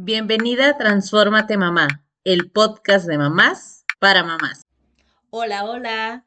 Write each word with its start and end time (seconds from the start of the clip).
Bienvenida 0.00 0.68
a 0.68 0.78
Transfórmate 0.78 1.56
Mamá, 1.56 1.88
el 2.22 2.52
podcast 2.52 3.08
de 3.08 3.18
mamás 3.18 3.84
para 3.98 4.22
mamás. 4.22 4.62
Hola, 5.30 5.68
hola. 5.68 6.24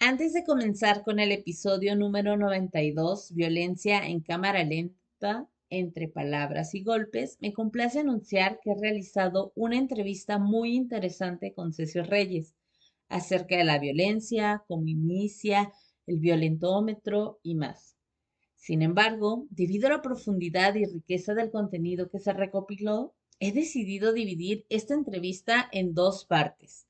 Antes 0.00 0.32
de 0.32 0.42
comenzar 0.44 1.04
con 1.04 1.20
el 1.20 1.30
episodio 1.30 1.94
número 1.94 2.36
92, 2.36 3.32
Violencia 3.32 4.04
en 4.08 4.22
cámara 4.22 4.64
lenta 4.64 5.48
entre 5.70 6.08
palabras 6.08 6.74
y 6.74 6.82
golpes, 6.82 7.38
me 7.40 7.52
complace 7.52 8.00
anunciar 8.00 8.58
que 8.60 8.72
he 8.72 8.80
realizado 8.80 9.52
una 9.54 9.76
entrevista 9.76 10.40
muy 10.40 10.74
interesante 10.74 11.54
con 11.54 11.72
Cecil 11.72 12.08
Reyes 12.08 12.56
acerca 13.08 13.56
de 13.56 13.62
la 13.62 13.78
violencia, 13.78 14.64
cómo 14.66 14.88
inicia, 14.88 15.72
el 16.08 16.18
violentómetro 16.18 17.38
y 17.44 17.54
más. 17.54 17.91
Sin 18.62 18.80
embargo, 18.80 19.48
debido 19.50 19.88
a 19.88 19.90
la 19.90 20.02
profundidad 20.02 20.76
y 20.76 20.84
riqueza 20.84 21.34
del 21.34 21.50
contenido 21.50 22.08
que 22.08 22.20
se 22.20 22.32
recopiló, 22.32 23.12
he 23.40 23.50
decidido 23.50 24.12
dividir 24.12 24.66
esta 24.68 24.94
entrevista 24.94 25.68
en 25.72 25.94
dos 25.94 26.24
partes 26.26 26.86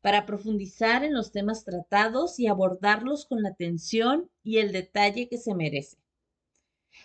para 0.00 0.24
profundizar 0.24 1.04
en 1.04 1.12
los 1.12 1.32
temas 1.32 1.64
tratados 1.66 2.40
y 2.40 2.46
abordarlos 2.46 3.26
con 3.26 3.42
la 3.42 3.50
atención 3.50 4.30
y 4.42 4.56
el 4.56 4.72
detalle 4.72 5.28
que 5.28 5.36
se 5.36 5.54
merece. 5.54 5.98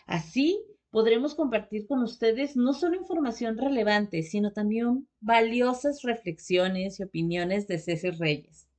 Así 0.06 0.64
podremos 0.90 1.36
compartir 1.36 1.86
con 1.86 2.02
ustedes 2.02 2.56
no 2.56 2.72
solo 2.72 2.96
información 2.96 3.58
relevante, 3.58 4.24
sino 4.24 4.54
también 4.54 5.06
valiosas 5.20 6.02
reflexiones 6.04 6.98
y 6.98 7.04
opiniones 7.04 7.68
de 7.68 7.78
César 7.78 8.16
Reyes. 8.18 8.70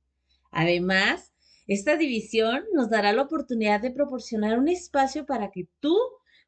Además, 0.49 1.32
esta 1.67 1.95
división 1.95 2.63
nos 2.73 2.89
dará 2.89 3.13
la 3.13 3.21
oportunidad 3.21 3.81
de 3.81 3.91
proporcionar 3.91 4.59
un 4.59 4.67
espacio 4.67 5.25
para 5.25 5.51
que 5.51 5.67
tú 5.79 5.97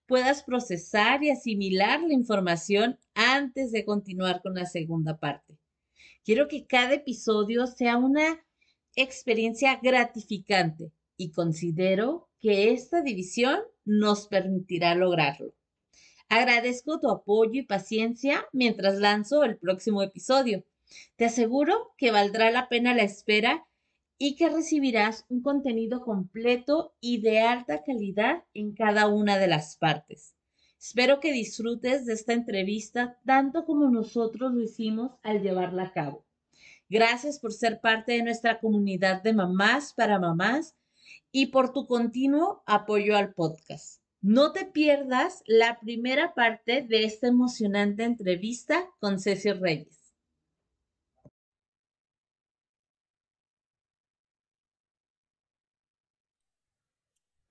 puedas 0.05 0.43
procesar 0.43 1.23
y 1.23 1.29
asimilar 1.29 2.01
la 2.01 2.13
información 2.13 2.99
antes 3.13 3.71
de 3.71 3.85
continuar 3.85 4.41
con 4.41 4.55
la 4.55 4.65
segunda 4.65 5.17
parte. 5.17 5.57
Quiero 6.23 6.47
que 6.47 6.65
cada 6.65 6.95
episodio 6.95 7.65
sea 7.67 7.97
una 7.97 8.43
experiencia 8.95 9.79
gratificante 9.81 10.91
y 11.17 11.31
considero 11.31 12.29
que 12.39 12.71
esta 12.71 13.01
división 13.01 13.59
nos 13.85 14.27
permitirá 14.27 14.95
lograrlo. 14.95 15.53
Agradezco 16.27 16.99
tu 16.99 17.09
apoyo 17.09 17.61
y 17.61 17.65
paciencia 17.65 18.45
mientras 18.51 18.99
lanzo 18.99 19.43
el 19.43 19.57
próximo 19.57 20.01
episodio. 20.01 20.65
Te 21.15 21.25
aseguro 21.25 21.93
que 21.97 22.11
valdrá 22.11 22.51
la 22.51 22.67
pena 22.67 22.93
la 22.93 23.03
espera 23.03 23.65
y 24.17 24.35
que 24.35 24.49
recibirás 24.49 25.25
un 25.29 25.41
contenido 25.41 26.01
completo 26.03 26.95
y 27.01 27.21
de 27.21 27.41
alta 27.41 27.83
calidad 27.83 28.43
en 28.53 28.73
cada 28.73 29.07
una 29.07 29.37
de 29.37 29.47
las 29.47 29.77
partes. 29.77 30.35
Espero 30.79 31.19
que 31.19 31.31
disfrutes 31.31 32.05
de 32.05 32.13
esta 32.13 32.33
entrevista 32.33 33.19
tanto 33.25 33.65
como 33.65 33.89
nosotros 33.89 34.53
lo 34.53 34.61
hicimos 34.61 35.11
al 35.23 35.41
llevarla 35.41 35.83
a 35.83 35.93
cabo. 35.93 36.25
Gracias 36.89 37.39
por 37.39 37.51
ser 37.51 37.81
parte 37.81 38.13
de 38.13 38.23
nuestra 38.23 38.59
comunidad 38.59 39.23
de 39.23 39.33
mamás 39.33 39.93
para 39.93 40.19
mamás 40.19 40.75
y 41.31 41.47
por 41.47 41.73
tu 41.73 41.87
continuo 41.87 42.61
apoyo 42.67 43.17
al 43.17 43.33
podcast. 43.33 44.01
No 44.21 44.51
te 44.51 44.65
pierdas 44.65 45.43
la 45.45 45.79
primera 45.79 46.33
parte 46.33 46.81
de 46.81 47.03
esta 47.03 47.27
emocionante 47.27 48.03
entrevista 48.03 48.87
con 48.99 49.19
Cecil 49.19 49.59
Reyes. 49.59 49.94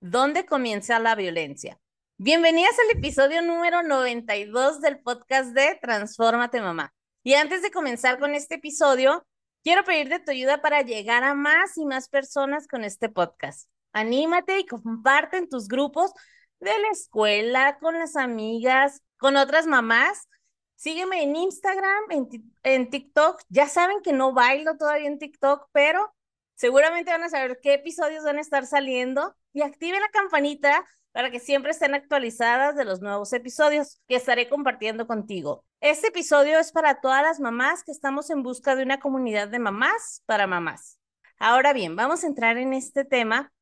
¿Dónde 0.07 0.45
comienza 0.45 0.99
la 0.99 1.15
violencia? 1.15 1.79
Bienvenidas 2.17 2.77
al 2.77 2.95
episodio 2.95 3.41
número 3.41 3.81
92 3.81 4.79
del 4.79 4.99
podcast 4.99 5.49
de 5.55 5.79
Transfórmate 5.81 6.61
Mamá. 6.61 6.93
Y 7.23 7.33
antes 7.33 7.63
de 7.63 7.71
comenzar 7.71 8.19
con 8.19 8.35
este 8.35 8.53
episodio, 8.55 9.25
quiero 9.63 9.83
pedirte 9.83 10.19
tu 10.19 10.29
ayuda 10.29 10.61
para 10.61 10.83
llegar 10.83 11.23
a 11.23 11.33
más 11.33 11.75
y 11.79 11.85
más 11.85 12.07
personas 12.07 12.67
con 12.67 12.83
este 12.83 13.09
podcast. 13.09 13.67
Anímate 13.93 14.59
y 14.59 14.67
comparte 14.67 15.37
en 15.37 15.49
tus 15.49 15.67
grupos 15.67 16.11
de 16.59 16.77
la 16.77 16.89
escuela, 16.91 17.79
con 17.79 17.97
las 17.97 18.15
amigas, 18.15 19.01
con 19.17 19.37
otras 19.37 19.65
mamás. 19.65 20.27
Sígueme 20.75 21.23
en 21.23 21.35
Instagram, 21.35 22.03
en, 22.11 22.53
en 22.61 22.91
TikTok. 22.91 23.41
Ya 23.49 23.67
saben 23.67 24.03
que 24.03 24.13
no 24.13 24.33
bailo 24.33 24.77
todavía 24.77 25.07
en 25.07 25.17
TikTok, 25.17 25.67
pero 25.71 26.13
seguramente 26.53 27.09
van 27.09 27.23
a 27.23 27.29
saber 27.29 27.59
qué 27.59 27.73
episodios 27.73 28.23
van 28.23 28.37
a 28.37 28.41
estar 28.41 28.67
saliendo 28.67 29.35
y 29.55 29.61
active 29.61 29.99
la 30.01 30.09
campanita 30.09 30.85
para 31.13 31.31
que 31.31 31.39
siempre 31.39 31.71
estén 31.71 31.95
actualizadas 31.95 32.75
de 32.75 32.83
los 32.83 33.01
nuevos 33.01 33.31
episodios 33.31 34.01
que 34.05 34.17
estaré 34.17 34.49
compartiendo 34.49 35.07
contigo. 35.07 35.63
Este 35.79 36.09
episodio 36.09 36.59
es 36.59 36.73
para 36.73 36.99
todas 36.99 37.23
las 37.23 37.39
mamás 37.39 37.85
que 37.85 37.93
estamos 37.93 38.29
en 38.29 38.43
busca 38.43 38.75
de 38.75 38.83
una 38.83 38.99
comunidad 38.99 39.47
de 39.47 39.59
mamás 39.59 40.23
para 40.25 40.45
mamás. 40.45 40.99
Ahora 41.39 41.71
bien, 41.71 41.95
vamos 41.95 42.23
a 42.23 42.27
entrar 42.27 42.57
en 42.57 42.73
este 42.73 43.05
tema 43.05 43.53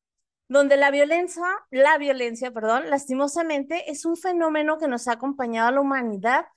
donde 0.48 0.78
la 0.78 0.90
violencia, 0.90 1.46
la 1.70 2.00
violencia, 2.00 2.52
perdón, 2.52 2.90
lastimosamente 2.90 3.92
es 3.92 4.04
un 4.04 4.18
fenómeno 4.18 4.80
que 4.80 4.88
nos 4.88 5.08
ha 5.08 5.14
acompañado 5.14 5.68
a 5.68 5.74
la 5.74 5.82
humanidad 5.82 6.48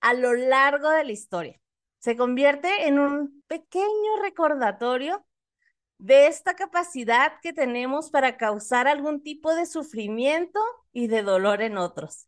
a 0.00 0.14
lo 0.14 0.34
largo 0.34 0.88
de 0.90 1.02
la 1.02 1.12
historia. 1.12 1.60
Se 1.98 2.16
convierte 2.16 2.86
en 2.86 3.00
un 3.00 3.42
pequeño 3.48 4.22
recordatorio 4.22 5.26
de 5.98 6.26
esta 6.26 6.54
capacidad 6.54 7.34
que 7.42 7.52
tenemos 7.52 8.10
para 8.10 8.36
causar 8.36 8.88
algún 8.88 9.22
tipo 9.22 9.54
de 9.54 9.66
sufrimiento 9.66 10.60
y 10.92 11.06
de 11.06 11.22
dolor 11.22 11.62
en 11.62 11.78
otros. 11.78 12.26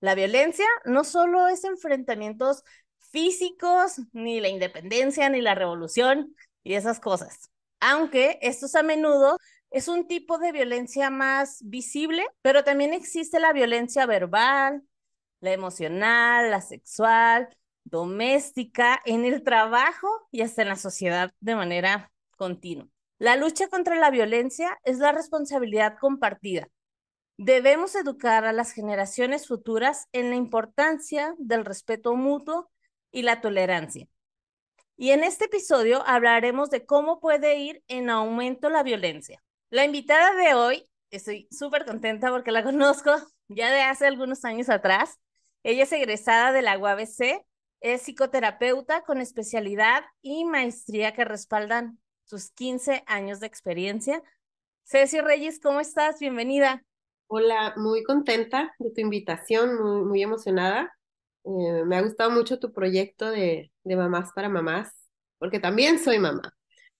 La 0.00 0.14
violencia 0.14 0.66
no 0.84 1.04
solo 1.04 1.48
es 1.48 1.64
enfrentamientos 1.64 2.62
físicos, 2.98 4.00
ni 4.12 4.40
la 4.40 4.48
independencia, 4.48 5.28
ni 5.28 5.40
la 5.40 5.54
revolución 5.54 6.34
y 6.62 6.74
esas 6.74 7.00
cosas, 7.00 7.50
aunque 7.80 8.38
estos 8.42 8.74
a 8.74 8.82
menudo 8.82 9.38
es 9.70 9.88
un 9.88 10.06
tipo 10.06 10.38
de 10.38 10.52
violencia 10.52 11.10
más 11.10 11.58
visible, 11.64 12.26
pero 12.42 12.64
también 12.64 12.92
existe 12.92 13.38
la 13.40 13.52
violencia 13.52 14.06
verbal, 14.06 14.82
la 15.40 15.52
emocional, 15.52 16.50
la 16.50 16.60
sexual, 16.60 17.48
doméstica, 17.84 19.00
en 19.04 19.24
el 19.24 19.42
trabajo 19.42 20.08
y 20.30 20.42
hasta 20.42 20.62
en 20.62 20.68
la 20.68 20.76
sociedad 20.76 21.32
de 21.40 21.54
manera 21.56 22.10
continua. 22.38 22.88
La 23.18 23.36
lucha 23.36 23.68
contra 23.68 23.96
la 23.96 24.10
violencia 24.10 24.78
es 24.84 24.98
la 24.98 25.12
responsabilidad 25.12 25.98
compartida. 26.00 26.68
Debemos 27.36 27.94
educar 27.94 28.44
a 28.46 28.52
las 28.52 28.72
generaciones 28.72 29.46
futuras 29.46 30.06
en 30.12 30.30
la 30.30 30.36
importancia 30.36 31.34
del 31.38 31.64
respeto 31.64 32.14
mutuo 32.14 32.70
y 33.10 33.22
la 33.22 33.40
tolerancia. 33.40 34.08
Y 34.96 35.10
en 35.10 35.22
este 35.22 35.44
episodio 35.44 36.02
hablaremos 36.06 36.70
de 36.70 36.86
cómo 36.86 37.20
puede 37.20 37.58
ir 37.58 37.82
en 37.86 38.10
aumento 38.10 38.70
la 38.70 38.82
violencia. 38.82 39.42
La 39.70 39.84
invitada 39.84 40.34
de 40.34 40.54
hoy, 40.54 40.88
estoy 41.10 41.46
súper 41.50 41.84
contenta 41.84 42.30
porque 42.30 42.50
la 42.50 42.62
conozco 42.64 43.14
ya 43.48 43.70
de 43.70 43.82
hace 43.82 44.06
algunos 44.06 44.44
años 44.44 44.68
atrás. 44.68 45.18
Ella 45.62 45.84
es 45.84 45.92
egresada 45.92 46.52
de 46.52 46.62
la 46.62 46.78
UABC, 46.78 47.44
es 47.80 48.02
psicoterapeuta 48.02 49.02
con 49.02 49.20
especialidad 49.20 50.04
y 50.22 50.44
maestría 50.44 51.12
que 51.12 51.24
respaldan 51.24 51.98
sus 52.28 52.50
15 52.50 53.02
años 53.06 53.40
de 53.40 53.46
experiencia. 53.46 54.22
Ceci 54.84 55.20
Reyes, 55.20 55.60
¿cómo 55.60 55.80
estás? 55.80 56.20
Bienvenida. 56.20 56.84
Hola, 57.26 57.72
muy 57.76 58.02
contenta 58.02 58.74
de 58.78 58.90
tu 58.90 59.00
invitación, 59.00 59.82
muy, 59.82 60.04
muy 60.04 60.22
emocionada. 60.22 60.94
Eh, 61.44 61.84
me 61.86 61.96
ha 61.96 62.02
gustado 62.02 62.30
mucho 62.30 62.58
tu 62.58 62.72
proyecto 62.72 63.30
de, 63.30 63.72
de 63.82 63.96
mamás 63.96 64.30
para 64.34 64.50
mamás, 64.50 64.92
porque 65.38 65.58
también 65.58 65.98
soy 65.98 66.18
mamá. 66.18 66.54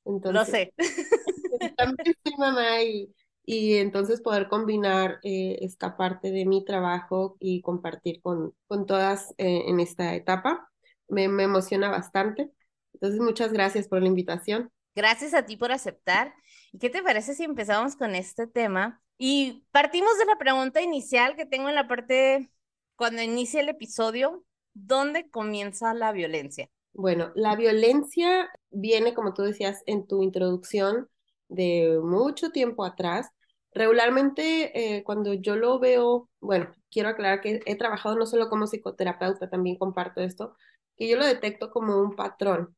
Entonces, 0.06 0.34
Lo 0.34 0.44
sé. 0.44 0.72
También 1.76 2.14
soy 2.24 2.34
mamá 2.38 2.82
y, 2.82 3.14
y 3.44 3.76
entonces 3.76 4.22
poder 4.22 4.48
combinar 4.48 5.18
eh, 5.22 5.58
esta 5.60 5.96
parte 5.98 6.30
de 6.30 6.46
mi 6.46 6.64
trabajo 6.64 7.36
y 7.38 7.60
compartir 7.60 8.22
con, 8.22 8.54
con 8.66 8.86
todas 8.86 9.34
eh, 9.36 9.64
en 9.66 9.80
esta 9.80 10.14
etapa 10.14 10.70
me, 11.08 11.28
me 11.28 11.42
emociona 11.42 11.90
bastante. 11.90 12.50
Entonces, 12.94 13.20
muchas 13.20 13.52
gracias 13.52 13.88
por 13.88 14.00
la 14.00 14.08
invitación. 14.08 14.70
Gracias 14.98 15.32
a 15.32 15.46
ti 15.46 15.56
por 15.56 15.70
aceptar. 15.70 16.34
¿Y 16.72 16.80
qué 16.80 16.90
te 16.90 17.04
parece 17.04 17.32
si 17.32 17.44
empezamos 17.44 17.94
con 17.94 18.16
este 18.16 18.48
tema? 18.48 19.00
Y 19.16 19.64
partimos 19.70 20.18
de 20.18 20.24
la 20.24 20.38
pregunta 20.38 20.82
inicial 20.82 21.36
que 21.36 21.46
tengo 21.46 21.68
en 21.68 21.76
la 21.76 21.86
parte, 21.86 22.50
cuando 22.96 23.22
inicia 23.22 23.60
el 23.60 23.68
episodio, 23.68 24.44
¿dónde 24.74 25.30
comienza 25.30 25.94
la 25.94 26.10
violencia? 26.10 26.68
Bueno, 26.94 27.30
la 27.36 27.54
violencia 27.54 28.50
viene, 28.70 29.14
como 29.14 29.34
tú 29.34 29.42
decías 29.42 29.84
en 29.86 30.04
tu 30.08 30.24
introducción, 30.24 31.08
de 31.46 32.00
mucho 32.02 32.50
tiempo 32.50 32.84
atrás. 32.84 33.28
Regularmente, 33.72 34.96
eh, 34.96 35.04
cuando 35.04 35.32
yo 35.32 35.54
lo 35.54 35.78
veo, 35.78 36.28
bueno, 36.40 36.74
quiero 36.90 37.10
aclarar 37.10 37.40
que 37.40 37.60
he 37.66 37.76
trabajado 37.76 38.16
no 38.16 38.26
solo 38.26 38.48
como 38.48 38.66
psicoterapeuta, 38.66 39.48
también 39.48 39.78
comparto 39.78 40.22
esto, 40.22 40.56
que 40.96 41.06
yo 41.06 41.16
lo 41.16 41.24
detecto 41.24 41.70
como 41.70 42.02
un 42.02 42.16
patrón, 42.16 42.76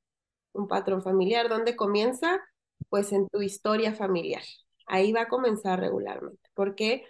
un 0.53 0.69
patrón 0.69 1.03
familiar. 1.03 1.49
¿Dónde 1.49 1.77
comienza? 1.77 2.41
Pues 2.89 3.13
en 3.13 3.29
tu 3.29 3.43
historia 3.43 3.95
familiar. 3.95 4.43
Ahí 4.87 5.13
va 5.13 5.23
a 5.23 5.29
comenzar 5.29 5.81
regularmente. 5.81 6.41
¿Por 6.55 6.75
qué? 6.75 7.05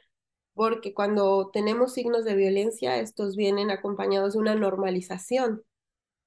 porque 0.61 0.93
cuando 0.93 1.51
tenemos 1.53 1.95
signos 1.95 2.25
de 2.25 2.35
violencia, 2.35 2.99
estos 2.99 3.35
vienen 3.35 3.71
acompañados 3.71 4.35
de 4.35 4.41
una 4.41 4.55
normalización. 4.55 5.63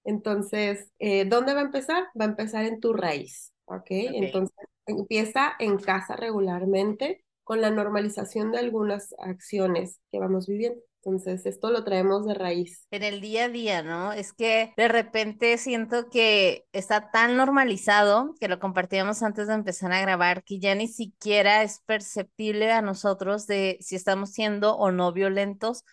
Entonces, 0.04 0.92
eh, 1.00 1.26
¿dónde 1.26 1.54
va 1.54 1.62
a 1.62 1.66
empezar? 1.66 2.06
Va 2.20 2.26
a 2.26 2.30
empezar 2.30 2.66
en 2.66 2.80
tu 2.80 2.94
raíz, 2.94 3.54
¿ok? 3.66 3.76
Ok. 3.76 3.88
Entonces, 3.90 4.56
empieza 4.88 5.54
en 5.60 5.78
casa 5.78 6.16
regularmente 6.16 7.24
con 7.44 7.62
la 7.62 7.70
normalización 7.70 8.52
de 8.52 8.58
algunas 8.58 9.14
acciones 9.20 10.00
que 10.12 10.20
vamos 10.20 10.48
viviendo. 10.48 10.82
Entonces, 11.06 11.46
esto 11.46 11.70
lo 11.70 11.84
traemos 11.84 12.26
de 12.26 12.34
raíz. 12.34 12.88
En 12.90 13.04
el 13.04 13.20
día 13.20 13.46
a 13.46 13.50
día, 13.50 13.84
¿no? 13.84 14.14
Es 14.14 14.32
que 14.32 14.74
de 14.78 14.88
repente 14.88 15.58
siento 15.58 16.10
que 16.10 16.66
está 16.72 17.12
tan 17.12 17.36
normalizado 17.36 18.36
que 18.40 18.48
lo 18.48 18.60
compartíamos 18.60 19.22
antes 19.22 19.48
de 19.48 19.54
empezar 19.54 19.92
a 19.92 20.00
grabar 20.00 20.44
que 20.44 20.60
ya 20.60 20.76
ni 20.76 20.88
siquiera 20.88 21.62
es 21.64 21.82
perceptible 21.86 22.72
a 22.72 22.82
nosotros 22.82 23.48
de 23.48 23.78
si 23.82 23.96
estamos 23.96 24.32
siendo 24.32 24.78
o 24.78 24.92
no 24.92 25.12
violentos 25.12 25.84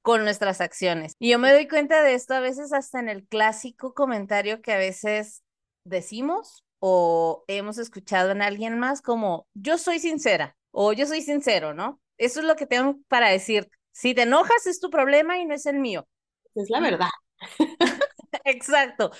con 0.00 0.24
nuestras 0.24 0.60
acciones. 0.60 1.16
Y 1.18 1.30
yo 1.30 1.38
me 1.38 1.52
doy 1.52 1.68
cuenta 1.68 2.02
de 2.02 2.14
esto 2.14 2.32
a 2.32 2.40
veces 2.40 2.72
hasta 2.72 3.00
en 3.00 3.08
el 3.10 3.26
clásico 3.26 3.92
comentario 3.92 4.62
que 4.62 4.72
a 4.72 4.78
veces 4.78 5.42
decimos 5.84 6.64
o 6.78 7.44
hemos 7.48 7.76
escuchado 7.78 8.30
en 8.30 8.40
alguien 8.40 8.78
más 8.78 9.02
como 9.02 9.46
yo 9.54 9.76
soy 9.78 9.98
sincera 9.98 10.56
o 10.70 10.92
yo 10.92 11.06
soy 11.06 11.22
sincero, 11.22 11.74
¿no? 11.74 12.00
Eso 12.18 12.40
es 12.40 12.46
lo 12.46 12.56
que 12.56 12.66
tengo 12.66 12.98
para 13.08 13.28
decir. 13.28 13.68
Si 13.96 14.14
te 14.14 14.22
enojas 14.22 14.66
es 14.66 14.78
tu 14.78 14.90
problema 14.90 15.38
y 15.38 15.46
no 15.46 15.54
es 15.54 15.64
el 15.64 15.78
mío. 15.78 16.06
Es 16.54 16.68
la 16.68 16.80
verdad. 16.80 17.08
Exacto. 18.44 19.10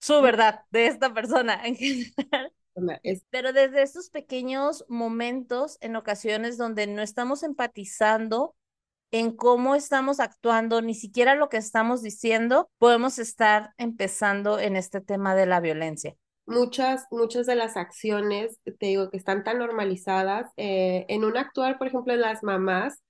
Su 0.00 0.20
verdad 0.22 0.62
de 0.72 0.88
esta 0.88 1.14
persona 1.14 1.64
en 1.64 1.76
general. 1.76 2.52
Pero 3.30 3.52
desde 3.52 3.82
estos 3.82 4.10
pequeños 4.10 4.84
momentos, 4.88 5.78
en 5.80 5.94
ocasiones 5.94 6.58
donde 6.58 6.88
no 6.88 7.00
estamos 7.00 7.44
empatizando 7.44 8.56
en 9.12 9.36
cómo 9.36 9.76
estamos 9.76 10.18
actuando, 10.18 10.82
ni 10.82 10.94
siquiera 10.94 11.36
lo 11.36 11.48
que 11.48 11.58
estamos 11.58 12.02
diciendo, 12.02 12.72
podemos 12.78 13.20
estar 13.20 13.72
empezando 13.78 14.58
en 14.58 14.74
este 14.74 15.00
tema 15.00 15.36
de 15.36 15.46
la 15.46 15.60
violencia. 15.60 16.16
muchas, 16.44 17.06
muchas 17.12 17.46
de 17.46 17.54
las 17.54 17.76
acciones, 17.76 18.58
te 18.64 18.86
digo, 18.86 19.10
que 19.10 19.16
están 19.16 19.44
tan 19.44 19.58
normalizadas, 19.58 20.50
eh, 20.56 21.06
en 21.08 21.22
un 21.24 21.36
actuar, 21.36 21.78
por 21.78 21.86
ejemplo, 21.86 22.14
en 22.14 22.22
las 22.22 22.42
mamás, 22.42 23.00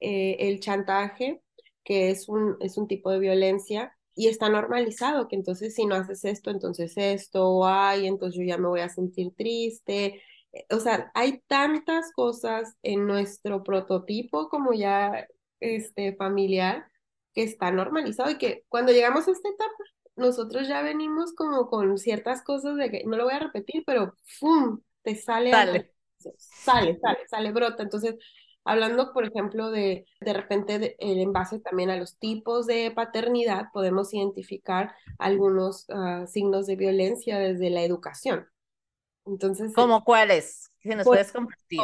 eh, 0.00 0.36
el 0.40 0.60
chantaje, 0.60 1.42
que 1.84 2.10
es 2.10 2.28
un, 2.28 2.56
es 2.60 2.76
un 2.78 2.88
tipo 2.88 3.10
de 3.10 3.18
violencia, 3.18 3.94
y 4.14 4.28
está 4.28 4.48
normalizado, 4.48 5.28
que 5.28 5.36
entonces 5.36 5.74
si 5.74 5.86
no 5.86 5.94
haces 5.94 6.24
esto, 6.24 6.50
entonces 6.50 6.92
esto, 6.96 7.48
o 7.48 7.66
ay, 7.66 8.06
entonces 8.06 8.38
yo 8.40 8.44
ya 8.44 8.58
me 8.58 8.68
voy 8.68 8.80
a 8.80 8.88
sentir 8.88 9.32
triste. 9.36 10.20
Eh, 10.52 10.66
O 10.70 10.80
sea, 10.80 11.10
hay 11.14 11.40
tantas 11.46 12.12
cosas 12.12 12.76
en 12.82 13.06
nuestro 13.06 13.62
prototipo 13.62 14.48
como 14.48 14.72
ya 14.72 15.26
este, 15.60 16.14
familiar 16.16 16.86
que 17.34 17.42
está 17.44 17.70
normalizado 17.70 18.30
y 18.30 18.38
que 18.38 18.64
cuando 18.68 18.92
llegamos 18.92 19.28
a 19.28 19.32
esta 19.32 19.48
etapa, 19.48 19.72
nosotros 20.16 20.66
ya 20.68 20.82
venimos 20.82 21.32
como 21.34 21.68
con 21.68 21.96
ciertas 21.98 22.42
cosas 22.42 22.76
de 22.76 22.90
que 22.90 23.04
no 23.04 23.16
lo 23.16 23.24
voy 23.24 23.34
a 23.34 23.38
repetir, 23.40 23.84
pero 23.86 24.14
¡fum! 24.38 24.80
te 25.02 25.14
sale 25.16 25.54
algo, 25.54 25.76
Dale. 25.76 25.92
sale, 26.36 26.98
sale, 27.00 27.18
sale, 27.28 27.52
brota. 27.52 27.82
Entonces, 27.82 28.16
hablando, 28.70 29.12
por 29.12 29.24
ejemplo, 29.26 29.70
de 29.70 30.06
de 30.20 30.32
repente 30.32 30.78
de- 30.78 30.86
eh, 30.98 31.22
en 31.22 31.32
base 31.32 31.60
también 31.60 31.90
a 31.90 31.96
los 31.96 32.18
tipos 32.18 32.66
de 32.66 32.90
paternidad, 32.94 33.66
podemos 33.72 34.12
identificar 34.14 34.94
algunos 35.18 35.86
ah, 35.90 36.26
signos 36.26 36.66
de 36.66 36.76
violencia 36.76 37.38
desde 37.38 37.70
la 37.70 37.82
educación. 37.82 38.46
Entonces, 39.26 39.72
¿Cómo 39.74 40.04
cuáles? 40.04 40.70
Si 40.80 40.88
nos 40.90 41.06
puedes 41.06 41.32
compartir. 41.32 41.78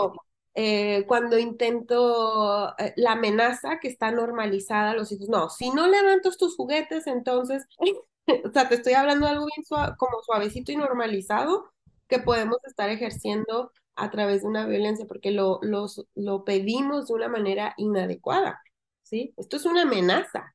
eh, 0.55 1.05
cuando 1.09 1.39
intento 1.39 2.77
eh, 2.79 2.93
la 2.97 3.13
amenaza 3.13 3.79
que 3.81 3.89
está 3.89 4.11
normalizada 4.11 4.93
a 4.93 4.95
los 4.95 5.11
hijos, 5.13 5.29
no, 5.29 5.51
si 5.51 5.71
no 5.71 5.87
levantas 5.89 6.37
tus 6.39 6.57
juguetes, 6.57 7.07
entonces, 7.07 7.67
o 8.45 8.51
sea, 8.53 8.69
te 8.69 8.77
estoy 8.77 8.95
hablando 8.95 9.27
de 9.27 9.33
algo 9.33 9.47
bien 9.47 9.65
sua- 9.67 9.97
como 9.97 10.19
suavecito 10.23 10.73
y 10.73 10.77
normalizado 10.77 11.71
que 12.09 12.19
podemos 12.21 12.59
estar 12.65 12.91
ejerciendo 12.91 13.73
a 13.97 14.11
través 14.11 14.43
de 14.43 14.49
una 14.49 14.67
violencia, 14.67 15.07
porque 15.07 15.31
lo, 15.31 15.59
los- 15.63 16.07
lo 16.15 16.45
pedimos 16.45 17.09
de 17.09 17.15
una 17.15 17.29
manera 17.29 17.75
inadecuada, 17.79 18.61
¿sí? 19.03 19.35
Esto 19.37 19.57
es 19.57 19.65
una 19.67 19.83
amenaza. 19.83 20.55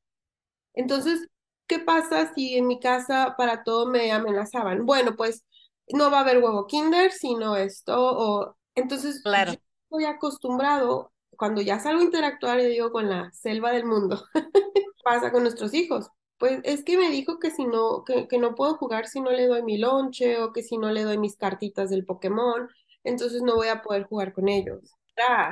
Entonces, 0.74 1.28
¿qué 1.68 1.80
pasa 1.80 2.34
si 2.34 2.56
en 2.58 2.68
mi 2.68 2.80
casa 2.80 3.36
para 3.38 3.64
todo 3.64 3.86
me 3.88 4.12
amenazaban? 4.12 4.86
Bueno, 4.86 5.16
pues 5.16 5.46
no 5.94 6.12
va 6.12 6.20
a 6.20 6.22
haber 6.22 6.38
huevo 6.44 6.68
Kinder, 6.68 7.12
sino 7.12 7.56
esto, 7.58 7.96
o 8.00 8.56
entonces 8.76 9.24
Claro. 9.24 9.56
yo 9.56 9.58
estoy 9.84 10.06
acostumbrado, 10.06 11.12
cuando 11.38 11.62
ya 11.62 11.80
salgo 11.80 12.02
a 12.02 12.06
interactuar, 12.06 12.60
yo 12.62 12.68
digo, 12.70 12.92
con 12.92 13.10
la 13.10 13.32
selva 13.34 13.72
del 13.72 13.86
mundo, 13.86 14.24
pasa 15.04 15.32
con 15.32 15.44
nuestros 15.44 15.74
hijos. 15.74 16.10
Pues 16.38 16.62
es 16.64 16.84
que 16.84 16.98
me 16.98 17.10
dijo 17.12 17.40
que 17.40 17.52
si 17.52 17.66
no, 17.66 18.04
que, 18.06 18.28
que 18.28 18.38
no 18.38 18.56
puedo 18.56 18.76
jugar 18.78 19.08
si 19.08 19.20
no 19.22 19.32
le 19.32 19.48
doy 19.48 19.62
mi 19.64 19.78
lonche 19.78 20.42
o 20.42 20.54
que 20.54 20.64
si 20.64 20.78
no 20.78 20.90
le 20.92 21.04
doy 21.04 21.18
mis 21.18 21.36
cartitas 21.36 21.90
del 21.90 22.06
Pokémon, 22.06 22.70
entonces 23.10 23.42
no 23.42 23.56
voy 23.56 23.68
a 23.70 23.82
poder 23.82 24.04
jugar 24.06 24.34
con 24.34 24.50
ellos. 24.50 24.96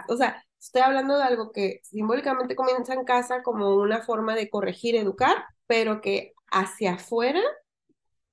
O 0.08 0.16
sea, 0.18 0.44
estoy 0.60 0.82
hablando 0.82 1.18
de 1.18 1.24
algo 1.24 1.52
que 1.52 1.80
simbólicamente 1.84 2.56
comienza 2.56 2.94
en 2.94 3.04
casa 3.06 3.44
como 3.44 3.76
una 3.76 4.02
forma 4.04 4.36
de 4.36 4.50
corregir, 4.50 4.96
educar, 4.96 5.38
pero 5.68 6.02
que 6.02 6.34
hacia 6.52 6.94
afuera 6.94 7.42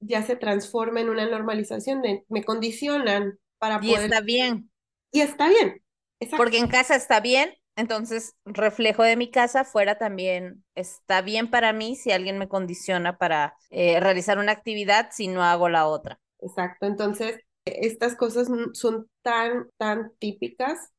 ya 0.01 0.23
se 0.23 0.37
transforma 0.37 1.01
en 1.01 1.11
una 1.11 1.27
normalización 1.29 2.03
de 2.03 2.25
me 2.29 2.45
condicionan 2.45 3.39
para 3.59 3.81
Y 3.81 3.93
poder... 3.93 3.95
está 3.95 4.21
bien, 4.21 4.71
Y 5.13 5.21
está 5.21 5.49
bien. 5.49 5.83
Exacto. 6.21 6.45
porque 6.45 6.59
en 6.59 6.69
casa 6.69 6.97
está 6.97 7.21
bien, 7.21 7.55
entonces 7.77 8.35
reflejo 8.45 9.03
de 9.03 9.17
mi 9.17 9.31
casa 9.31 9.65
fuera 9.65 9.99
también 9.99 10.65
está 10.75 11.23
bien 11.23 11.51
para 11.51 11.73
mí 11.73 11.97
si 11.97 12.13
alguien 12.13 12.39
me 12.39 12.49
condiciona 12.49 13.19
para 13.19 13.57
eh, 13.71 14.01
realizar 14.01 14.39
una 14.39 14.53
actividad 14.53 15.11
si 15.13 15.29
no 15.29 15.43
hago 15.45 15.69
la 15.69 15.87
otra. 15.87 16.21
Exacto. 16.41 16.87
Entonces, 16.87 17.41
estas 17.67 18.17
cosas 18.17 18.49
son 18.75 19.09
tan, 19.23 19.69
tan 19.79 20.13
típicas 20.19 20.91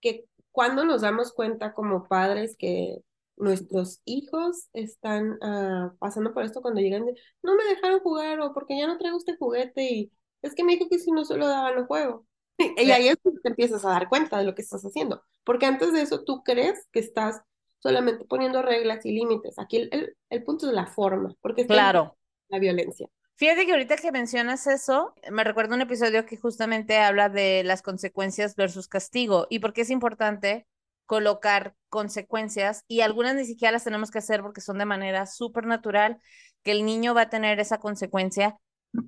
que 0.00 0.26
cuando 0.52 0.84
nos 0.84 1.02
damos 1.02 1.32
cuenta 1.32 1.74
como 1.74 2.06
padres 2.08 2.56
que 2.58 2.98
nuestros 3.36 4.00
hijos 4.04 4.68
están 4.72 5.38
ah, 5.42 5.94
pasando 5.98 6.32
por 6.34 6.44
esto 6.44 6.62
cuando 6.62 6.80
llegan 6.80 7.06
de, 7.06 7.14
no 7.42 7.56
me 7.56 7.64
dejaron 7.64 8.00
jugar 8.00 8.40
o 8.40 8.52
porque 8.54 8.78
ya 8.78 8.86
no 8.86 8.98
traigo 8.98 9.18
este 9.18 9.36
juguete 9.36 9.82
y 9.82 10.12
es 10.42 10.54
que 10.54 10.64
me 10.64 10.74
dijo 10.74 10.88
que 10.88 10.98
si 10.98 11.10
no 11.10 11.24
se 11.24 11.36
lo 11.36 11.48
daban 11.48 11.76
no 11.76 11.86
juego. 11.86 12.26
Y 12.58 12.90
ahí 12.92 13.08
es 13.08 13.16
cuando 13.22 13.40
te 13.40 13.48
empiezas 13.48 13.84
a 13.84 13.90
dar 13.90 14.08
cuenta 14.08 14.38
de 14.38 14.44
lo 14.44 14.54
que 14.54 14.62
estás 14.62 14.82
haciendo, 14.84 15.22
porque 15.44 15.66
antes 15.66 15.92
de 15.92 16.02
eso 16.02 16.22
tú 16.24 16.42
crees 16.44 16.86
que 16.92 17.00
estás 17.00 17.40
solamente 17.80 18.24
poniendo 18.24 18.62
reglas 18.62 19.04
y 19.04 19.12
límites. 19.12 19.58
Aquí 19.58 19.78
el, 19.78 19.88
el, 19.92 20.16
el 20.30 20.44
punto 20.44 20.66
es 20.68 20.72
la 20.72 20.86
forma, 20.86 21.34
porque 21.40 21.62
en 21.62 21.68
Claro. 21.68 22.16
la 22.48 22.58
violencia. 22.58 23.08
Fíjate 23.36 23.66
que 23.66 23.72
ahorita 23.72 23.96
que 23.96 24.12
mencionas 24.12 24.66
eso, 24.68 25.12
me 25.30 25.42
recuerda 25.42 25.74
un 25.74 25.80
episodio 25.82 26.24
que 26.24 26.36
justamente 26.36 26.98
habla 26.98 27.28
de 27.28 27.64
las 27.64 27.82
consecuencias 27.82 28.54
versus 28.54 28.86
castigo 28.86 29.46
y 29.50 29.58
por 29.58 29.72
qué 29.72 29.80
es 29.82 29.90
importante 29.90 30.66
colocar 31.04 31.74
consecuencias 31.88 32.84
y 32.86 33.00
algunas 33.00 33.34
ni 33.34 33.44
siquiera 33.44 33.72
las 33.72 33.84
tenemos 33.84 34.12
que 34.12 34.18
hacer 34.18 34.40
porque 34.40 34.60
son 34.60 34.78
de 34.78 34.84
manera 34.84 35.26
súper 35.26 35.66
natural, 35.66 36.18
que 36.62 36.70
el 36.70 36.84
niño 36.84 37.12
va 37.12 37.22
a 37.22 37.28
tener 37.30 37.58
esa 37.58 37.78
consecuencia. 37.78 38.56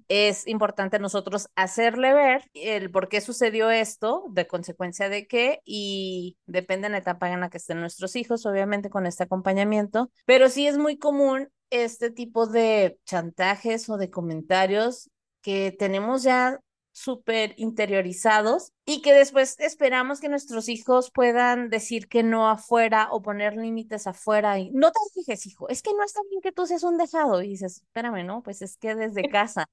Es 0.09 0.49
importante 0.49 0.99
nosotros 0.99 1.49
hacerle 1.55 2.13
ver 2.13 2.43
el 2.55 2.91
por 2.91 3.09
qué 3.09 3.21
sucedió 3.21 3.71
esto, 3.71 4.25
de 4.31 4.49
consecuencia 4.49 5.09
de 5.09 5.29
qué, 5.29 5.61
y 5.65 6.37
depende 6.47 6.87
en 6.87 6.93
la 6.93 6.99
etapa 6.99 7.31
en 7.33 7.41
la 7.41 7.49
que 7.49 7.59
estén 7.59 7.79
nuestros 7.79 8.17
hijos, 8.17 8.45
obviamente 8.45 8.91
con 8.91 9.07
este 9.07 9.23
acompañamiento, 9.23 10.11
pero 10.25 10.49
sí 10.49 10.67
es 10.67 10.77
muy 10.77 10.99
común 10.99 11.49
este 11.71 12.11
tipo 12.11 12.47
de 12.47 12.99
chantajes 13.05 13.89
o 13.89 13.97
de 13.97 14.11
comentarios 14.11 15.11
que 15.41 15.75
tenemos 15.77 16.23
ya 16.23 16.61
súper 16.93 17.53
interiorizados 17.59 18.73
y 18.87 19.03
que 19.03 19.13
después 19.13 19.57
esperamos 19.59 20.19
que 20.19 20.31
nuestros 20.31 20.69
hijos 20.71 21.11
puedan 21.13 21.69
decir 21.69 22.09
que 22.09 22.23
no 22.23 22.49
afuera 22.49 23.09
o 23.11 23.21
poner 23.21 23.55
límites 23.55 24.07
afuera 24.07 24.59
y 24.59 24.71
no 24.71 24.91
te 24.93 24.99
fijes, 25.13 25.45
hijo, 25.47 25.69
es 25.69 25.83
que 25.83 25.93
no 25.93 26.03
está 26.03 26.21
bien 26.31 26.41
que 26.41 26.53
tú 26.53 26.67
seas 26.67 26.85
un 26.85 26.97
dejado 26.97 27.43
y 27.43 27.49
dices, 27.49 27.83
espérame, 27.83 28.25
no, 28.25 28.43
pues 28.43 28.63
es 28.63 28.79
que 28.79 28.95
desde 28.95 29.23
casa. 29.31 29.67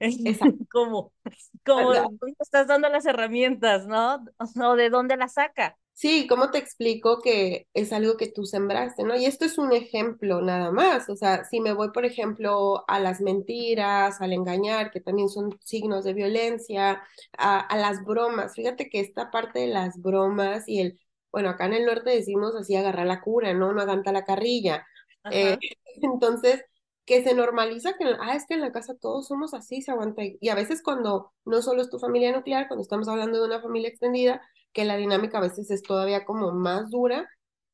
¿Cómo? 0.72 1.12
¿Cómo 1.64 1.92
estás 2.40 2.66
dando 2.66 2.88
las 2.88 3.06
herramientas, 3.06 3.86
no? 3.86 4.24
¿O 4.38 4.76
de 4.76 4.90
dónde 4.90 5.16
las 5.16 5.34
saca? 5.34 5.78
Sí, 5.98 6.26
¿cómo 6.28 6.50
te 6.50 6.58
explico 6.58 7.22
que 7.22 7.68
es 7.72 7.90
algo 7.90 8.18
que 8.18 8.28
tú 8.30 8.44
sembraste, 8.44 9.02
¿no? 9.02 9.16
Y 9.16 9.24
esto 9.24 9.46
es 9.46 9.56
un 9.56 9.72
ejemplo 9.72 10.42
nada 10.42 10.70
más. 10.70 11.08
O 11.08 11.16
sea, 11.16 11.44
si 11.44 11.58
me 11.60 11.72
voy, 11.72 11.90
por 11.90 12.04
ejemplo, 12.04 12.84
a 12.86 13.00
las 13.00 13.22
mentiras, 13.22 14.20
al 14.20 14.34
engañar, 14.34 14.90
que 14.90 15.00
también 15.00 15.30
son 15.30 15.58
signos 15.64 16.04
de 16.04 16.12
violencia, 16.12 17.02
a, 17.38 17.60
a 17.60 17.76
las 17.78 18.04
bromas. 18.04 18.54
Fíjate 18.54 18.90
que 18.90 19.00
esta 19.00 19.30
parte 19.30 19.60
de 19.60 19.68
las 19.68 19.96
bromas 20.02 20.68
y 20.68 20.80
el, 20.80 21.00
bueno, 21.32 21.48
acá 21.48 21.64
en 21.64 21.72
el 21.74 21.86
norte 21.86 22.10
decimos 22.10 22.54
así, 22.54 22.76
agarrar 22.76 23.06
la 23.06 23.22
cura, 23.22 23.54
¿no? 23.54 23.72
No 23.72 23.80
aguanta 23.80 24.12
la 24.12 24.24
carrilla. 24.26 24.86
Eh, 25.30 25.56
entonces, 26.02 26.62
que 27.06 27.22
se 27.22 27.34
normaliza 27.34 27.94
que, 27.96 28.04
ah, 28.20 28.34
es 28.34 28.46
que 28.46 28.54
en 28.54 28.60
la 28.60 28.72
casa 28.72 28.94
todos 29.00 29.28
somos 29.28 29.54
así, 29.54 29.80
se 29.80 29.92
aguanta. 29.92 30.22
Y 30.40 30.48
a 30.50 30.54
veces 30.54 30.82
cuando 30.82 31.32
no 31.44 31.62
solo 31.62 31.80
es 31.82 31.88
tu 31.90 31.98
familia 31.98 32.32
nuclear, 32.32 32.68
cuando 32.68 32.82
estamos 32.82 33.08
hablando 33.08 33.38
de 33.40 33.46
una 33.46 33.62
familia 33.62 33.88
extendida, 33.88 34.42
que 34.76 34.84
la 34.84 34.98
dinámica 34.98 35.38
a 35.38 35.40
veces 35.40 35.70
es 35.70 35.82
todavía 35.82 36.26
como 36.26 36.52
más 36.52 36.90
dura. 36.90 37.26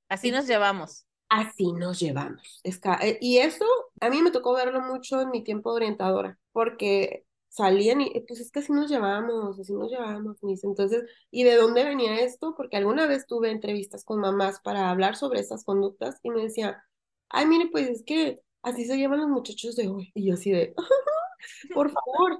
Así 0.08 0.30
nos 0.30 0.46
llevamos. 0.46 1.04
Así 1.28 1.72
nos 1.72 1.98
llevamos. 1.98 2.60
Eh, 2.62 3.18
y 3.20 3.38
eso 3.38 3.64
a 4.00 4.08
mí 4.08 4.22
me 4.22 4.30
tocó 4.30 4.54
verlo 4.54 4.80
mucho 4.80 5.20
en 5.20 5.30
mi 5.30 5.42
tiempo 5.42 5.72
de 5.72 5.78
orientadora, 5.78 6.38
porque 6.52 7.26
salían 7.48 8.02
y 8.02 8.20
pues 8.20 8.38
es 8.38 8.52
que 8.52 8.60
así 8.60 8.72
nos 8.72 8.88
llevamos, 8.88 9.58
así 9.58 9.72
nos 9.72 9.90
llevamos, 9.90 10.40
mis. 10.44 10.62
Entonces, 10.62 11.02
¿y 11.32 11.42
de 11.42 11.56
dónde 11.56 11.82
venía 11.82 12.20
esto? 12.20 12.54
Porque 12.56 12.76
alguna 12.76 13.08
vez 13.08 13.26
tuve 13.26 13.50
entrevistas 13.50 14.04
con 14.04 14.20
mamás 14.20 14.60
para 14.60 14.88
hablar 14.88 15.16
sobre 15.16 15.40
esas 15.40 15.64
conductas 15.64 16.20
y 16.22 16.30
me 16.30 16.40
decía, 16.40 16.84
ay, 17.30 17.46
mire, 17.46 17.68
pues 17.72 17.88
es 17.88 18.04
que 18.04 18.42
así 18.62 18.84
se 18.84 18.96
llevan 18.96 19.18
los 19.18 19.28
muchachos 19.28 19.74
de 19.74 19.88
hoy. 19.88 20.12
Y 20.14 20.26
yo 20.28 20.34
así 20.34 20.52
de, 20.52 20.72
por 21.74 21.90
favor. 21.90 22.38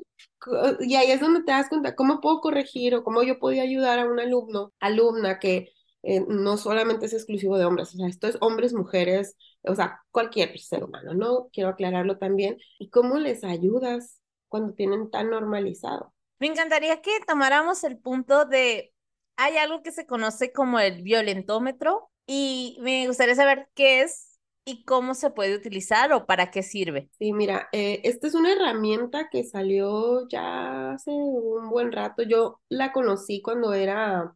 Y 0.81 0.97
ahí 0.97 1.11
es 1.11 1.21
donde 1.21 1.43
te 1.43 1.53
das 1.53 1.69
cuenta 1.69 1.95
cómo 1.95 2.21
puedo 2.21 2.41
corregir 2.41 2.95
o 2.95 3.05
cómo 3.05 3.23
yo 3.23 3.39
podía 3.39 3.63
ayudar 3.63 3.99
a 3.99 4.07
un 4.07 4.19
alumno, 4.21 4.73
alumna 4.81 5.39
que 5.39 5.73
eh, 6.03 6.25
no 6.27 6.57
solamente 6.57 7.07
es 7.07 7.13
exclusivo 7.13 7.59
de 7.59 7.65
hombres, 7.65 7.95
o 7.95 7.99
sea, 7.99 8.09
esto 8.09 8.27
es 8.27 8.37
hombres, 8.41 8.75
mujeres, 8.75 9.37
o 9.63 9.75
sea, 9.75 10.01
cualquier 10.11 10.59
ser 10.59 10.83
humano, 10.83 11.15
¿no? 11.15 11.49
Quiero 11.53 11.69
aclararlo 11.71 12.19
también. 12.19 12.59
¿Y 12.79 12.91
cómo 12.91 13.19
les 13.19 13.45
ayudas 13.45 14.21
cuando 14.49 14.75
tienen 14.75 15.11
tan 15.11 15.31
normalizado? 15.31 16.13
Me 16.41 16.49
encantaría 16.49 17.01
que 17.03 17.13
tomáramos 17.27 17.85
el 17.85 17.99
punto 17.99 18.47
de, 18.47 18.93
hay 19.37 19.59
algo 19.59 19.83
que 19.83 19.93
se 19.93 20.07
conoce 20.07 20.53
como 20.53 20.81
el 20.81 21.03
violentómetro 21.03 22.11
y 22.27 22.79
me 22.81 23.07
gustaría 23.07 23.37
saber 23.37 23.69
qué 23.75 24.03
es 24.03 24.32
y 24.64 24.85
cómo 24.85 25.14
se 25.14 25.31
puede 25.31 25.57
utilizar 25.57 26.12
o 26.12 26.26
para 26.26 26.50
qué 26.50 26.62
sirve. 26.62 27.09
Sí, 27.19 27.33
mira, 27.33 27.69
eh, 27.73 28.00
esta 28.04 28.26
es 28.26 28.35
una 28.35 28.52
herramienta 28.52 29.28
que 29.31 29.45
salió 29.45 30.28
ya 30.28 30.92
hace 30.92 31.11
un 31.11 31.69
buen 31.71 31.92
rato. 31.92 32.23
Yo 32.23 32.61
la 32.69 32.92
conocí 32.92 33.42
cuando 33.42 33.73
era, 33.75 34.35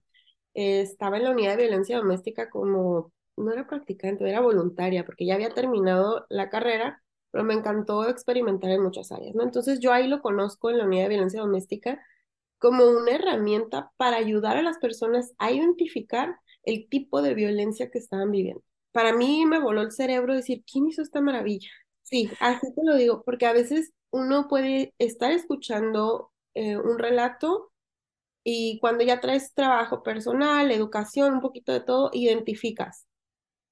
eh, 0.54 0.80
estaba 0.80 1.16
en 1.18 1.25
la 1.25 1.30
unidad 1.30 1.56
de 1.56 1.64
violencia 1.64 1.99
doméstica 1.99 2.50
como, 2.50 3.12
no 3.37 3.52
era 3.52 3.66
practicante, 3.66 4.28
era 4.28 4.40
voluntaria, 4.40 5.04
porque 5.04 5.26
ya 5.26 5.35
había 5.35 5.50
terminado 5.50 6.26
la 6.28 6.50
carrera, 6.50 7.02
pero 7.30 7.45
me 7.45 7.54
encantó 7.54 8.09
experimentar 8.09 8.71
en 8.71 8.83
muchas 8.83 9.12
áreas, 9.12 9.35
¿no? 9.35 9.42
Entonces 9.45 9.78
yo 9.80 9.92
ahí 9.92 10.09
lo 10.09 10.23
conozco 10.23 10.71
en 10.71 10.78
la 10.78 10.85
unidad 10.87 11.04
de 11.04 11.11
violencia 11.11 11.40
doméstica 11.40 12.00
como 12.59 12.87
una 12.88 13.12
herramienta 13.12 13.92
para 13.97 14.16
ayudar 14.16 14.56
a 14.56 14.62
las 14.62 14.78
personas 14.78 15.33
a 15.38 15.52
identificar 15.52 16.37
el 16.64 16.88
tipo 16.88 17.23
de 17.23 17.35
violencia 17.35 17.90
que 17.90 17.99
estaban 17.99 18.30
viviendo 18.30 18.62
para 18.97 19.12
mí 19.12 19.45
me 19.45 19.61
voló 19.61 19.83
el 19.83 19.93
cerebro 19.93 20.35
decir, 20.35 20.65
¿quién 20.71 20.87
hizo 20.87 21.03
esta 21.03 21.21
maravilla? 21.21 21.69
Sí, 22.03 22.31
así 22.41 22.75
te 22.75 22.81
lo 22.83 22.97
digo, 22.97 23.23
porque 23.25 23.45
a 23.45 23.53
veces 23.53 23.93
uno 24.11 24.49
puede 24.49 24.95
estar 24.99 25.33
escuchando 25.33 26.33
eh, 26.55 26.79
un 26.79 26.99
relato 26.99 27.73
y 28.45 28.79
cuando 28.81 29.05
ya 29.05 29.21
traes 29.21 29.55
trabajo 29.55 30.03
personal, 30.03 30.71
educación, 30.73 31.35
un 31.35 31.41
poquito 31.43 31.73
de 31.73 31.81
todo, 31.81 32.11
identificas. 32.15 33.07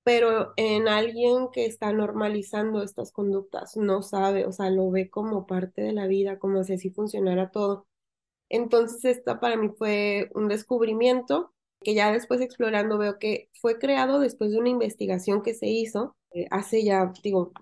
Pero 0.04 0.52
en 0.56 0.88
alguien 0.88 1.48
que 1.52 1.66
está 1.66 1.92
normalizando 1.92 2.82
estas 2.82 3.12
conductas, 3.12 3.76
no 3.76 4.02
sabe, 4.02 4.46
o 4.46 4.52
sea, 4.52 4.70
lo 4.70 4.90
ve 4.90 5.10
como 5.10 5.46
parte 5.46 5.82
de 5.82 5.92
la 5.92 6.06
vida, 6.06 6.38
como 6.38 6.64
si 6.64 6.74
así 6.74 6.90
funcionara 6.90 7.50
todo. 7.52 7.86
Entonces, 8.50 9.04
esta 9.06 9.40
para 9.40 9.56
mí 9.56 9.70
fue 9.78 10.30
un 10.34 10.48
descubrimiento 10.48 11.53
que 11.80 11.94
ya 11.94 12.12
después 12.12 12.40
explorando 12.40 12.98
veo 12.98 13.18
que 13.18 13.48
fue 13.60 13.78
creado 13.78 14.18
después 14.18 14.50
de 14.50 14.58
una 14.58 14.70
investigación 14.70 15.42
que 15.42 15.54
se 15.54 15.66
hizo 15.66 16.16
eh, 16.32 16.46
hace 16.50 16.82
ya, 16.82 17.12
digo, 17.22 17.52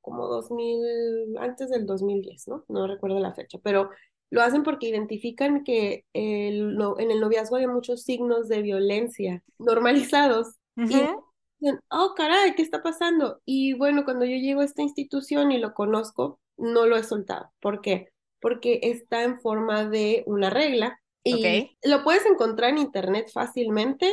como 0.00 0.26
2000, 0.26 1.38
antes 1.38 1.70
del 1.70 1.86
2010, 1.86 2.48
¿no? 2.48 2.64
No 2.68 2.86
recuerdo 2.86 3.20
la 3.20 3.34
fecha, 3.34 3.58
pero 3.62 3.90
lo 4.30 4.42
hacen 4.42 4.62
porque 4.62 4.88
identifican 4.88 5.64
que 5.64 6.04
el, 6.12 6.76
en 6.98 7.10
el 7.10 7.20
noviazgo 7.20 7.56
hay 7.56 7.66
muchos 7.66 8.02
signos 8.02 8.48
de 8.48 8.62
violencia 8.62 9.42
normalizados. 9.58 10.56
Y 10.76 10.84
dicen, 10.84 11.80
oh, 11.90 12.14
caray, 12.16 12.54
¿qué 12.54 12.62
está 12.62 12.82
pasando? 12.82 13.40
Y 13.44 13.74
bueno, 13.74 14.04
cuando 14.04 14.24
yo 14.24 14.36
llego 14.36 14.60
a 14.60 14.64
esta 14.64 14.82
institución 14.82 15.52
y 15.52 15.58
lo 15.58 15.74
conozco, 15.74 16.40
no 16.56 16.86
lo 16.86 16.96
he 16.96 17.04
soltado. 17.04 17.52
¿Por 17.60 17.80
qué? 17.80 18.08
Porque 18.40 18.80
está 18.82 19.24
en 19.24 19.40
forma 19.40 19.84
de 19.84 20.22
una 20.26 20.48
regla 20.48 20.99
y 21.22 21.76
lo 21.84 22.02
puedes 22.02 22.24
encontrar 22.26 22.70
en 22.70 22.78
internet 22.78 23.30
fácilmente, 23.32 24.10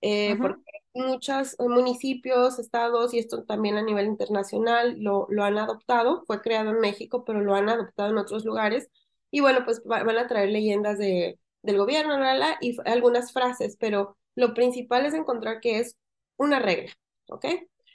eh, 0.00 0.36
porque 0.40 0.62
muchos 0.94 1.56
municipios, 1.58 2.58
estados, 2.58 3.14
y 3.14 3.18
esto 3.18 3.44
también 3.44 3.76
a 3.76 3.82
nivel 3.82 4.06
internacional, 4.06 4.96
lo, 4.98 5.26
lo 5.30 5.44
han 5.44 5.58
adoptado. 5.58 6.24
Fue 6.26 6.40
creado 6.42 6.70
en 6.70 6.80
México, 6.80 7.24
pero 7.24 7.40
lo 7.40 7.54
han 7.54 7.68
adoptado 7.68 8.10
en 8.10 8.18
otros 8.18 8.44
lugares. 8.44 8.88
Y 9.30 9.40
bueno, 9.40 9.64
pues 9.64 9.82
van 9.84 10.18
a 10.18 10.26
traer 10.26 10.50
leyendas 10.50 10.98
de, 10.98 11.38
del 11.62 11.78
gobierno, 11.78 12.16
y 12.60 12.76
algunas 12.84 13.32
frases, 13.32 13.76
pero 13.78 14.16
lo 14.34 14.54
principal 14.54 15.06
es 15.06 15.14
encontrar 15.14 15.60
que 15.60 15.78
es 15.78 15.96
una 16.36 16.58
regla, 16.58 16.92
¿ok? 17.28 17.46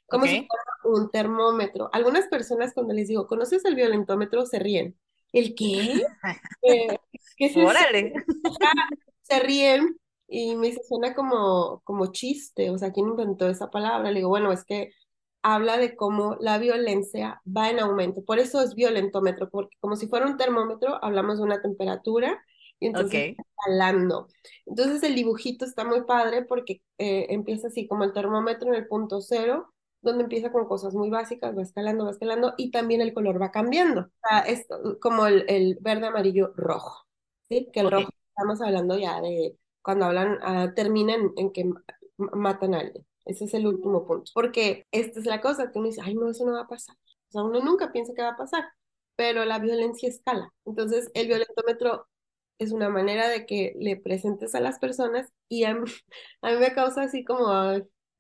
Como 0.08 0.26
si 0.26 0.48
fuera 0.48 0.64
un 0.84 1.10
termómetro. 1.10 1.90
Algunas 1.92 2.28
personas 2.28 2.74
cuando 2.74 2.94
les 2.94 3.08
digo, 3.08 3.28
¿conoces 3.28 3.66
el 3.66 3.76
violentómetro? 3.76 4.46
Se 4.46 4.60
ríen. 4.60 4.96
¿El 5.34 5.56
qué? 5.56 6.04
eh, 6.62 6.98
¿Qué 7.38 7.46
es 7.46 7.58
Órale. 7.58 8.14
Se 9.22 9.40
ríen 9.40 9.98
y 10.28 10.56
me 10.56 10.68
dice, 10.68 10.82
suena 10.84 11.14
como, 11.14 11.82
como 11.84 12.12
chiste, 12.12 12.70
o 12.70 12.78
sea, 12.78 12.92
¿quién 12.92 13.08
inventó 13.08 13.48
esa 13.48 13.70
palabra? 13.70 14.12
Le 14.12 14.20
digo, 14.20 14.30
bueno, 14.30 14.52
es 14.52 14.64
que 14.64 14.92
habla 15.42 15.78
de 15.78 15.96
cómo 15.96 16.38
la 16.40 16.58
violencia 16.58 17.42
va 17.46 17.70
en 17.70 17.80
aumento, 17.80 18.24
por 18.24 18.40
eso 18.40 18.62
es 18.62 18.74
violentómetro, 18.74 19.50
porque 19.50 19.78
como 19.80 19.96
si 19.96 20.08
fuera 20.08 20.26
un 20.26 20.38
termómetro, 20.38 21.04
hablamos 21.04 21.38
de 21.38 21.44
una 21.44 21.62
temperatura 21.62 22.44
y 22.80 22.88
entonces 22.88 23.36
está 23.38 23.44
hablando. 23.68 24.28
Entonces 24.66 25.04
el 25.04 25.16
dibujito 25.16 25.66
está 25.66 25.86
muy 25.86 26.04
padre 26.04 26.44
porque 26.44 26.82
eh, 26.98 27.28
empieza 27.30 27.68
así 27.68 27.88
como 27.88 28.04
el 28.04 28.14
termómetro 28.14 28.70
en 28.70 28.76
el 28.76 28.88
punto 28.88 29.22
cero 29.22 29.72
donde 30.06 30.24
empieza 30.24 30.52
con 30.52 30.68
cosas 30.68 30.94
muy 30.94 31.10
básicas, 31.10 31.58
va 31.58 31.64
escalando, 31.64 32.06
va 32.06 32.12
escalando, 32.12 32.54
y 32.58 32.72
también 32.72 33.02
el 33.02 33.14
color 33.14 33.42
va 33.42 33.52
cambiando. 33.52 34.02
O 34.02 34.28
sea, 34.30 34.40
es 34.42 34.66
como 35.02 35.26
el, 35.26 35.78
verde, 35.82 36.06
amarillo, 36.06 36.54
rojo, 36.56 37.06
¿sí? 37.50 37.70
Que 37.74 37.82
el 37.82 37.92
rojo, 37.92 38.10
estamos 38.36 38.62
hablando 38.62 38.98
ya 38.98 39.22
de 39.22 39.58
cuando 39.82 40.06
hablan, 40.06 40.39
uh, 40.44 40.74
terminan 40.74 41.32
en 41.38 41.51
que 41.51 41.70
matan 42.18 42.75
a 42.75 42.80
alguien. 42.80 43.06
Ese 43.25 43.46
es 43.46 43.54
el 43.54 43.68
último 43.68 44.06
punto. 44.06 44.32
Porque 44.34 44.86
esta 44.92 45.20
es 45.20 45.25
la 45.25 45.42
cosa 45.42 45.72
que 45.72 45.80
uno 45.80 45.88
dice, 45.88 46.01
ay, 46.04 46.15
no, 46.15 46.30
eso 46.30 46.46
no 46.46 46.54
va 46.54 46.62
a 46.62 46.68
pasar. 46.68 46.96
O 47.30 47.32
sea, 47.32 47.44
uno 47.44 47.60
nunca 47.62 47.92
piensa 47.92 48.13
que 48.15 48.22
va 48.22 48.30
a 48.32 48.38
pasar, 48.38 48.65
pero 49.15 49.46
la 49.46 49.60
violencia 49.60 50.10
escala. 50.10 50.54
Entonces, 50.65 51.12
el 51.13 51.27
violentómetro 51.27 52.08
es 52.60 52.72
una 52.72 52.89
manera 52.89 53.27
de 53.30 53.46
que 53.46 53.74
le 53.80 53.98
presentes 53.98 54.56
a 54.56 54.62
las 54.62 54.80
personas 54.80 55.30
y 55.50 55.65
a 55.65 55.75
mí, 55.75 55.86
a 56.42 56.51
mí 56.51 56.58
me 56.58 56.74
causa 56.74 57.04
así 57.04 57.25
como, 57.25 57.48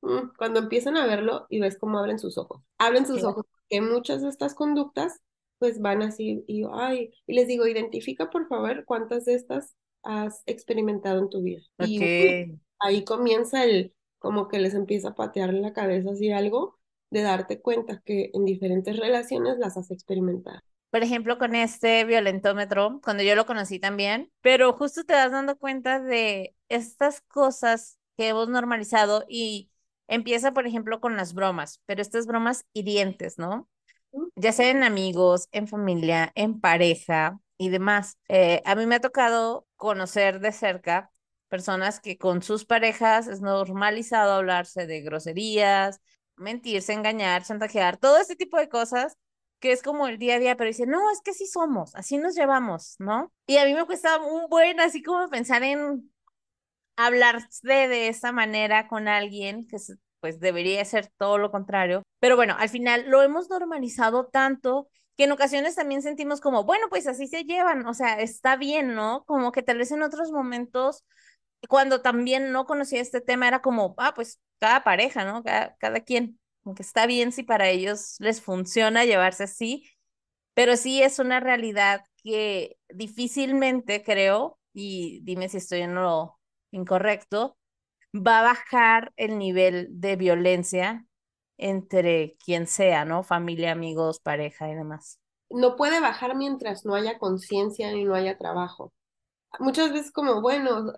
Mm, 0.05 0.29
cuando 0.37 0.59
empiezan 0.59 0.97
a 0.97 1.07
verlo 1.07 1.47
y 1.49 1.59
ves 1.59 1.77
cómo 1.79 1.97
abren 1.97 2.19
sus 2.19 2.37
ojos. 2.37 2.61
Abren 2.77 3.07
sus 3.07 3.23
ojos, 3.23 3.45
que 3.69 3.81
muchas 3.81 4.21
de 4.21 4.29
estas 4.29 4.53
conductas 4.53 5.19
pues 5.57 5.81
van 5.81 6.03
así 6.03 6.43
y, 6.47 6.63
ay, 6.71 7.11
y 7.25 7.33
les 7.33 7.47
digo, 7.47 7.65
identifica 7.65 8.29
por 8.29 8.47
favor 8.47 8.85
cuántas 8.85 9.25
de 9.25 9.33
estas 9.33 9.73
has 10.05 10.41
experimentado 10.45 11.19
en 11.19 11.29
tu 11.29 11.41
vida. 11.41 11.61
Y 11.79 12.57
ahí 12.79 13.03
comienza 13.03 13.63
el, 13.65 13.93
como 14.19 14.47
que 14.47 14.59
les 14.59 14.73
empieza 14.73 15.09
a 15.09 15.15
patear 15.15 15.49
en 15.49 15.61
la 15.61 15.73
cabeza 15.73 16.11
así 16.11 16.31
algo 16.31 16.79
de 17.11 17.21
darte 17.21 17.61
cuenta 17.61 18.01
que 18.05 18.31
en 18.33 18.45
diferentes 18.45 18.97
relaciones 18.97 19.57
las 19.57 19.77
has 19.77 19.91
experimentado. 19.91 20.59
Por 20.91 21.03
ejemplo, 21.03 21.37
con 21.37 21.55
este 21.55 22.05
violentómetro, 22.05 23.01
cuando 23.03 23.23
yo 23.23 23.35
lo 23.35 23.45
conocí 23.45 23.79
también, 23.79 24.31
pero 24.41 24.71
justo 24.73 25.03
te 25.03 25.13
das 25.13 25.31
dando 25.31 25.57
cuenta 25.57 25.99
de 25.99 26.55
estas 26.69 27.21
cosas 27.21 27.97
que 28.15 28.29
hemos 28.29 28.47
normalizado 28.47 29.25
y 29.27 29.69
Empieza, 30.07 30.53
por 30.53 30.67
ejemplo, 30.67 30.99
con 31.01 31.15
las 31.15 31.33
bromas, 31.33 31.81
pero 31.85 32.01
estas 32.01 32.27
bromas 32.27 32.65
hirientes, 32.73 33.37
¿no? 33.39 33.67
Ya 34.35 34.51
sea 34.51 34.69
en 34.69 34.83
amigos, 34.83 35.49
en 35.51 35.67
familia, 35.67 36.31
en 36.35 36.59
pareja 36.59 37.39
y 37.57 37.69
demás. 37.69 38.17
Eh, 38.27 38.61
a 38.65 38.75
mí 38.75 38.85
me 38.85 38.95
ha 38.95 39.01
tocado 39.01 39.67
conocer 39.75 40.39
de 40.39 40.51
cerca 40.51 41.11
personas 41.47 41.99
que 41.99 42.17
con 42.17 42.41
sus 42.41 42.65
parejas 42.65 43.27
es 43.27 43.41
normalizado 43.41 44.33
hablarse 44.33 44.87
de 44.87 45.01
groserías, 45.01 46.01
mentirse, 46.35 46.93
engañar, 46.93 47.43
chantajear, 47.43 47.97
todo 47.97 48.17
este 48.17 48.35
tipo 48.35 48.57
de 48.57 48.69
cosas 48.69 49.17
que 49.59 49.71
es 49.71 49.81
como 49.81 50.07
el 50.07 50.17
día 50.17 50.35
a 50.35 50.39
día, 50.39 50.57
pero 50.57 50.67
dice, 50.67 50.85
no, 50.85 51.09
es 51.11 51.21
que 51.21 51.31
así 51.31 51.47
somos, 51.47 51.95
así 51.95 52.17
nos 52.17 52.35
llevamos, 52.35 52.95
¿no? 52.99 53.33
Y 53.47 53.57
a 53.57 53.65
mí 53.65 53.73
me 53.73 53.85
cuesta 53.85 54.17
un 54.19 54.47
buen 54.49 54.79
así 54.79 55.01
como 55.01 55.29
pensar 55.29 55.63
en 55.63 56.11
hablar 56.95 57.47
de, 57.63 57.87
de 57.87 58.07
esa 58.07 58.31
manera 58.31 58.87
con 58.87 59.07
alguien 59.07 59.67
que 59.67 59.77
pues 60.19 60.39
debería 60.39 60.83
ser 60.85 61.09
todo 61.17 61.37
lo 61.37 61.51
contrario. 61.51 62.03
Pero 62.19 62.35
bueno, 62.35 62.55
al 62.57 62.69
final 62.69 63.05
lo 63.09 63.21
hemos 63.21 63.49
normalizado 63.49 64.27
tanto 64.27 64.89
que 65.17 65.25
en 65.25 65.31
ocasiones 65.31 65.75
también 65.75 66.01
sentimos 66.01 66.41
como, 66.41 66.63
bueno, 66.65 66.87
pues 66.89 67.07
así 67.07 67.27
se 67.27 67.43
llevan, 67.43 67.85
o 67.87 67.93
sea, 67.93 68.19
está 68.19 68.57
bien, 68.57 68.95
¿no? 68.95 69.23
Como 69.25 69.51
que 69.51 69.63
tal 69.63 69.77
vez 69.77 69.91
en 69.91 70.03
otros 70.03 70.31
momentos, 70.31 71.05
cuando 71.69 72.01
también 72.01 72.51
no 72.51 72.65
conocía 72.65 73.01
este 73.01 73.21
tema, 73.21 73.47
era 73.47 73.61
como, 73.61 73.95
ah, 73.97 74.13
pues 74.15 74.41
cada 74.59 74.83
pareja, 74.83 75.25
¿no? 75.25 75.43
Cada, 75.43 75.75
cada 75.77 76.01
quien, 76.01 76.39
aunque 76.65 76.83
está 76.83 77.05
bien 77.07 77.31
si 77.31 77.43
para 77.43 77.69
ellos 77.69 78.15
les 78.19 78.41
funciona 78.41 79.05
llevarse 79.05 79.43
así, 79.43 79.89
pero 80.53 80.77
sí 80.77 81.01
es 81.03 81.19
una 81.19 81.39
realidad 81.39 82.03
que 82.23 82.77
difícilmente 82.89 84.03
creo, 84.03 84.59
y 84.73 85.21
dime 85.23 85.49
si 85.49 85.57
estoy 85.57 85.81
en 85.81 85.95
lo 85.95 86.39
incorrecto, 86.71 87.57
va 88.13 88.39
a 88.39 88.43
bajar 88.43 89.13
el 89.17 89.37
nivel 89.37 89.87
de 89.91 90.15
violencia 90.15 91.05
entre 91.57 92.35
quien 92.43 92.67
sea, 92.67 93.05
¿no? 93.05 93.23
Familia, 93.23 93.71
amigos, 93.71 94.19
pareja 94.19 94.69
y 94.69 94.75
demás. 94.75 95.19
No 95.49 95.75
puede 95.75 95.99
bajar 95.99 96.35
mientras 96.35 96.85
no 96.85 96.95
haya 96.95 97.17
conciencia 97.17 97.91
ni 97.91 98.03
no 98.03 98.15
haya 98.15 98.37
trabajo. 98.37 98.93
Muchas 99.59 99.93
veces 99.93 100.11
como, 100.11 100.41
bueno, 100.41 100.93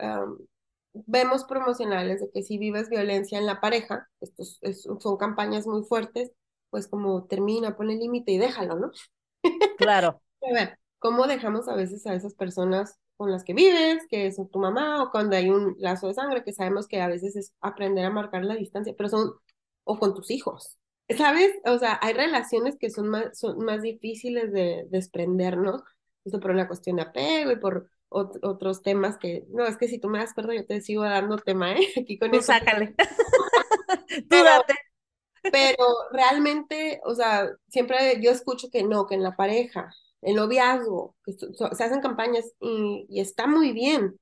vemos 1.06 1.44
promocionales 1.44 2.22
de 2.22 2.32
que 2.32 2.44
si 2.44 2.58
vives 2.58 2.90
violencia 2.90 3.38
en 3.38 3.46
la 3.46 3.62
pareja, 3.62 4.08
estos 4.20 4.60
son 5.00 5.18
campañas 5.18 5.68
muy 5.68 5.84
fuertes, 5.84 6.32
pues 6.70 6.88
como 6.88 7.26
termina, 7.26 7.76
pone 7.76 7.96
límite 7.96 8.32
y 8.32 8.38
déjalo, 8.38 8.76
¿no? 8.78 8.92
Claro. 9.78 10.22
A 10.48 10.54
ver, 10.54 10.80
¿cómo 11.00 11.28
dejamos 11.28 11.68
a 11.68 11.76
veces 11.76 12.06
a 12.06 12.14
esas 12.14 12.36
personas 12.36 12.98
con 13.18 13.32
las 13.32 13.44
que 13.44 13.54
vives, 13.54 14.06
que 14.10 14.32
son 14.32 14.50
tu 14.50 14.60
mamá, 14.60 15.04
o 15.04 15.12
cuando 15.12 15.36
hay 15.36 15.50
un 15.50 15.76
lazo 15.80 16.08
de 16.08 16.14
sangre, 16.14 16.44
que 16.44 16.54
sabemos 16.54 16.88
que 16.88 17.02
a 17.02 17.08
veces 17.08 17.36
es 17.36 17.54
aprender 17.60 18.06
a 18.06 18.12
marcar 18.12 18.46
la 18.46 18.56
distancia, 18.56 18.94
pero 18.96 19.10
son, 19.10 19.34
o 19.88 19.98
con 19.98 20.14
tus 20.14 20.30
hijos, 20.30 20.78
¿sabes? 21.18 21.54
O 21.66 21.78
sea, 21.80 22.00
hay 22.02 22.14
relaciones 22.14 22.78
que 22.78 22.90
son 22.90 23.08
más, 23.08 23.38
son 23.40 23.60
más 23.60 23.82
difíciles 23.82 24.52
de 24.52 24.86
desprendernos, 24.90 25.82
esto 26.26 26.40
por 26.40 26.52
una 26.52 26.68
cuestión 26.68 26.98
de 26.98 27.04
apego 27.04 27.52
y 27.52 27.56
por 27.56 27.90
otros 28.10 28.82
temas 28.84 29.18
que, 29.18 29.46
no, 29.50 29.66
es 29.66 29.78
que 29.78 29.88
si 29.88 30.00
tú 30.00 30.10
me 30.10 30.20
das 30.20 30.34
perdón, 30.34 30.56
yo 30.56 30.66
te 30.66 30.82
sigo 30.82 31.04
dando 31.04 31.38
tema, 31.38 31.74
¿eh? 31.74 31.88
Aquí 32.02 32.18
con 32.18 32.32
Tú 32.32 32.42
sácale. 32.42 32.96
tú 34.30 34.36
date. 34.44 34.76
Pero 35.44 35.86
realmente, 36.12 37.00
o 37.06 37.16
sea, 37.16 37.50
siempre 37.70 38.20
yo 38.22 38.32
escucho 38.32 38.70
que 38.70 38.84
no, 38.84 39.08
que 39.08 39.16
en 39.16 39.24
la 39.24 39.36
pareja, 39.36 39.94
el 40.22 40.36
noviazgo, 40.36 41.16
que 41.24 41.34
se 41.34 41.84
hacen 41.84 42.02
campañas 42.02 42.46
y, 42.60 43.06
y, 43.10 43.22
está 43.22 43.48
muy 43.48 43.72
bien, 43.72 44.20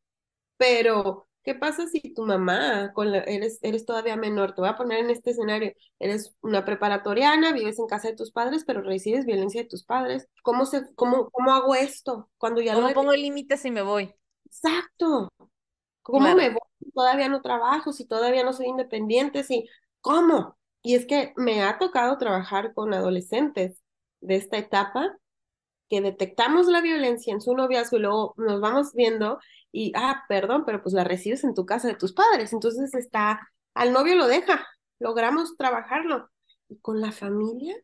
pero 0.57 1.27
¿qué 1.45 1.53
pasa 1.53 1.87
si 1.87 2.13
tu 2.13 2.23
mamá, 2.23 2.91
con 2.93 3.11
la, 3.11 3.19
eres, 3.19 3.59
eres 3.61 3.85
todavía 3.85 4.15
menor, 4.15 4.55
te 4.55 4.61
voy 4.61 4.69
a 4.69 4.75
poner 4.75 4.99
en 4.99 5.11
este 5.11 5.29
escenario, 5.29 5.73
eres 5.99 6.35
una 6.41 6.65
preparatoriana, 6.65 7.53
vives 7.53 7.77
en 7.77 7.85
casa 7.85 8.07
de 8.09 8.15
tus 8.15 8.31
padres, 8.31 8.63
pero 8.65 8.81
recibes 8.81 9.25
violencia 9.25 9.61
de 9.61 9.69
tus 9.69 9.83
padres, 9.83 10.27
¿cómo, 10.41 10.65
se, 10.65 10.83
cómo, 10.95 11.29
cómo 11.29 11.53
hago 11.53 11.75
esto? 11.75 12.29
Cuando 12.37 12.61
ya 12.61 12.73
¿Cómo 12.73 12.91
pongo 12.93 13.13
límites 13.13 13.63
y 13.63 13.71
me 13.71 13.83
voy? 13.83 14.13
Exacto. 14.45 15.31
¿Cómo 16.01 16.35
me 16.35 16.49
voy 16.49 16.59
si 16.79 16.91
todavía 16.91 17.29
no 17.29 17.41
trabajo, 17.41 17.93
si 17.93 18.05
todavía 18.05 18.43
no 18.43 18.51
soy 18.51 18.67
independiente, 18.67 19.43
si, 19.43 19.67
¿cómo? 20.01 20.57
Y 20.81 20.95
es 20.95 21.05
que 21.05 21.33
me 21.35 21.63
ha 21.63 21.77
tocado 21.77 22.17
trabajar 22.17 22.73
con 22.73 22.93
adolescentes 22.93 23.81
de 24.21 24.35
esta 24.35 24.57
etapa 24.57 25.15
que 25.89 26.01
detectamos 26.01 26.67
la 26.67 26.81
violencia 26.81 27.33
en 27.33 27.41
su 27.41 27.55
noviazgo 27.55 27.97
y 27.97 28.01
luego 28.01 28.33
nos 28.37 28.59
vamos 28.59 28.93
viendo 28.93 29.39
y, 29.75 29.91
ah, 29.93 30.23
perdón, 30.29 30.63
pero 30.65 30.81
pues 30.81 30.93
la 30.93 31.03
recibes 31.03 31.43
en 31.43 31.53
tu 31.53 31.65
casa 31.65 31.89
de 31.89 31.95
tus 31.95 32.13
padres. 32.13 32.53
Entonces 32.53 32.93
está, 32.93 33.51
al 33.73 33.91
novio 33.91 34.15
lo 34.15 34.25
deja, 34.27 34.65
logramos 34.99 35.57
trabajarlo. 35.57 36.29
Y 36.69 36.77
con 36.79 37.01
la 37.01 37.11
familia, 37.11 37.75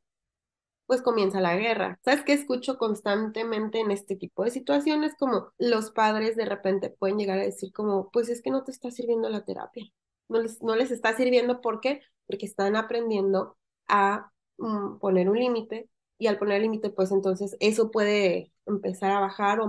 pues 0.86 1.02
comienza 1.02 1.42
la 1.42 1.58
guerra. 1.58 2.00
¿Sabes 2.06 2.24
qué 2.24 2.32
escucho 2.32 2.78
constantemente 2.78 3.82
en 3.82 3.92
este 3.92 4.16
tipo 4.16 4.46
de 4.46 4.52
situaciones? 4.52 5.16
Como 5.20 5.52
los 5.58 5.92
padres 5.92 6.38
de 6.38 6.46
repente 6.46 6.90
pueden 6.92 7.18
llegar 7.18 7.40
a 7.40 7.44
decir 7.44 7.74
como, 7.74 8.10
pues 8.10 8.30
es 8.30 8.42
que 8.42 8.52
no 8.52 8.64
te 8.64 8.72
está 8.72 8.90
sirviendo 8.90 9.28
la 9.28 9.44
terapia. 9.44 9.86
No 10.30 10.42
les, 10.42 10.64
no 10.64 10.78
les 10.78 10.92
está 10.92 11.14
sirviendo, 11.18 11.60
¿por 11.60 11.82
qué? 11.82 12.02
Porque 12.26 12.46
están 12.46 12.78
aprendiendo 12.78 13.58
a 13.90 14.32
mm, 14.58 15.00
poner 15.00 15.30
un 15.30 15.38
límite 15.38 15.90
y 16.22 16.28
al 16.28 16.38
poner 16.38 16.62
límite, 16.62 16.92
pues 16.92 17.12
entonces 17.12 17.58
eso 17.60 17.90
puede 17.90 18.51
empezar 18.68 19.10
a 19.10 19.20
bajar 19.20 19.60
o, 19.60 19.66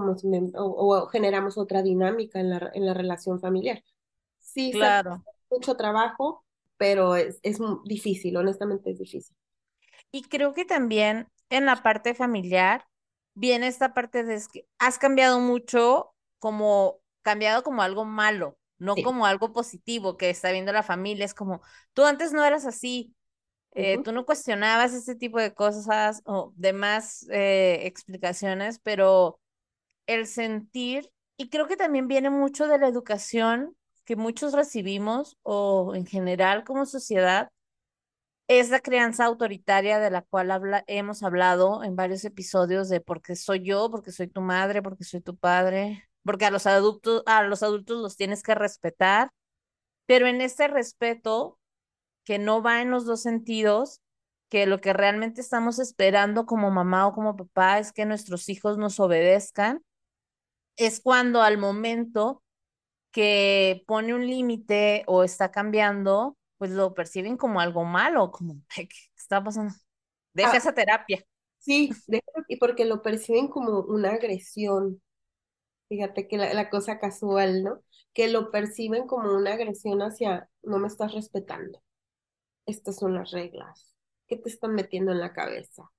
o, 0.55 1.07
generamos 1.07 1.57
otra 1.57 1.83
dinámica 1.83 2.41
en 2.41 2.51
la, 2.51 2.71
en 2.75 2.85
la 2.85 2.93
relación 2.93 3.41
familiar. 3.41 3.83
Sí, 4.39 4.71
claro. 4.71 5.25
mucho 5.51 5.77
trabajo, 5.79 6.45
pero 6.77 7.17
es, 7.17 7.41
es 7.43 7.59
difícil, 7.87 8.37
honestamente 8.37 8.91
es 8.91 8.99
difícil. 8.99 9.35
Y 10.11 10.25
creo 10.25 10.53
que 10.53 10.67
también 10.67 11.27
en 11.49 11.65
la 11.65 11.83
parte 11.83 12.15
familiar 12.15 12.85
viene 13.33 13.67
esta 13.67 13.95
parte 13.95 14.23
de 14.23 14.39
que 14.53 14.69
has 14.79 14.99
cambiado 14.99 15.41
mucho, 15.41 16.13
como 16.39 17.01
cambiado 17.23 17.63
como 17.63 17.81
algo 17.81 18.05
malo, 18.05 18.59
no 18.77 18.95
como 18.97 19.25
algo 19.25 19.55
positivo 19.55 20.19
que 20.19 20.29
está 20.29 20.53
viendo 20.53 20.71
la 20.71 20.83
familia. 20.83 21.25
Es 21.25 21.33
como, 21.33 21.63
tú 21.95 22.05
antes 22.05 22.35
no 22.35 22.45
eras 22.45 22.67
así, 22.67 23.15
eh, 23.75 24.03
tú 24.03 24.13
no 24.13 24.27
cuestionabas 24.27 24.93
este 24.93 25.15
tipo 25.15 25.39
de 25.39 25.55
cosas 25.55 26.23
o 26.27 26.53
demás 26.57 27.27
eh, 27.31 27.81
explicaciones, 27.85 28.79
pero 28.79 29.41
el 30.07 30.27
sentir, 30.27 31.11
y 31.37 31.49
creo 31.49 31.67
que 31.67 31.77
también 31.77 32.09
viene 32.09 32.31
mucho 32.31 32.69
de 32.69 32.79
la 32.79 32.89
educación 32.89 33.77
que 34.05 34.17
muchos 34.17 34.53
recibimos 34.53 35.39
o 35.43 35.95
en 35.95 36.07
general 36.07 36.65
como 36.65 36.87
sociedad, 36.87 37.51
es 38.49 38.71
la 38.71 38.81
crianza 38.81 39.25
autoritaria 39.25 39.99
de 39.99 40.11
la 40.11 40.23
cual 40.23 40.51
habla, 40.51 40.85
hemos 40.87 41.23
hablado 41.23 41.83
en 41.85 41.97
varios 41.97 42.25
episodios 42.25 42.89
de 42.89 43.01
porque 43.01 43.37
soy 43.37 43.63
yo, 43.65 43.91
porque 43.91 44.13
soy 44.13 44.29
tu 44.29 44.41
madre, 44.43 44.83
porque 44.83 45.05
soy 45.05 45.21
tu 45.21 45.37
padre, 45.37 46.09
porque 46.25 46.45
a 46.45 46.51
los 46.51 46.67
adultos, 46.67 47.23
a 47.27 47.43
los 47.45 47.63
adultos 47.63 48.03
los 48.03 48.17
tienes 48.17 48.43
que 48.43 48.55
respetar, 48.55 49.31
pero 50.07 50.27
en 50.27 50.41
este 50.41 50.69
respeto 50.69 51.59
que 52.25 52.39
no 52.39 52.63
va 52.63 52.83
en 52.83 52.91
los 52.91 53.05
dos 53.05 53.23
sentidos, 53.23 54.01
que 54.49 54.67
lo 54.67 54.81
que 54.81 54.93
realmente 54.93 55.41
estamos 55.41 55.79
esperando 55.79 56.47
como 56.47 56.71
mamá 56.71 57.07
o 57.07 57.15
como 57.15 57.37
papá 57.37 57.79
es 57.79 57.93
que 57.93 58.05
nuestros 58.05 58.49
hijos 58.49 58.79
nos 58.79 59.01
obedezcan, 59.01 59.83
es 60.77 61.01
cuando 61.01 61.43
al 61.43 61.59
momento 61.59 62.43
que 63.11 63.83
pone 63.87 64.15
un 64.15 64.27
límite 64.27 65.05
o 65.07 65.25
está 65.25 65.51
cambiando, 65.51 66.37
pues 66.59 66.71
lo 66.71 66.95
perciben 66.95 67.37
como 67.37 67.61
algo 67.61 67.85
malo, 67.85 68.31
como, 68.31 68.57
¿qué 68.75 68.89
está 69.17 69.43
pasando? 69.43 69.75
Deja 70.33 70.53
ah, 70.53 70.57
esa 70.57 70.75
terapia. 70.75 71.25
Sí, 71.59 71.91
y 72.49 72.57
porque 72.57 72.85
lo 72.85 73.03
perciben 73.03 73.49
como 73.49 73.81
una 73.81 74.11
agresión. 74.11 75.01
Fíjate 75.89 76.27
que 76.27 76.39
la, 76.39 76.53
la, 76.55 76.71
cosa 76.71 76.99
casual, 76.99 77.63
¿no? 77.63 77.83
Que 78.15 78.29
lo 78.29 78.51
perciben 78.51 79.07
como 79.07 79.37
una 79.37 79.53
agresión 79.53 80.01
hacia, 80.01 80.49
no 80.63 80.79
me 80.79 80.89
estás 80.89 81.13
respetando 81.13 81.83
estas 82.67 82.97
son 82.97 83.15
las 83.15 83.31
reglas, 83.31 83.95
¿qué 84.29 84.37
te 84.37 84.49
están 84.49 84.75
metiendo 84.75 85.13
en 85.13 85.21
la 85.21 85.33
cabeza? 85.33 85.91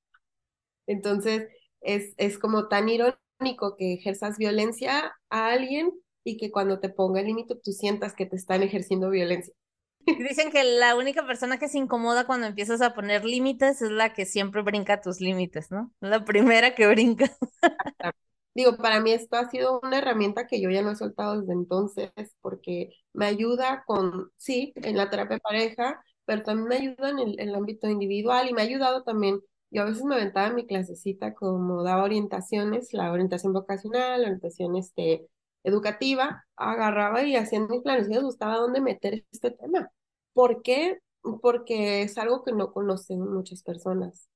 Entonces, 0.87 1.47
es, 1.81 2.13
es 2.17 2.37
como 2.39 2.67
tan 2.67 2.89
irónico 2.89 3.75
que 3.77 3.93
ejerzas 3.93 4.37
violencia 4.37 5.15
a 5.29 5.47
alguien 5.47 5.91
y 6.23 6.37
que 6.37 6.51
cuando 6.51 6.79
te 6.79 6.89
ponga 6.89 7.19
el 7.19 7.27
límite 7.27 7.55
tú 7.55 7.71
sientas 7.71 8.13
que 8.15 8.25
te 8.25 8.35
están 8.35 8.63
ejerciendo 8.63 9.09
violencia. 9.09 9.53
Dicen 10.05 10.51
que 10.51 10.63
la 10.63 10.95
única 10.95 11.25
persona 11.25 11.57
que 11.57 11.69
se 11.69 11.77
incomoda 11.77 12.25
cuando 12.25 12.47
empiezas 12.47 12.81
a 12.81 12.93
poner 12.93 13.23
límites 13.23 13.81
es 13.81 13.89
la 13.91 14.13
que 14.13 14.25
siempre 14.25 14.61
brinca 14.61 15.01
tus 15.01 15.21
límites, 15.21 15.71
¿no? 15.71 15.93
La 16.01 16.25
primera 16.25 16.75
que 16.75 16.87
brinca. 16.87 17.31
Digo, 18.55 18.77
para 18.77 18.99
mí 18.99 19.11
esto 19.11 19.35
ha 19.37 19.49
sido 19.49 19.79
una 19.81 19.97
herramienta 19.97 20.45
que 20.45 20.61
yo 20.61 20.69
ya 20.69 20.83
no 20.83 20.91
he 20.91 20.95
soltado 20.95 21.39
desde 21.39 21.53
entonces 21.53 22.11
porque 22.41 22.91
me 23.13 23.25
ayuda 23.25 23.83
con, 23.87 24.31
sí, 24.37 24.73
en 24.75 24.95
la 24.97 25.09
terapia 25.09 25.37
de 25.37 25.41
pareja, 25.41 26.03
pero 26.25 26.43
también 26.43 26.67
me 26.67 26.75
ayuda 26.75 27.09
en 27.09 27.39
el, 27.39 27.55
ámbito 27.55 27.89
individual 27.89 28.49
y 28.49 28.53
me 28.53 28.61
ha 28.61 28.65
ayudado 28.65 29.03
también. 29.03 29.39
Yo 29.71 29.81
a 29.81 29.85
veces 29.85 30.03
me 30.03 30.15
aventaba 30.15 30.47
en 30.47 30.55
mi 30.55 30.67
clasecita 30.67 31.33
como 31.33 31.83
daba 31.83 32.03
orientaciones, 32.03 32.93
la 32.93 33.11
orientación 33.11 33.53
vocacional, 33.53 34.21
la 34.21 34.27
orientación 34.27 34.75
este, 34.75 35.27
educativa, 35.63 36.45
agarraba 36.55 37.23
y 37.23 37.35
hacía 37.35 37.59
mis 37.59 37.81
planes 37.81 38.07
y 38.07 38.11
me 38.11 38.21
gustaba 38.21 38.57
dónde 38.57 38.81
meter 38.81 39.25
este 39.31 39.51
tema. 39.51 39.89
¿Por 40.33 40.61
qué? 40.61 40.99
Porque 41.41 42.03
es 42.03 42.17
algo 42.17 42.43
que 42.43 42.51
no 42.51 42.71
conocen 42.71 43.21
muchas 43.21 43.63
personas, 43.63 44.29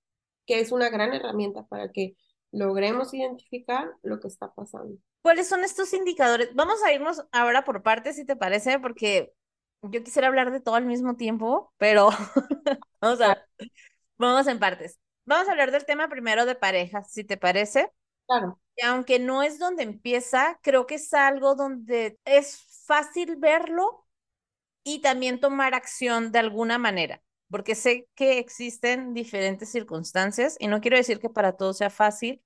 que 0.45 0.59
es 0.59 0.71
una 0.71 0.89
gran 0.89 1.13
herramienta 1.13 1.65
para 1.67 1.91
que 1.91 2.15
logremos 2.51 3.13
identificar 3.13 3.91
lo 4.03 4.19
que 4.19 4.27
está 4.27 4.53
pasando. 4.53 4.97
¿Cuáles 5.21 5.49
son 5.49 5.63
estos 5.63 5.93
indicadores? 5.93 6.55
Vamos 6.55 6.81
a 6.83 6.93
irnos 6.93 7.25
ahora 7.31 7.65
por 7.65 7.83
partes, 7.83 8.15
si 8.15 8.25
te 8.25 8.35
parece, 8.35 8.79
porque 8.79 9.33
yo 9.81 10.03
quisiera 10.03 10.27
hablar 10.27 10.51
de 10.51 10.59
todo 10.59 10.75
al 10.75 10.85
mismo 10.85 11.15
tiempo, 11.15 11.73
pero 11.77 12.09
vamos 13.01 13.21
a, 13.21 13.45
vamos 14.17 14.47
en 14.47 14.59
partes. 14.59 14.99
Vamos 15.25 15.47
a 15.47 15.51
hablar 15.51 15.71
del 15.71 15.85
tema 15.85 16.09
primero 16.09 16.45
de 16.45 16.55
parejas, 16.55 17.11
si 17.11 17.23
te 17.23 17.37
parece. 17.37 17.91
Claro. 18.27 18.59
Y 18.75 18.85
aunque 18.85 19.19
no 19.19 19.43
es 19.43 19.59
donde 19.59 19.83
empieza, 19.83 20.59
creo 20.61 20.85
que 20.87 20.95
es 20.95 21.13
algo 21.13 21.55
donde 21.55 22.17
es 22.25 22.61
fácil 22.85 23.35
verlo 23.37 24.05
y 24.83 25.01
también 25.01 25.39
tomar 25.39 25.73
acción 25.73 26.31
de 26.31 26.39
alguna 26.39 26.77
manera, 26.77 27.21
porque 27.49 27.75
sé 27.75 28.07
que 28.15 28.39
existen 28.39 29.13
diferentes 29.13 29.69
circunstancias 29.69 30.55
y 30.59 30.67
no 30.67 30.79
quiero 30.79 30.97
decir 30.97 31.19
que 31.19 31.29
para 31.29 31.57
todos 31.57 31.77
sea 31.77 31.89
fácil, 31.89 32.41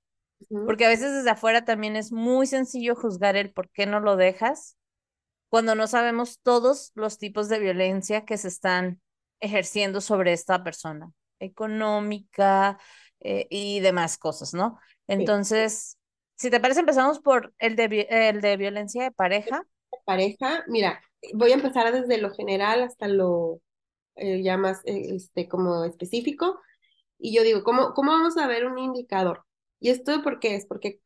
porque 0.66 0.86
a 0.86 0.88
veces 0.88 1.12
desde 1.12 1.30
afuera 1.30 1.64
también 1.64 1.94
es 1.94 2.10
muy 2.10 2.46
sencillo 2.48 2.96
juzgar 2.96 3.36
el 3.36 3.52
por 3.52 3.70
qué 3.70 3.86
no 3.86 4.00
lo 4.00 4.16
dejas 4.16 4.76
cuando 5.52 5.74
no 5.74 5.86
sabemos 5.86 6.40
todos 6.42 6.92
los 6.94 7.18
tipos 7.18 7.50
de 7.50 7.58
violencia 7.58 8.24
que 8.24 8.38
se 8.38 8.48
están 8.48 9.02
ejerciendo 9.38 10.00
sobre 10.00 10.32
esta 10.32 10.64
persona, 10.64 11.12
económica 11.40 12.78
eh, 13.20 13.48
y 13.50 13.80
demás 13.80 14.16
cosas, 14.16 14.54
¿no? 14.54 14.78
Entonces, 15.06 15.98
si 16.36 16.48
te 16.48 16.58
parece, 16.58 16.80
empezamos 16.80 17.20
por 17.20 17.52
el 17.58 17.76
de, 17.76 18.06
el 18.08 18.40
de 18.40 18.56
violencia 18.56 19.02
de 19.02 19.10
pareja. 19.10 19.62
Pareja, 20.06 20.64
mira, 20.68 21.02
voy 21.34 21.50
a 21.50 21.56
empezar 21.56 21.92
desde 21.92 22.16
lo 22.16 22.32
general 22.32 22.82
hasta 22.82 23.06
lo 23.06 23.60
eh, 24.14 24.42
ya 24.42 24.56
más 24.56 24.80
eh, 24.86 25.16
este, 25.16 25.48
como 25.48 25.84
específico. 25.84 26.62
Y 27.18 27.36
yo 27.36 27.42
digo, 27.42 27.62
¿cómo, 27.62 27.92
¿cómo 27.92 28.12
vamos 28.12 28.38
a 28.38 28.46
ver 28.46 28.64
un 28.64 28.78
indicador? 28.78 29.44
¿Y 29.80 29.90
esto 29.90 30.22
por 30.22 30.40
qué 30.40 30.54
es? 30.54 30.64
Porque 30.64 31.02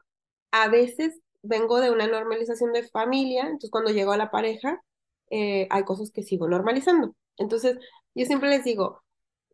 a 0.52 0.68
veces 0.68 1.18
vengo 1.46 1.80
de 1.80 1.90
una 1.90 2.06
normalización 2.06 2.72
de 2.72 2.88
familia, 2.88 3.42
entonces 3.44 3.70
cuando 3.70 3.90
llego 3.92 4.12
a 4.12 4.16
la 4.16 4.30
pareja, 4.30 4.82
eh, 5.30 5.66
hay 5.70 5.84
cosas 5.84 6.10
que 6.10 6.22
sigo 6.22 6.48
normalizando. 6.48 7.14
Entonces, 7.36 7.78
yo 8.14 8.24
siempre 8.26 8.48
les 8.48 8.64
digo, 8.64 9.02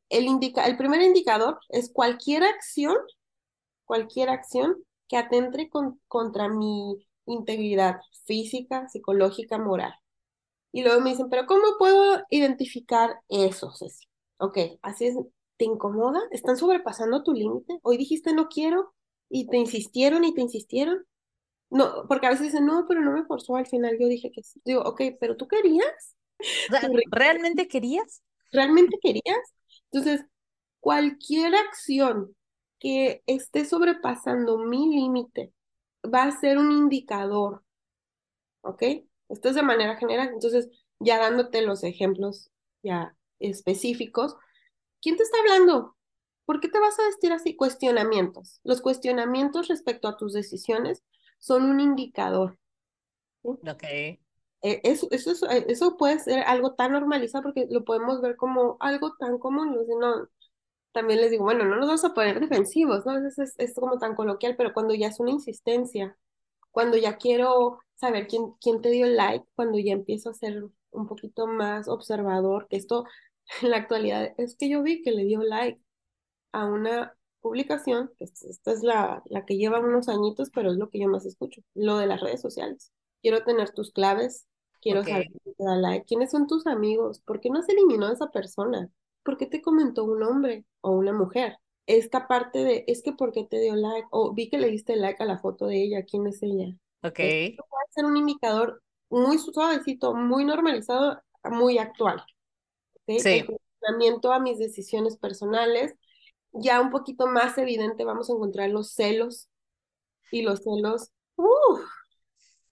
el, 0.08 0.26
indica 0.26 0.66
el 0.66 0.76
primer 0.76 1.02
indicador 1.02 1.58
es 1.68 1.90
cualquier 1.92 2.44
acción, 2.44 2.96
cualquier 3.84 4.28
acción 4.30 4.76
que 5.08 5.16
atente 5.16 5.68
con, 5.70 6.00
contra 6.08 6.48
mi 6.48 7.06
integridad 7.26 8.00
física, 8.24 8.88
psicológica, 8.88 9.58
moral. 9.58 9.94
Y 10.72 10.82
luego 10.82 11.00
me 11.00 11.10
dicen, 11.10 11.28
pero 11.30 11.46
¿cómo 11.46 11.62
puedo 11.78 12.22
identificar 12.30 13.16
eso, 13.28 13.72
Ceci? 13.78 14.06
Ok, 14.38 14.58
así 14.82 15.06
es, 15.06 15.16
¿te 15.56 15.66
incomoda? 15.66 16.20
¿Están 16.30 16.56
sobrepasando 16.56 17.22
tu 17.22 17.32
límite? 17.34 17.78
Hoy 17.82 17.96
dijiste 17.98 18.32
no 18.32 18.48
quiero 18.48 18.94
y 19.28 19.46
te 19.48 19.58
insistieron 19.58 20.24
y 20.24 20.34
te 20.34 20.40
insistieron. 20.40 21.04
No, 21.72 22.06
porque 22.06 22.26
a 22.26 22.30
veces 22.30 22.48
dicen, 22.48 22.66
no, 22.66 22.84
pero 22.86 23.00
no 23.00 23.12
me 23.12 23.24
forzó, 23.24 23.56
al 23.56 23.66
final 23.66 23.96
yo 23.98 24.06
dije 24.06 24.30
que 24.30 24.42
sí. 24.42 24.60
Digo, 24.62 24.82
ok, 24.82 25.02
pero 25.18 25.36
tú 25.38 25.48
querías. 25.48 26.16
¿Realmente 27.10 27.66
querías? 27.66 28.22
¿Realmente 28.52 28.98
querías? 29.00 29.54
Entonces, 29.90 30.26
cualquier 30.80 31.54
acción 31.54 32.36
que 32.78 33.22
esté 33.26 33.64
sobrepasando 33.64 34.58
mi 34.58 34.94
límite 34.94 35.54
va 36.04 36.24
a 36.24 36.40
ser 36.40 36.58
un 36.58 36.72
indicador, 36.72 37.64
¿ok? 38.60 38.82
Esto 39.30 39.48
es 39.48 39.54
de 39.54 39.62
manera 39.62 39.96
general. 39.96 40.28
Entonces, 40.28 40.68
ya 40.98 41.18
dándote 41.18 41.62
los 41.62 41.84
ejemplos 41.84 42.50
ya 42.82 43.16
específicos, 43.38 44.36
¿quién 45.00 45.16
te 45.16 45.22
está 45.22 45.38
hablando? 45.38 45.96
¿Por 46.44 46.60
qué 46.60 46.68
te 46.68 46.80
vas 46.80 46.98
a 46.98 47.06
vestir 47.06 47.32
así? 47.32 47.56
Cuestionamientos. 47.56 48.60
Los 48.62 48.82
cuestionamientos 48.82 49.68
respecto 49.68 50.06
a 50.06 50.18
tus 50.18 50.34
decisiones 50.34 51.02
son 51.42 51.64
un 51.64 51.80
indicador. 51.80 52.56
Ok. 53.42 53.82
E, 53.82 54.20
eso, 54.84 55.08
eso, 55.10 55.32
eh, 55.50 55.66
eso 55.68 55.96
puede 55.96 56.20
ser 56.20 56.44
algo 56.44 56.74
tan 56.74 56.92
normalizado 56.92 57.42
porque 57.42 57.66
lo 57.68 57.84
podemos 57.84 58.20
ver 58.20 58.36
como 58.36 58.76
algo 58.78 59.16
tan 59.18 59.38
común. 59.38 59.76
No, 59.98 60.28
también 60.92 61.20
les 61.20 61.32
digo, 61.32 61.44
bueno, 61.44 61.64
no 61.64 61.76
nos 61.76 61.86
vamos 61.88 62.04
a 62.04 62.14
poner 62.14 62.38
defensivos, 62.40 63.04
¿no? 63.04 63.14
Veces 63.20 63.38
es, 63.38 63.54
es 63.58 63.74
como 63.74 63.98
tan 63.98 64.14
coloquial, 64.14 64.54
pero 64.56 64.72
cuando 64.72 64.94
ya 64.94 65.08
es 65.08 65.18
una 65.18 65.32
insistencia, 65.32 66.16
cuando 66.70 66.96
ya 66.96 67.16
quiero 67.18 67.80
saber 67.96 68.28
quién, 68.28 68.52
quién 68.60 68.80
te 68.80 68.90
dio 68.90 69.06
like, 69.06 69.44
cuando 69.56 69.78
ya 69.80 69.92
empiezo 69.92 70.30
a 70.30 70.34
ser 70.34 70.64
un 70.92 71.08
poquito 71.08 71.48
más 71.48 71.88
observador, 71.88 72.68
que 72.68 72.76
esto 72.76 73.04
en 73.62 73.70
la 73.70 73.78
actualidad 73.78 74.32
es 74.38 74.56
que 74.56 74.68
yo 74.68 74.82
vi 74.82 75.02
que 75.02 75.10
le 75.10 75.24
dio 75.24 75.42
like 75.42 75.80
a 76.52 76.66
una 76.66 77.16
publicación, 77.42 78.10
que 78.16 78.24
esta 78.24 78.72
es 78.72 78.82
la, 78.82 79.22
la 79.26 79.44
que 79.44 79.56
lleva 79.56 79.80
unos 79.80 80.08
añitos, 80.08 80.50
pero 80.50 80.70
es 80.70 80.78
lo 80.78 80.88
que 80.88 81.00
yo 81.00 81.08
más 81.08 81.26
escucho, 81.26 81.60
lo 81.74 81.98
de 81.98 82.06
las 82.06 82.20
redes 82.20 82.40
sociales. 82.40 82.92
Quiero 83.20 83.44
tener 83.44 83.70
tus 83.70 83.92
claves, 83.92 84.46
quiero 84.80 85.04
saber 85.04 85.26
quién 85.28 85.54
te 85.56 85.64
da 85.64 85.76
like, 85.76 86.06
quiénes 86.06 86.30
son 86.30 86.46
tus 86.46 86.66
amigos, 86.66 87.20
por 87.20 87.40
qué 87.40 87.50
no 87.50 87.62
se 87.62 87.72
eliminó 87.72 88.06
a 88.06 88.12
esa 88.12 88.30
persona, 88.30 88.88
por 89.22 89.36
qué 89.36 89.46
te 89.46 89.60
comentó 89.60 90.04
un 90.04 90.22
hombre 90.22 90.64
o 90.80 90.92
una 90.92 91.12
mujer. 91.12 91.58
Esta 91.86 92.28
parte 92.28 92.64
de, 92.64 92.84
es 92.86 93.02
que 93.02 93.12
por 93.12 93.32
qué 93.32 93.44
te 93.44 93.60
dio 93.60 93.74
like, 93.74 94.08
o 94.10 94.32
vi 94.32 94.48
que 94.48 94.58
le 94.58 94.70
diste 94.70 94.96
like 94.96 95.22
a 95.22 95.26
la 95.26 95.38
foto 95.38 95.66
de 95.66 95.82
ella, 95.82 96.04
¿quién 96.04 96.26
es 96.26 96.42
ella? 96.42 96.76
Ok. 97.02 97.18
Esto 97.18 97.64
puede 97.68 97.84
ser 97.90 98.04
un 98.04 98.16
indicador 98.16 98.82
muy 99.10 99.38
suavecito, 99.38 100.14
muy 100.14 100.44
normalizado, 100.44 101.20
muy 101.44 101.78
actual. 101.78 102.24
¿okay? 103.02 103.20
Sí. 103.20 103.44
El 103.84 104.20
a 104.30 104.38
mis 104.38 104.58
decisiones 104.58 105.16
personales, 105.16 105.94
ya 106.52 106.80
un 106.80 106.90
poquito 106.90 107.26
más 107.26 107.56
evidente 107.58 108.04
vamos 108.04 108.28
a 108.28 108.34
encontrar 108.34 108.70
los 108.70 108.92
celos 108.92 109.48
y 110.30 110.42
los 110.42 110.62
celos 110.62 111.10
uh, 111.36 111.78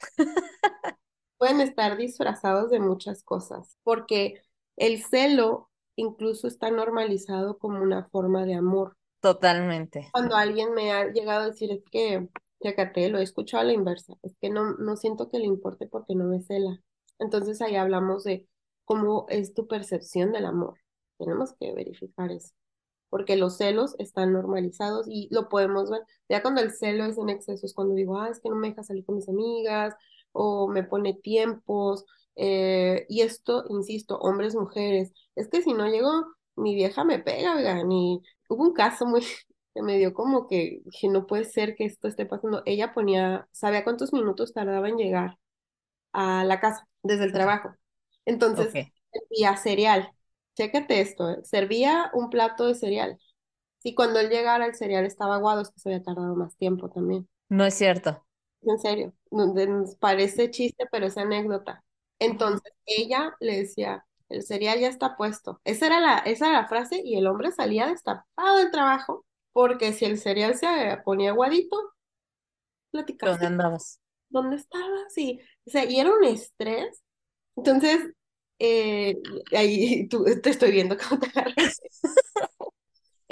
pueden 1.38 1.60
estar 1.60 1.96
disfrazados 1.96 2.70
de 2.70 2.80
muchas 2.80 3.22
cosas, 3.22 3.76
porque 3.82 4.42
el 4.76 5.02
celo 5.02 5.70
incluso 5.96 6.46
está 6.46 6.70
normalizado 6.70 7.58
como 7.58 7.82
una 7.82 8.04
forma 8.08 8.44
de 8.46 8.54
amor. 8.54 8.96
Totalmente. 9.20 10.08
Cuando 10.12 10.36
alguien 10.36 10.72
me 10.72 10.92
ha 10.92 11.12
llegado 11.12 11.42
a 11.42 11.46
decir 11.46 11.70
es 11.70 11.82
que, 11.90 12.28
fíjate, 12.60 13.08
lo 13.10 13.18
he 13.18 13.22
escuchado 13.22 13.62
a 13.62 13.66
la 13.66 13.74
inversa, 13.74 14.14
es 14.22 14.34
que 14.40 14.48
no, 14.48 14.74
no 14.74 14.96
siento 14.96 15.28
que 15.28 15.38
le 15.38 15.46
importe 15.46 15.86
porque 15.86 16.14
no 16.14 16.24
me 16.24 16.40
cela. 16.40 16.80
Entonces 17.18 17.60
ahí 17.60 17.76
hablamos 17.76 18.24
de 18.24 18.46
cómo 18.84 19.26
es 19.28 19.52
tu 19.52 19.66
percepción 19.66 20.32
del 20.32 20.46
amor. 20.46 20.80
Tenemos 21.18 21.52
que 21.52 21.74
verificar 21.74 22.30
eso 22.30 22.54
porque 23.10 23.36
los 23.36 23.56
celos 23.58 23.94
están 23.98 24.32
normalizados 24.32 25.06
y 25.08 25.28
lo 25.32 25.48
podemos 25.48 25.90
ver. 25.90 26.02
Ya 26.28 26.42
cuando 26.42 26.60
el 26.62 26.72
celo 26.72 27.04
es 27.04 27.18
en 27.18 27.28
exceso, 27.30 27.66
es 27.66 27.74
cuando 27.74 27.94
digo, 27.94 28.18
ah, 28.20 28.28
es 28.30 28.40
que 28.40 28.48
no 28.50 28.56
me 28.56 28.70
deja 28.70 28.82
salir 28.84 29.04
con 29.04 29.16
mis 29.16 29.28
amigas, 29.28 29.94
o 30.32 30.68
me 30.68 30.84
pone 30.84 31.14
tiempos, 31.14 32.04
eh, 32.36 33.06
y 33.08 33.22
esto, 33.22 33.64
insisto, 33.68 34.18
hombres, 34.18 34.54
mujeres, 34.54 35.12
es 35.34 35.48
que 35.48 35.62
si 35.62 35.72
no 35.74 35.86
llego, 35.88 36.10
mi 36.56 36.74
vieja 36.74 37.04
me 37.04 37.18
pega, 37.18 37.56
oigan, 37.56 37.90
y 37.92 38.22
hubo 38.48 38.62
un 38.64 38.72
caso 38.74 39.06
muy, 39.06 39.22
que 39.74 39.82
me 39.82 39.98
dio 39.98 40.14
como 40.14 40.46
que, 40.48 40.82
que 41.00 41.08
no 41.08 41.26
puede 41.26 41.44
ser 41.44 41.74
que 41.76 41.84
esto 41.84 42.08
esté 42.08 42.26
pasando. 42.26 42.62
Ella 42.66 42.92
ponía, 42.92 43.48
sabía 43.52 43.84
cuántos 43.84 44.12
minutos 44.12 44.52
tardaba 44.52 44.88
en 44.88 44.96
llegar 44.98 45.38
a 46.12 46.44
la 46.44 46.60
casa 46.60 46.88
desde 47.02 47.24
el 47.24 47.32
trabajo. 47.32 47.74
Entonces, 48.24 48.76
Ok. 48.76 48.90
envía 49.12 49.56
cereal. 49.56 50.10
Chécate 50.60 51.00
esto, 51.00 51.30
¿eh? 51.30 51.38
Servía 51.44 52.10
un 52.14 52.30
plato 52.30 52.66
de 52.66 52.74
cereal. 52.74 53.18
Y 53.84 53.94
cuando 53.94 54.20
él 54.20 54.30
llegara, 54.30 54.66
el 54.66 54.74
cereal 54.76 55.06
estaba 55.06 55.36
aguado, 55.36 55.62
es 55.62 55.70
que 55.70 55.80
se 55.80 55.90
había 55.90 56.02
tardado 56.04 56.36
más 56.36 56.56
tiempo 56.56 56.90
también. 56.90 57.28
No 57.50 57.64
es 57.66 57.74
cierto. 57.74 58.24
En 58.62 58.78
serio, 58.78 59.14
nos 59.30 59.96
parece 59.96 60.50
chiste, 60.50 60.86
pero 60.90 61.06
es 61.06 61.16
anécdota. 61.16 61.82
Entonces, 62.18 62.72
ella 62.86 63.34
le 63.40 63.56
decía, 63.58 64.04
el 64.28 64.42
cereal 64.42 64.78
ya 64.80 64.88
está 64.88 65.16
puesto. 65.16 65.60
Esa 65.64 65.86
era 65.86 66.00
la, 66.00 66.18
esa 66.18 66.48
era 66.50 66.62
la 66.62 66.68
frase 66.68 67.00
y 67.04 67.16
el 67.16 67.26
hombre 67.26 67.52
salía 67.52 67.86
destapado 67.86 68.58
del 68.58 68.70
trabajo 68.70 69.24
porque 69.52 69.92
si 69.92 70.04
el 70.04 70.18
cereal 70.18 70.54
se 70.56 70.98
ponía 71.04 71.30
aguadito, 71.30 71.76
¿Dónde 73.22 73.44
platicaste 73.44 73.46
andabas? 73.46 73.98
dónde 74.28 74.56
estabas 74.56 75.16
y, 75.16 75.40
o 75.66 75.70
sea, 75.70 75.84
y 75.84 76.00
era 76.00 76.12
un 76.12 76.24
estrés. 76.24 77.02
Entonces, 77.56 78.00
eh, 78.60 79.16
ahí 79.52 80.06
tú, 80.08 80.24
te 80.42 80.50
estoy 80.50 80.70
viendo 80.70 80.96
cómo 80.96 81.20
te 81.20 81.28
agarras. 81.28 81.80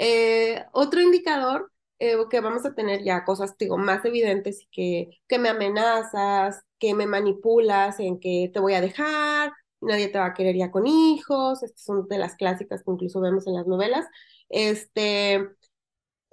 Eh, 0.01 0.63
otro 0.71 1.01
indicador 1.01 1.73
eh, 1.99 2.15
que 2.29 2.39
vamos 2.39 2.65
a 2.65 2.73
tener 2.73 3.03
ya 3.03 3.25
cosas, 3.25 3.57
digo, 3.57 3.77
más 3.77 4.05
evidentes 4.05 4.61
y 4.61 4.67
que, 4.71 5.09
que 5.27 5.37
me 5.39 5.49
amenazas, 5.49 6.63
que 6.79 6.93
me 6.93 7.05
manipulas 7.05 7.99
en 7.99 8.17
que 8.17 8.49
te 8.53 8.61
voy 8.61 8.75
a 8.75 8.81
dejar, 8.81 9.51
nadie 9.81 10.07
te 10.07 10.17
va 10.17 10.27
a 10.27 10.33
querer 10.33 10.55
ya 10.55 10.71
con 10.71 10.87
hijos, 10.87 11.63
estas 11.63 11.83
son 11.83 12.07
de 12.07 12.17
las 12.17 12.35
clásicas 12.37 12.81
que 12.81 12.91
incluso 12.91 13.19
vemos 13.19 13.45
en 13.47 13.55
las 13.55 13.67
novelas. 13.67 14.05
Este, 14.47 15.45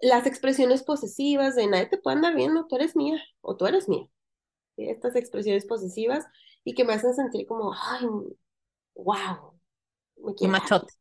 las 0.01 0.27
expresiones 0.27 0.85
posesivas 0.85 1.57
de 1.57 1.67
nadie 1.67 1.87
te 1.87 1.99
puede 1.99 2.19
andar 2.19 2.37
viendo, 2.37 2.67
tú 2.69 2.77
eres 2.77 2.95
mía 2.95 3.21
o 3.41 3.57
tú 3.57 3.67
eres 3.67 3.89
mía. 3.89 4.09
Estas 4.77 5.17
expresiones 5.17 5.67
posesivas 5.67 6.25
y 6.65 6.75
que 6.75 6.85
me 6.85 6.93
hacen 6.93 7.15
sentir 7.15 7.47
como, 7.49 7.73
ay, 7.75 8.07
wow, 8.97 9.59
me 10.25 10.35
quiere 10.35 10.53
machote. 10.53 10.93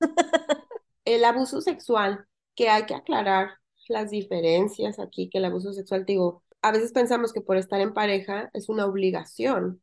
El 1.04 1.24
abuso 1.24 1.60
sexual, 1.60 2.26
que 2.54 2.68
hay 2.68 2.86
que 2.86 2.94
aclarar 2.94 3.50
las 3.88 4.10
diferencias 4.10 4.98
aquí, 4.98 5.28
que 5.28 5.38
el 5.38 5.44
abuso 5.44 5.72
sexual, 5.72 6.04
digo, 6.06 6.42
a 6.62 6.70
veces 6.72 6.92
pensamos 6.92 7.32
que 7.32 7.40
por 7.40 7.56
estar 7.56 7.80
en 7.80 7.92
pareja 7.94 8.50
es 8.52 8.68
una 8.68 8.86
obligación 8.86 9.82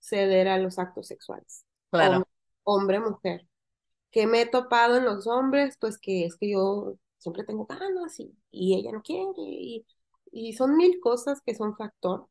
ceder 0.00 0.48
a 0.48 0.58
los 0.58 0.78
actos 0.78 1.08
sexuales, 1.08 1.64
Claro. 1.90 2.24
hombre, 2.64 3.00
mujer. 3.00 3.46
Que 4.12 4.26
me 4.26 4.42
he 4.42 4.46
topado 4.46 4.96
en 4.98 5.04
los 5.04 5.26
hombres, 5.26 5.76
pues 5.80 5.98
que 5.98 6.26
es 6.26 6.36
que 6.36 6.50
yo 6.52 6.94
siempre 7.18 7.44
tengo 7.44 7.66
ganas 7.66 8.18
y, 8.20 8.34
y 8.50 8.76
ella 8.76 8.92
no 8.92 9.02
quiere, 9.02 9.32
y, 9.38 9.86
y 10.32 10.54
son 10.54 10.76
mil 10.76 11.00
cosas 11.00 11.40
que 11.44 11.54
son 11.54 11.76
factor. 11.76 12.28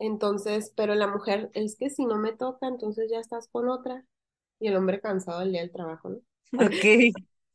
Entonces, 0.00 0.72
pero 0.76 0.96
la 0.96 1.08
mujer 1.08 1.50
es 1.54 1.76
que 1.76 1.90
si 1.90 2.06
no 2.06 2.18
me 2.18 2.32
toca, 2.34 2.68
entonces 2.68 3.10
ya 3.10 3.20
estás 3.20 3.48
con 3.48 3.70
otra. 3.70 4.06
Y 4.60 4.68
el 4.68 4.76
hombre 4.76 5.00
cansado 5.02 5.42
el 5.42 5.52
día 5.52 5.62
del 5.62 5.72
trabajo, 5.72 6.10
¿no? 6.10 6.18
Ok. 6.58 6.84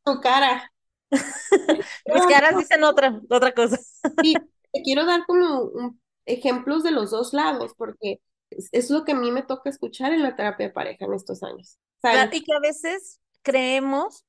Tu 0.06 0.20
cara. 0.20 0.70
Mis 2.12 2.26
caras 2.26 2.56
dicen 2.56 2.84
otra, 2.84 3.20
otra 3.28 3.52
cosa. 3.52 3.78
Sí, 4.20 4.48
te 4.72 4.82
quiero 4.82 5.04
dar 5.06 5.24
como 5.26 5.62
un- 5.62 6.00
ejemplos 6.26 6.82
de 6.82 6.90
los 6.90 7.10
dos 7.10 7.32
lados, 7.32 7.72
porque 7.76 8.20
es, 8.50 8.68
es 8.72 8.90
lo 8.90 9.04
que 9.04 9.12
a 9.12 9.14
mí 9.14 9.30
me 9.30 9.42
toca 9.42 9.70
escuchar 9.70 10.12
en 10.12 10.22
la 10.22 10.36
terapia 10.36 10.66
de 10.68 10.72
pareja 10.72 11.04
en 11.04 11.14
estos 11.14 11.42
años. 11.42 11.78
¿Saben? 12.00 12.30
y 12.32 12.44
que 12.44 12.52
a 12.54 12.60
veces 12.60 13.20
creemos 13.42 14.24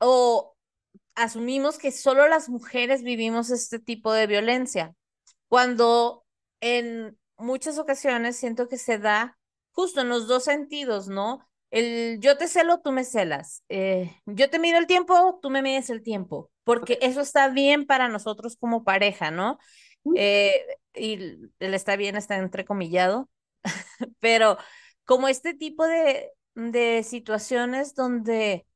o 0.00 0.56
asumimos 1.16 1.78
que 1.78 1.92
solo 1.92 2.28
las 2.28 2.50
mujeres 2.50 3.04
vivimos 3.04 3.50
este 3.50 3.80
tipo 3.80 4.12
de 4.14 4.28
violencia, 4.28 4.94
cuando 5.48 6.26
en 6.62 7.18
muchas 7.40 7.78
ocasiones 7.78 8.36
siento 8.36 8.68
que 8.68 8.78
se 8.78 8.98
da 8.98 9.38
justo 9.72 10.00
en 10.00 10.08
los 10.08 10.26
dos 10.26 10.44
sentidos, 10.44 11.08
¿no? 11.08 11.46
El 11.70 12.18
yo 12.20 12.36
te 12.36 12.48
celo, 12.48 12.80
tú 12.80 12.92
me 12.92 13.04
celas. 13.04 13.62
Eh, 13.68 14.14
yo 14.26 14.50
te 14.50 14.58
mido 14.58 14.78
el 14.78 14.86
tiempo, 14.86 15.38
tú 15.40 15.50
me 15.50 15.62
mides 15.62 15.90
el 15.90 16.02
tiempo, 16.02 16.50
porque 16.64 16.98
eso 17.02 17.20
está 17.20 17.48
bien 17.48 17.86
para 17.86 18.08
nosotros 18.08 18.56
como 18.56 18.84
pareja, 18.84 19.30
¿no? 19.30 19.58
Eh, 20.16 20.64
y 20.94 21.14
el 21.58 21.74
está 21.74 21.96
bien 21.96 22.16
está 22.16 22.36
entrecomillado, 22.38 23.28
pero 24.20 24.58
como 25.04 25.28
este 25.28 25.54
tipo 25.54 25.86
de, 25.86 26.30
de 26.54 27.02
situaciones 27.04 27.94
donde, 27.94 28.66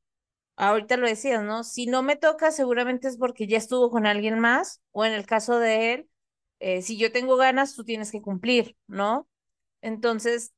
ahorita 0.57 0.97
lo 0.97 1.07
decías, 1.07 1.43
¿no? 1.43 1.63
Si 1.63 1.87
no 1.87 2.03
me 2.03 2.15
toca, 2.15 2.51
seguramente 2.51 3.07
es 3.07 3.17
porque 3.17 3.47
ya 3.47 3.57
estuvo 3.57 3.89
con 3.91 4.05
alguien 4.05 4.39
más, 4.39 4.81
o 4.91 5.05
en 5.05 5.13
el 5.13 5.25
caso 5.25 5.59
de 5.59 5.93
él, 5.93 6.09
eh, 6.59 6.81
si 6.81 6.97
yo 6.97 7.11
tengo 7.11 7.37
ganas, 7.37 7.75
tú 7.75 7.83
tienes 7.83 8.11
que 8.11 8.21
cumplir, 8.21 8.77
¿no? 8.87 9.27
Entonces, 9.81 10.53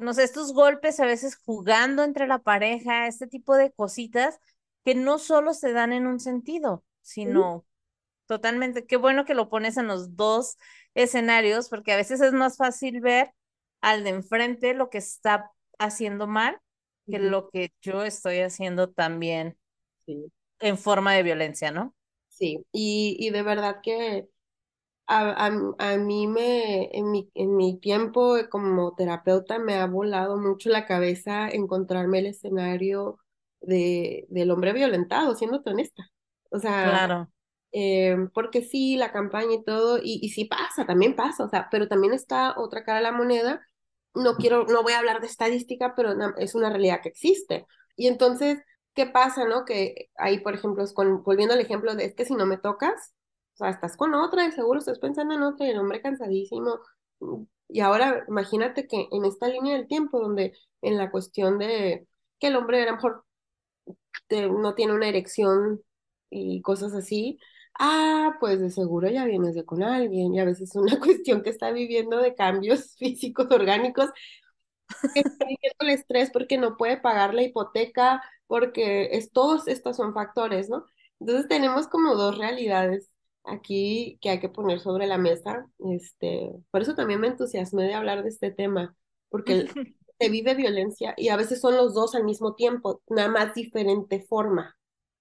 no 0.00 0.14
sé, 0.14 0.24
estos 0.24 0.52
golpes 0.54 1.00
a 1.00 1.06
veces 1.06 1.36
jugando 1.36 2.04
entre 2.04 2.26
la 2.26 2.38
pareja, 2.40 3.06
este 3.08 3.26
tipo 3.26 3.56
de 3.56 3.72
cositas 3.72 4.38
que 4.84 4.94
no 4.94 5.18
solo 5.18 5.54
se 5.54 5.72
dan 5.72 5.92
en 5.92 6.06
un 6.06 6.20
sentido, 6.20 6.84
sino 7.02 7.66
totalmente, 8.26 8.86
qué 8.86 8.96
bueno 8.96 9.24
que 9.24 9.34
lo 9.34 9.48
pones 9.48 9.76
en 9.76 9.86
los 9.88 10.16
dos 10.16 10.56
escenarios, 10.94 11.68
porque 11.68 11.92
a 11.92 11.96
veces 11.96 12.20
es 12.20 12.32
más 12.32 12.56
fácil 12.56 13.00
ver 13.00 13.34
al 13.80 14.04
de 14.04 14.10
enfrente 14.10 14.74
lo 14.74 14.90
que 14.90 14.98
está 14.98 15.50
haciendo 15.78 16.26
mal 16.26 16.60
que 17.10 17.18
lo 17.18 17.48
que 17.50 17.72
yo 17.80 18.04
estoy 18.04 18.40
haciendo 18.40 18.90
también 18.90 19.56
en 20.60 20.78
forma 20.78 21.14
de 21.14 21.22
violencia, 21.22 21.70
¿no? 21.70 21.94
Sí, 22.28 22.64
y, 22.72 23.16
y 23.18 23.30
de 23.30 23.42
verdad 23.42 23.80
que 23.82 24.28
a, 25.08 25.46
a, 25.46 25.96
mí 25.96 26.26
me, 26.26 26.96
en 26.96 27.10
mi, 27.10 27.30
en 27.34 27.56
mi 27.56 27.80
tiempo 27.80 28.36
como 28.50 28.94
terapeuta 28.94 29.58
me 29.58 29.76
ha 29.76 29.86
volado 29.86 30.36
mucho 30.36 30.68
la 30.68 30.86
cabeza 30.86 31.48
encontrarme 31.48 32.18
el 32.18 32.26
escenario 32.26 33.18
de, 33.60 34.26
del 34.28 34.50
hombre 34.50 34.74
violentado, 34.74 35.34
siendo 35.34 35.62
honesta. 35.64 36.10
O 36.50 36.58
sea, 36.58 36.90
claro. 36.90 37.28
Eh, 37.72 38.16
porque 38.34 38.62
sí, 38.62 38.96
la 38.96 39.12
campaña 39.12 39.54
y 39.54 39.64
todo, 39.64 39.98
y, 39.98 40.20
y 40.22 40.30
sí 40.30 40.44
pasa, 40.44 40.86
también 40.86 41.16
pasa, 41.16 41.44
o 41.44 41.48
sea, 41.48 41.68
pero 41.70 41.88
también 41.88 42.14
está 42.14 42.58
otra 42.58 42.84
cara 42.84 42.98
de 42.98 43.04
la 43.04 43.12
moneda. 43.12 43.62
No 44.14 44.36
quiero, 44.36 44.64
no 44.66 44.82
voy 44.82 44.92
a 44.92 44.98
hablar 44.98 45.20
de 45.20 45.26
estadística, 45.26 45.94
pero 45.94 46.14
es 46.36 46.54
una 46.54 46.70
realidad 46.70 47.00
que 47.02 47.10
existe. 47.10 47.66
Y 47.96 48.08
entonces, 48.08 48.58
¿qué 48.94 49.06
pasa, 49.06 49.46
no? 49.46 49.64
Que 49.64 50.10
ahí, 50.16 50.40
por 50.40 50.54
ejemplo, 50.54 50.84
con, 50.94 51.22
volviendo 51.22 51.54
al 51.54 51.60
ejemplo 51.60 51.94
de 51.94 52.04
es 52.06 52.14
que 52.14 52.24
si 52.24 52.34
no 52.34 52.46
me 52.46 52.58
tocas, 52.58 53.14
o 53.58 53.64
sea, 53.64 53.70
estás 53.70 53.96
con 53.96 54.14
otra 54.14 54.46
y 54.46 54.52
seguro 54.52 54.78
estás 54.78 55.00
pensando 55.00 55.34
en 55.34 55.42
otra 55.42 55.66
y 55.66 55.70
el 55.70 55.78
hombre 55.80 56.00
cansadísimo. 56.00 56.78
Y 57.68 57.80
ahora 57.80 58.24
imagínate 58.28 58.86
que 58.86 59.08
en 59.10 59.24
esta 59.24 59.48
línea 59.48 59.76
del 59.76 59.88
tiempo, 59.88 60.20
donde 60.20 60.56
en 60.80 60.96
la 60.96 61.10
cuestión 61.10 61.58
de 61.58 62.06
que 62.38 62.46
el 62.48 62.56
hombre 62.56 62.82
a 62.82 62.86
lo 62.86 62.92
mejor 62.92 63.24
no 64.30 64.74
tiene 64.74 64.92
una 64.94 65.08
erección 65.08 65.82
y 66.30 66.62
cosas 66.62 66.94
así, 66.94 67.40
ah, 67.80 68.36
pues 68.38 68.60
de 68.60 68.70
seguro 68.70 69.08
ya 69.10 69.24
vienes 69.24 69.56
de 69.56 69.64
con 69.64 69.82
alguien 69.82 70.34
y 70.34 70.40
a 70.40 70.44
veces 70.44 70.70
es 70.70 70.76
una 70.76 71.00
cuestión 71.00 71.42
que 71.42 71.50
está 71.50 71.72
viviendo 71.72 72.18
de 72.18 72.36
cambios 72.36 72.94
físicos, 72.98 73.50
orgánicos, 73.50 74.10
que 75.14 75.20
está 75.20 75.44
viviendo 75.46 75.76
el 75.80 75.90
estrés 75.90 76.30
porque 76.30 76.58
no 76.58 76.76
puede 76.76 76.96
pagar 76.98 77.34
la 77.34 77.42
hipoteca, 77.42 78.22
porque 78.46 79.08
es, 79.12 79.32
todos 79.32 79.66
estos 79.66 79.96
son 79.96 80.14
factores, 80.14 80.70
¿no? 80.70 80.86
Entonces 81.18 81.48
tenemos 81.48 81.88
como 81.88 82.14
dos 82.14 82.38
realidades 82.38 83.10
aquí 83.48 84.18
que 84.20 84.30
hay 84.30 84.40
que 84.40 84.48
poner 84.48 84.80
sobre 84.80 85.06
la 85.06 85.18
mesa. 85.18 85.66
Este, 85.90 86.50
por 86.70 86.82
eso 86.82 86.94
también 86.94 87.20
me 87.20 87.28
entusiasmé 87.28 87.84
de 87.84 87.94
hablar 87.94 88.22
de 88.22 88.28
este 88.28 88.50
tema, 88.50 88.96
porque 89.28 89.66
se 90.18 90.28
vive 90.28 90.54
violencia 90.54 91.14
y 91.16 91.28
a 91.28 91.36
veces 91.36 91.60
son 91.60 91.76
los 91.76 91.94
dos 91.94 92.14
al 92.14 92.24
mismo 92.24 92.54
tiempo, 92.54 93.02
nada 93.08 93.28
más 93.28 93.54
diferente 93.54 94.20
forma, 94.20 94.76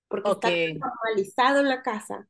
porque 0.08 0.32
está 0.32 0.50
normalizado 0.50 1.60
en 1.60 1.70
la 1.70 1.82
casa 1.82 2.28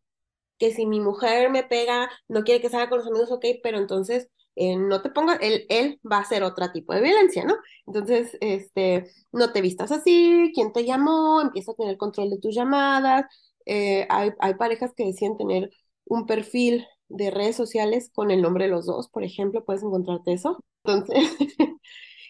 que 0.58 0.74
si 0.74 0.86
mi 0.86 1.00
mujer 1.00 1.50
me 1.52 1.64
pega, 1.64 2.10
no 2.28 2.44
quiere 2.44 2.62
que 2.62 2.70
salga 2.70 2.90
con 2.90 3.00
los 3.00 3.08
amigos, 3.08 3.32
ok, 3.32 3.46
pero 3.62 3.78
entonces 3.78 4.28
eh, 4.56 4.76
no 4.76 5.02
te 5.02 5.12
pongas, 5.12 5.38
él, 5.42 5.66
él 5.70 6.00
va 6.10 6.18
a 6.18 6.22
hacer 6.22 6.44
otro 6.44 6.72
tipo 6.72 6.94
de 6.94 7.02
violencia, 7.02 7.46
¿no? 7.46 7.56
Entonces, 7.86 8.36
este, 8.42 9.06
no 9.32 9.52
te 9.54 9.62
vistas 9.62 9.92
así, 9.92 10.52
quién 10.56 10.74
te 10.74 10.84
llamó, 10.84 11.42
empieza 11.42 11.74
a 11.74 11.76
tener 11.76 11.98
control 11.98 12.32
de 12.32 12.40
tus 12.40 12.56
llamadas. 12.56 13.26
Eh, 13.66 14.08
hay, 14.10 14.32
hay 14.40 14.56
parejas 14.56 14.94
que 14.96 15.06
deciden 15.06 15.38
tener 15.38 15.70
un 16.10 16.26
perfil 16.26 16.86
de 17.10 17.32
redes 17.32 17.56
sociales 17.56 18.10
con 18.14 18.32
el 18.32 18.42
nombre 18.42 18.66
de 18.66 18.72
los 18.72 18.86
dos, 18.86 19.10
por 19.10 19.24
ejemplo, 19.24 19.64
puedes 19.64 19.84
encontrarte 19.84 20.34
eso. 20.34 20.64
Entonces, 20.84 21.18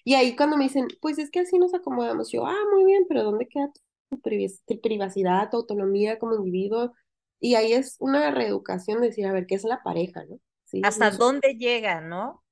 y 0.03 0.13
ahí 0.15 0.35
cuando 0.35 0.57
me 0.57 0.65
dicen, 0.65 0.87
pues 1.01 1.17
es 1.17 1.31
que 1.31 1.39
así 1.39 1.57
nos 1.57 1.73
acomodamos, 1.73 2.31
yo, 2.31 2.45
ah, 2.45 2.65
muy 2.73 2.85
bien, 2.85 3.05
pero 3.07 3.23
¿dónde 3.23 3.47
queda 3.47 3.71
tu 4.09 4.81
privacidad, 4.81 5.49
tu 5.49 5.57
autonomía 5.57 6.19
como 6.19 6.35
individuo? 6.35 6.93
Y 7.39 7.55
ahí 7.55 7.73
es 7.73 7.97
una 7.99 8.31
reeducación, 8.31 9.01
decir, 9.01 9.25
a 9.25 9.33
ver, 9.33 9.45
¿qué 9.45 9.55
es 9.55 9.63
la 9.63 9.81
pareja, 9.83 10.23
no? 10.25 10.39
¿Sí? 10.65 10.81
¿Hasta 10.83 11.11
dónde 11.11 11.55
llega, 11.55 12.01
no? 12.01 12.43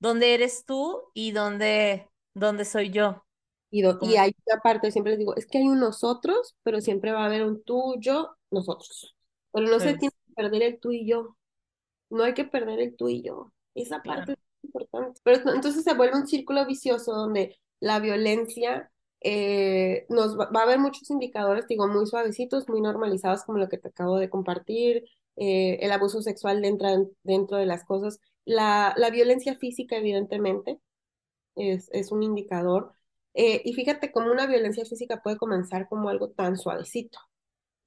¿Dónde 0.00 0.34
eres 0.34 0.64
tú 0.64 1.02
y 1.14 1.32
dónde, 1.32 2.08
dónde 2.34 2.64
soy 2.64 2.90
yo? 2.90 3.24
Y, 3.70 3.84
y 3.84 4.16
hay 4.16 4.34
una 4.46 4.60
parte, 4.60 4.90
siempre 4.90 5.12
les 5.12 5.18
digo, 5.18 5.36
es 5.36 5.46
que 5.46 5.58
hay 5.58 5.68
un 5.68 5.78
nosotros, 5.78 6.56
pero 6.62 6.80
siempre 6.80 7.12
va 7.12 7.22
a 7.22 7.26
haber 7.26 7.44
un 7.44 7.62
tú, 7.62 7.96
yo, 8.00 8.34
nosotros. 8.50 9.14
Pero 9.52 9.66
no 9.66 9.78
se 9.78 9.94
tiene 9.94 10.14
perder 10.38 10.62
el 10.62 10.80
tú 10.80 10.92
y 10.92 11.06
yo. 11.06 11.36
No 12.10 12.24
hay 12.24 12.34
que 12.34 12.44
perder 12.44 12.80
el 12.80 12.96
tú 12.96 13.08
y 13.08 13.22
yo. 13.22 13.52
Esa 13.74 14.02
parte 14.02 14.32
es 14.32 14.38
importante. 14.64 15.20
Pero 15.24 15.54
entonces 15.54 15.84
se 15.84 15.94
vuelve 15.94 16.16
un 16.16 16.26
círculo 16.28 16.64
vicioso 16.66 17.12
donde 17.12 17.58
la 17.80 17.98
violencia 18.00 18.90
eh, 19.20 20.06
nos 20.08 20.38
va, 20.38 20.48
a 20.54 20.62
haber 20.62 20.78
muchos 20.78 21.10
indicadores, 21.10 21.66
digo, 21.66 21.88
muy 21.88 22.06
suavecitos, 22.06 22.68
muy 22.68 22.80
normalizados, 22.80 23.44
como 23.44 23.58
lo 23.58 23.68
que 23.68 23.78
te 23.78 23.88
acabo 23.88 24.18
de 24.18 24.30
compartir, 24.30 25.04
eh, 25.36 25.78
el 25.80 25.92
abuso 25.92 26.22
sexual 26.22 26.62
dentro, 26.62 27.10
dentro 27.22 27.58
de 27.58 27.66
las 27.66 27.84
cosas, 27.84 28.20
la, 28.44 28.94
la 28.96 29.10
violencia 29.10 29.56
física, 29.56 29.96
evidentemente, 29.96 30.80
es, 31.56 31.88
es 31.92 32.12
un 32.12 32.22
indicador. 32.22 32.92
Eh, 33.34 33.62
y 33.64 33.74
fíjate 33.74 34.12
cómo 34.12 34.32
una 34.32 34.46
violencia 34.46 34.84
física 34.84 35.22
puede 35.22 35.36
comenzar 35.38 35.88
como 35.88 36.08
algo 36.08 36.30
tan 36.30 36.56
suavecito 36.56 37.18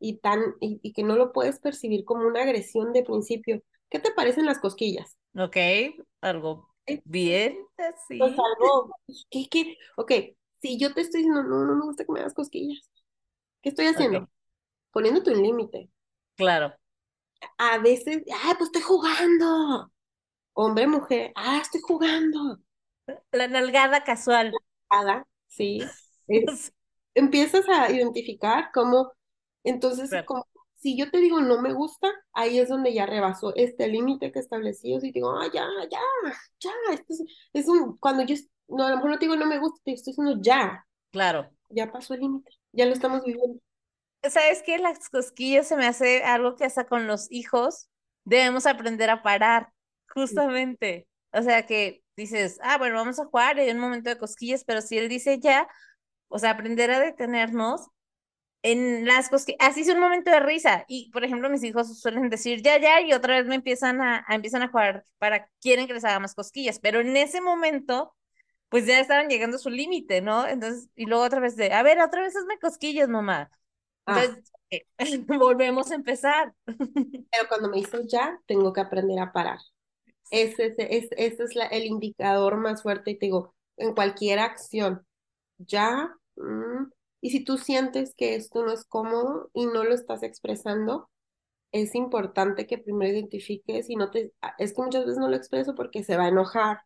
y, 0.02 0.18
tan, 0.18 0.56
y, 0.60 0.92
que 0.94 1.04
no 1.04 1.16
lo 1.16 1.32
puedes 1.32 1.60
percibir 1.60 2.04
como 2.04 2.28
una 2.28 2.42
agresión 2.42 2.92
de 2.92 3.04
principio. 3.04 3.64
¿Qué 3.90 4.00
te 4.00 4.12
parecen 4.12 4.46
las 4.46 4.60
cosquillas? 4.60 5.18
Ok, 5.38 5.58
algo 6.22 6.72
bien, 7.06 7.58
sí. 8.08 8.18
Pues 8.18 8.32
algo, 8.32 8.96
¿qué, 9.30 9.48
qué? 9.50 9.78
Ok, 9.96 10.12
si 10.62 10.78
yo 10.78 10.94
te 10.94 11.02
estoy 11.02 11.22
diciendo, 11.22 11.44
no, 11.44 11.66
no 11.66 11.76
me 11.76 11.86
gusta 11.86 12.06
que 12.06 12.12
me 12.12 12.20
hagas 12.20 12.34
cosquillas, 12.34 12.90
¿qué 13.62 13.70
estoy 13.70 13.88
haciendo? 13.88 14.30
Poniéndote 14.92 15.32
un 15.32 15.44
límite. 15.44 15.90
Claro. 16.36 16.74
A 17.58 17.78
veces, 17.80 18.24
ah, 18.34 18.56
pues 18.58 18.68
estoy 18.68 18.82
jugando. 18.82 19.92
Hombre, 20.54 20.88
mujer, 20.88 21.32
ah, 21.36 21.60
estoy 21.62 21.82
jugando. 21.82 22.60
La 23.32 23.48
nalgada 23.48 24.04
casual. 24.04 24.52
Nalgada, 24.92 25.28
sí. 25.48 25.82
empiezas 27.14 27.68
a 27.70 27.92
identificar 27.92 28.70
cómo, 28.74 29.12
entonces, 29.64 30.12
como, 30.26 30.48
si 30.76 30.98
yo 30.98 31.12
te 31.12 31.20
digo 31.20 31.42
no 31.42 31.62
me 31.62 31.74
gusta, 31.74 32.10
ahí 32.34 32.60
es 32.60 32.70
donde 32.70 32.94
ya 32.94 33.06
rebasó 33.06 33.54
este 33.56 33.88
límite 33.88 34.32
que 34.32 34.40
establecí. 34.40 35.00
Si 35.00 35.12
digo, 35.12 35.32
ah, 35.32 35.48
ya, 35.54 35.68
ya, 35.90 36.00
ya, 36.60 36.72
esto 36.94 37.06
es, 37.10 37.24
es 37.54 37.68
un, 37.68 37.98
cuando 37.98 38.24
yo 38.24 38.36
no, 38.68 38.86
a 38.86 38.90
lo 38.90 38.96
mejor 38.96 39.12
no 39.12 39.20
te 39.20 39.26
digo 39.26 39.36
no 39.36 39.46
me 39.46 39.60
gusta, 39.60 39.80
te 39.84 39.94
estoy 39.94 40.12
diciendo 40.12 40.42
ya. 40.42 40.86
Claro. 41.12 41.50
Ya 41.70 41.92
pasó 41.92 42.14
el 42.14 42.22
límite, 42.22 42.52
ya 42.72 42.86
lo 42.86 42.94
estamos 42.94 43.24
viviendo. 43.24 43.60
¿Sabes 44.24 44.64
qué? 44.66 44.78
Las 44.78 45.10
cosquillas 45.10 45.68
se 45.68 45.76
me 45.76 45.88
hace 45.88 46.24
algo 46.24 46.56
que 46.56 46.66
hasta 46.66 46.86
con 46.86 47.08
los 47.08 47.32
hijos 47.32 47.90
debemos 48.24 48.66
aprender 48.66 49.10
a 49.10 49.24
parar, 49.24 49.72
justamente. 50.10 51.08
O 51.34 51.42
sea 51.42 51.66
que 51.66 52.04
dices, 52.16 52.60
ah, 52.62 52.78
bueno, 52.78 52.96
vamos 52.96 53.20
a 53.20 53.26
jugar, 53.26 53.58
hay 53.58 53.70
un 53.72 53.80
momento 53.80 54.10
de 54.10 54.18
cosquillas, 54.18 54.64
pero 54.64 54.82
si 54.82 54.98
él 54.98 55.10
dice 55.10 55.40
ya, 55.40 55.68
o 56.28 56.40
sea, 56.40 56.52
aprender 56.52 56.92
a 56.92 57.00
detenernos 57.00 57.88
en 58.64 59.06
las 59.06 59.30
cosquillas, 59.30 59.60
así 59.62 59.82
es 59.82 59.90
un 59.90 60.00
momento 60.00 60.32
de 60.32 60.40
risa. 60.40 60.86
Y, 60.88 61.10
por 61.12 61.24
ejemplo, 61.24 61.50
mis 61.50 61.64
hijos 61.64 62.00
suelen 62.00 62.30
decir 62.30 62.62
ya, 62.62 62.80
ya, 62.80 63.02
y 63.02 63.14
otra 63.14 63.36
vez 63.36 63.48
me 63.48 63.56
empiezan 63.56 64.02
a, 64.02 64.24
a 64.28 64.36
empiezan 64.36 64.62
a 64.64 64.70
jugar 64.70 65.04
para, 65.18 65.50
quieren 65.62 65.88
que 65.88 65.94
les 65.94 66.06
haga 66.06 66.20
más 66.20 66.36
cosquillas, 66.36 66.80
pero 66.80 67.02
en 67.02 67.16
ese 67.18 67.42
momento 67.42 68.14
pues 68.72 68.86
ya 68.86 69.02
estaban 69.02 69.28
llegando 69.28 69.58
a 69.58 69.60
su 69.60 69.70
límite, 69.70 70.22
¿no? 70.22 70.48
Entonces, 70.48 70.90
y 70.96 71.06
luego 71.06 71.26
otra 71.26 71.42
vez 71.42 71.58
de, 71.58 71.74
a 71.74 71.84
ver, 71.84 72.00
otra 72.00 72.22
vez 72.22 72.34
hazme 72.38 72.58
cosquillas, 72.58 73.10
mamá. 73.10 73.52
Ah. 74.06 74.24
Entonces, 74.24 74.54
volvemos 75.28 75.92
a 75.92 75.96
empezar. 75.96 76.54
Pero 76.66 77.48
cuando 77.50 77.68
me 77.68 77.80
hizo 77.80 78.00
ya, 78.08 78.40
tengo 78.46 78.72
que 78.72 78.80
aprender 78.80 79.20
a 79.20 79.34
parar. 79.34 79.60
Ese, 80.30 80.74
es, 80.78 81.10
ese 81.12 81.44
es 81.44 81.54
la, 81.54 81.66
el 81.66 81.84
indicador 81.84 82.56
más 82.56 82.82
fuerte, 82.82 83.12
y 83.12 83.20
te 83.20 83.26
digo, 83.26 83.54
en 83.76 83.94
cualquier 83.94 84.40
acción, 84.40 85.06
ya, 85.58 86.16
mm, 86.38 86.86
y 87.22 87.30
si 87.32 87.44
tú 87.44 87.58
sientes 87.58 88.16
que 88.16 88.36
esto 88.36 88.66
no 88.66 88.72
es 88.74 88.86
cómodo 88.86 89.50
y 89.54 89.68
no 89.68 89.84
lo 89.84 89.94
estás 89.94 90.24
expresando, 90.24 91.10
es 91.72 91.96
importante 91.96 92.68
que 92.68 92.78
primero 92.78 93.14
identifiques 93.14 93.90
y 93.90 93.96
no 93.96 94.12
te, 94.12 94.34
es 94.58 94.74
que 94.74 94.82
muchas 94.82 95.06
veces 95.06 95.20
no 95.20 95.30
lo 95.30 95.36
expreso 95.38 95.76
porque 95.76 96.04
se 96.04 96.18
va 96.18 96.26
a 96.26 96.30
enojar, 96.30 96.80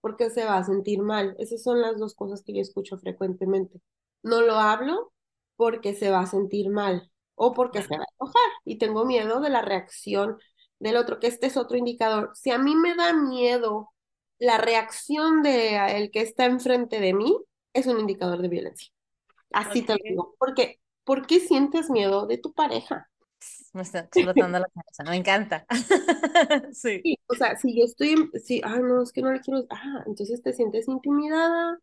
porque 0.00 0.30
se 0.30 0.44
va 0.44 0.58
a 0.58 0.64
sentir 0.64 1.00
mal. 1.02 1.34
Esas 1.38 1.62
son 1.62 1.80
las 1.82 1.98
dos 1.98 2.14
cosas 2.14 2.42
que 2.42 2.54
yo 2.54 2.60
escucho 2.60 2.98
frecuentemente. 2.98 3.80
No 4.22 4.42
lo 4.42 4.54
hablo 4.54 5.12
porque 5.56 5.94
se 5.94 6.10
va 6.10 6.20
a 6.20 6.26
sentir 6.26 6.70
mal 6.70 7.10
o 7.34 7.54
porque 7.54 7.82
se 7.82 7.96
va 7.96 8.04
a 8.04 8.14
enojar 8.20 8.50
y 8.64 8.78
tengo 8.78 9.04
miedo 9.04 9.40
de 9.40 9.50
la 9.50 9.62
reacción 9.62 10.38
del 10.78 10.96
otro, 10.96 11.18
que 11.20 11.28
este 11.28 11.46
es 11.46 11.56
otro 11.56 11.76
indicador. 11.76 12.30
Si 12.34 12.50
a 12.50 12.58
mí 12.58 12.76
me 12.76 12.94
da 12.94 13.12
miedo 13.14 13.90
la 14.38 14.58
reacción 14.58 15.42
de 15.42 15.76
el 15.96 16.10
que 16.10 16.20
está 16.22 16.46
enfrente 16.46 17.00
de 17.00 17.14
mí, 17.14 17.36
es 17.72 17.86
un 17.86 18.00
indicador 18.00 18.42
de 18.42 18.48
violencia. 18.48 18.90
Así 19.52 19.82
te 19.82 19.92
lo 19.92 19.98
digo. 20.02 20.34
Porque, 20.38 20.80
¿por 21.04 21.26
qué 21.26 21.40
sientes 21.40 21.90
miedo 21.90 22.26
de 22.26 22.38
tu 22.38 22.52
pareja? 22.52 23.08
Me 23.72 23.82
está 23.82 24.00
explotando 24.00 24.58
la 24.58 24.66
cabeza, 24.68 25.04
me 25.04 25.16
encanta. 25.16 25.66
sí. 26.72 27.00
sí. 27.02 27.18
O 27.26 27.34
sea, 27.34 27.56
si 27.56 27.78
yo 27.78 27.84
estoy, 27.84 28.30
si, 28.42 28.60
ah, 28.64 28.78
no, 28.78 29.02
es 29.02 29.12
que 29.12 29.22
no 29.22 29.32
le 29.32 29.40
quiero, 29.40 29.64
ah, 29.70 30.02
entonces 30.06 30.42
te 30.42 30.52
sientes 30.52 30.88
intimidada, 30.88 31.78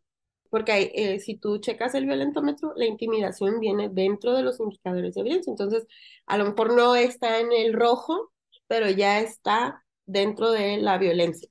porque 0.50 0.92
eh, 0.94 1.20
si 1.20 1.36
tú 1.36 1.58
checas 1.58 1.94
el 1.94 2.06
violentómetro, 2.06 2.72
la 2.76 2.86
intimidación 2.86 3.60
viene 3.60 3.88
dentro 3.88 4.34
de 4.34 4.42
los 4.42 4.60
indicadores 4.60 5.14
de 5.14 5.22
violencia. 5.22 5.50
Entonces, 5.50 5.86
a 6.26 6.38
lo 6.38 6.44
mejor 6.46 6.74
no 6.74 6.94
está 6.94 7.40
en 7.40 7.52
el 7.52 7.72
rojo, 7.72 8.32
pero 8.66 8.90
ya 8.90 9.20
está 9.20 9.84
dentro 10.06 10.50
de 10.50 10.78
la 10.78 10.98
violencia. 10.98 11.48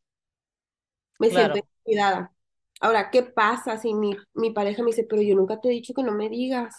Me 1.19 1.30
siento 1.30 1.60
intimidada. 1.60 2.35
Ahora, 2.81 3.09
¿qué 3.11 3.23
pasa 3.23 3.77
si 3.77 3.93
mi, 3.93 4.15
mi 4.33 4.51
pareja 4.51 4.83
me 4.83 4.88
dice, 4.91 5.05
pero 5.09 5.21
yo 5.21 5.35
nunca 5.35 5.59
te 5.61 5.69
he 5.69 5.71
dicho 5.71 5.93
que 5.93 6.03
no 6.03 6.11
me 6.11 6.29
digas? 6.29 6.75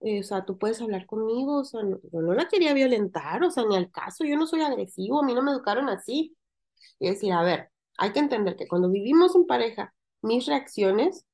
Eh, 0.00 0.20
o 0.20 0.22
sea, 0.24 0.44
tú 0.44 0.58
puedes 0.58 0.80
hablar 0.82 1.06
conmigo, 1.06 1.60
o 1.60 1.64
sea, 1.64 1.82
yo 1.82 2.20
no 2.22 2.34
la 2.34 2.48
quería 2.48 2.74
violentar, 2.74 3.42
o 3.44 3.50
sea, 3.50 3.64
ni 3.66 3.76
al 3.76 3.90
caso, 3.90 4.24
yo 4.24 4.36
no 4.36 4.46
soy 4.46 4.62
agresivo, 4.62 5.20
a 5.22 5.26
mí 5.26 5.34
no 5.34 5.42
me 5.42 5.52
educaron 5.52 5.88
así. 5.88 6.36
Y 7.00 7.08
decir, 7.10 7.32
a 7.32 7.42
ver, 7.42 7.70
hay 7.98 8.12
que 8.12 8.20
entender 8.20 8.56
que 8.56 8.68
cuando 8.68 8.90
vivimos 8.90 9.34
en 9.36 9.46
pareja, 9.46 9.94
mis 10.22 10.46
reacciones 10.46 11.26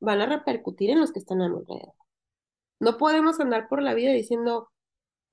van 0.00 0.20
a 0.20 0.26
repercutir 0.26 0.90
en 0.90 1.00
los 1.00 1.12
que 1.12 1.20
están 1.20 1.42
a 1.42 1.48
mi 1.48 1.56
alrededor. 1.58 1.94
No 2.80 2.98
podemos 2.98 3.40
andar 3.40 3.68
por 3.68 3.82
la 3.82 3.94
vida 3.94 4.12
diciendo, 4.12 4.70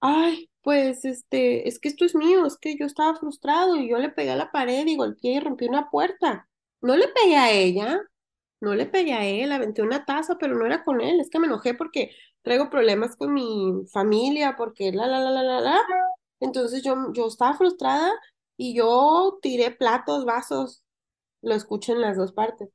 ay, 0.01 0.49
pues 0.63 1.05
este, 1.05 1.67
es 1.67 1.79
que 1.79 1.89
esto 1.89 2.05
es 2.05 2.15
mío, 2.15 2.45
es 2.45 2.57
que 2.57 2.77
yo 2.77 2.85
estaba 2.85 3.15
frustrado 3.19 3.77
y 3.77 3.89
yo 3.89 3.97
le 3.99 4.09
pegué 4.09 4.31
a 4.31 4.35
la 4.37 4.51
pared 4.51 4.85
y 4.87 4.97
golpeé 4.97 5.33
y 5.35 5.39
rompí 5.41 5.67
una 5.67 5.89
puerta. 5.91 6.46
No 6.81 6.95
le 6.97 7.07
pegué 7.09 7.35
a 7.37 7.51
ella, 7.51 8.01
no 8.61 8.75
le 8.75 8.85
pegué 8.87 9.13
a 9.13 9.25
él, 9.25 9.51
aventé 9.51 9.81
una 9.83 10.05
taza, 10.05 10.37
pero 10.39 10.55
no 10.55 10.65
era 10.65 10.83
con 10.83 11.01
él, 11.01 11.19
es 11.19 11.29
que 11.29 11.39
me 11.39 11.47
enojé 11.47 11.73
porque 11.75 12.11
traigo 12.43 12.69
problemas 12.69 13.15
con 13.15 13.33
mi 13.33 13.73
familia, 13.91 14.55
porque 14.57 14.91
la, 14.91 15.07
la, 15.07 15.19
la, 15.19 15.31
la, 15.31 15.43
la, 15.43 15.61
la. 15.61 15.79
Entonces 16.39 16.83
yo, 16.83 16.95
yo 17.13 17.27
estaba 17.27 17.55
frustrada 17.57 18.11
y 18.57 18.75
yo 18.75 19.39
tiré 19.41 19.71
platos, 19.71 20.25
vasos, 20.25 20.83
lo 21.41 21.55
escucho 21.55 21.93
en 21.93 22.01
las 22.01 22.17
dos 22.17 22.33
partes 22.33 22.69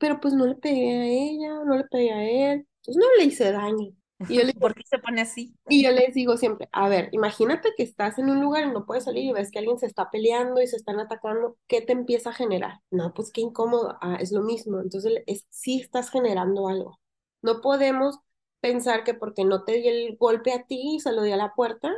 pero 0.00 0.20
pues 0.20 0.34
no 0.34 0.46
le 0.46 0.56
pegué 0.56 0.90
a 0.98 1.06
ella, 1.06 1.64
no 1.66 1.76
le 1.76 1.84
pegué 1.84 2.12
a 2.12 2.24
él, 2.54 2.68
entonces 2.82 2.96
no 2.98 3.06
le 3.18 3.24
hice 3.26 3.52
daño. 3.52 3.92
Y 4.28 4.36
yo 4.36 4.44
le, 4.44 4.52
¿Por 4.60 4.74
qué 4.74 4.82
se 4.86 4.98
pone 4.98 5.20
así? 5.20 5.54
Y 5.68 5.82
yo 5.84 5.90
les 5.90 6.14
digo 6.14 6.36
siempre, 6.36 6.68
a 6.72 6.88
ver, 6.88 7.08
imagínate 7.12 7.72
que 7.76 7.82
estás 7.82 8.18
en 8.18 8.30
un 8.30 8.40
lugar 8.40 8.66
y 8.66 8.70
no 8.70 8.86
puedes 8.86 9.04
salir 9.04 9.24
y 9.24 9.32
ves 9.32 9.50
que 9.50 9.58
alguien 9.58 9.78
se 9.78 9.86
está 9.86 10.10
peleando 10.10 10.60
y 10.60 10.66
se 10.66 10.76
están 10.76 11.00
atacando, 11.00 11.56
¿qué 11.66 11.80
te 11.80 11.92
empieza 11.92 12.30
a 12.30 12.34
generar? 12.34 12.80
No, 12.90 13.14
pues 13.14 13.30
qué 13.32 13.40
incómodo, 13.40 13.96
ah, 14.00 14.16
es 14.20 14.32
lo 14.32 14.42
mismo, 14.42 14.80
entonces 14.80 15.22
es, 15.26 15.46
sí 15.50 15.80
estás 15.80 16.10
generando 16.10 16.68
algo. 16.68 17.00
No 17.42 17.60
podemos 17.60 18.18
pensar 18.60 19.04
que 19.04 19.14
porque 19.14 19.44
no 19.44 19.64
te 19.64 19.72
di 19.72 19.88
el 19.88 20.16
golpe 20.16 20.52
a 20.52 20.64
ti 20.64 20.96
y 20.96 21.00
se 21.00 21.12
lo 21.12 21.22
di 21.22 21.32
a 21.32 21.36
la 21.36 21.54
puerta, 21.54 21.90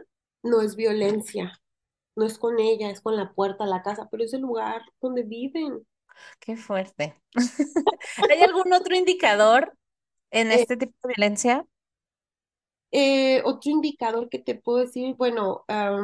no 0.43 0.61
es 0.61 0.77
violencia, 0.77 1.61
no 2.15 2.25
es 2.25 2.39
con 2.39 2.61
ella, 2.61 2.91
es 2.91 3.01
con 3.01 3.17
la 3.17 3.33
puerta, 3.33 3.67
la 3.67 3.83
casa, 3.83 4.09
pero 4.11 4.23
es 4.25 4.33
el 4.33 4.43
lugar 4.43 4.83
donde 5.01 5.23
viven. 5.23 5.87
Qué 6.39 6.57
fuerte. 6.57 7.21
¿Hay 8.31 8.43
algún 8.43 8.73
otro 8.73 8.95
indicador 8.95 9.77
en 10.31 10.53
eh, 10.53 10.57
este 10.61 10.77
tipo 10.77 10.95
de 11.03 11.15
violencia? 11.17 11.67
Eh, 12.93 13.43
otro 13.45 13.71
indicador 13.71 14.29
que 14.29 14.39
te 14.39 14.55
puedo 14.55 14.79
decir, 14.79 15.15
bueno, 15.17 15.65
a 15.67 15.97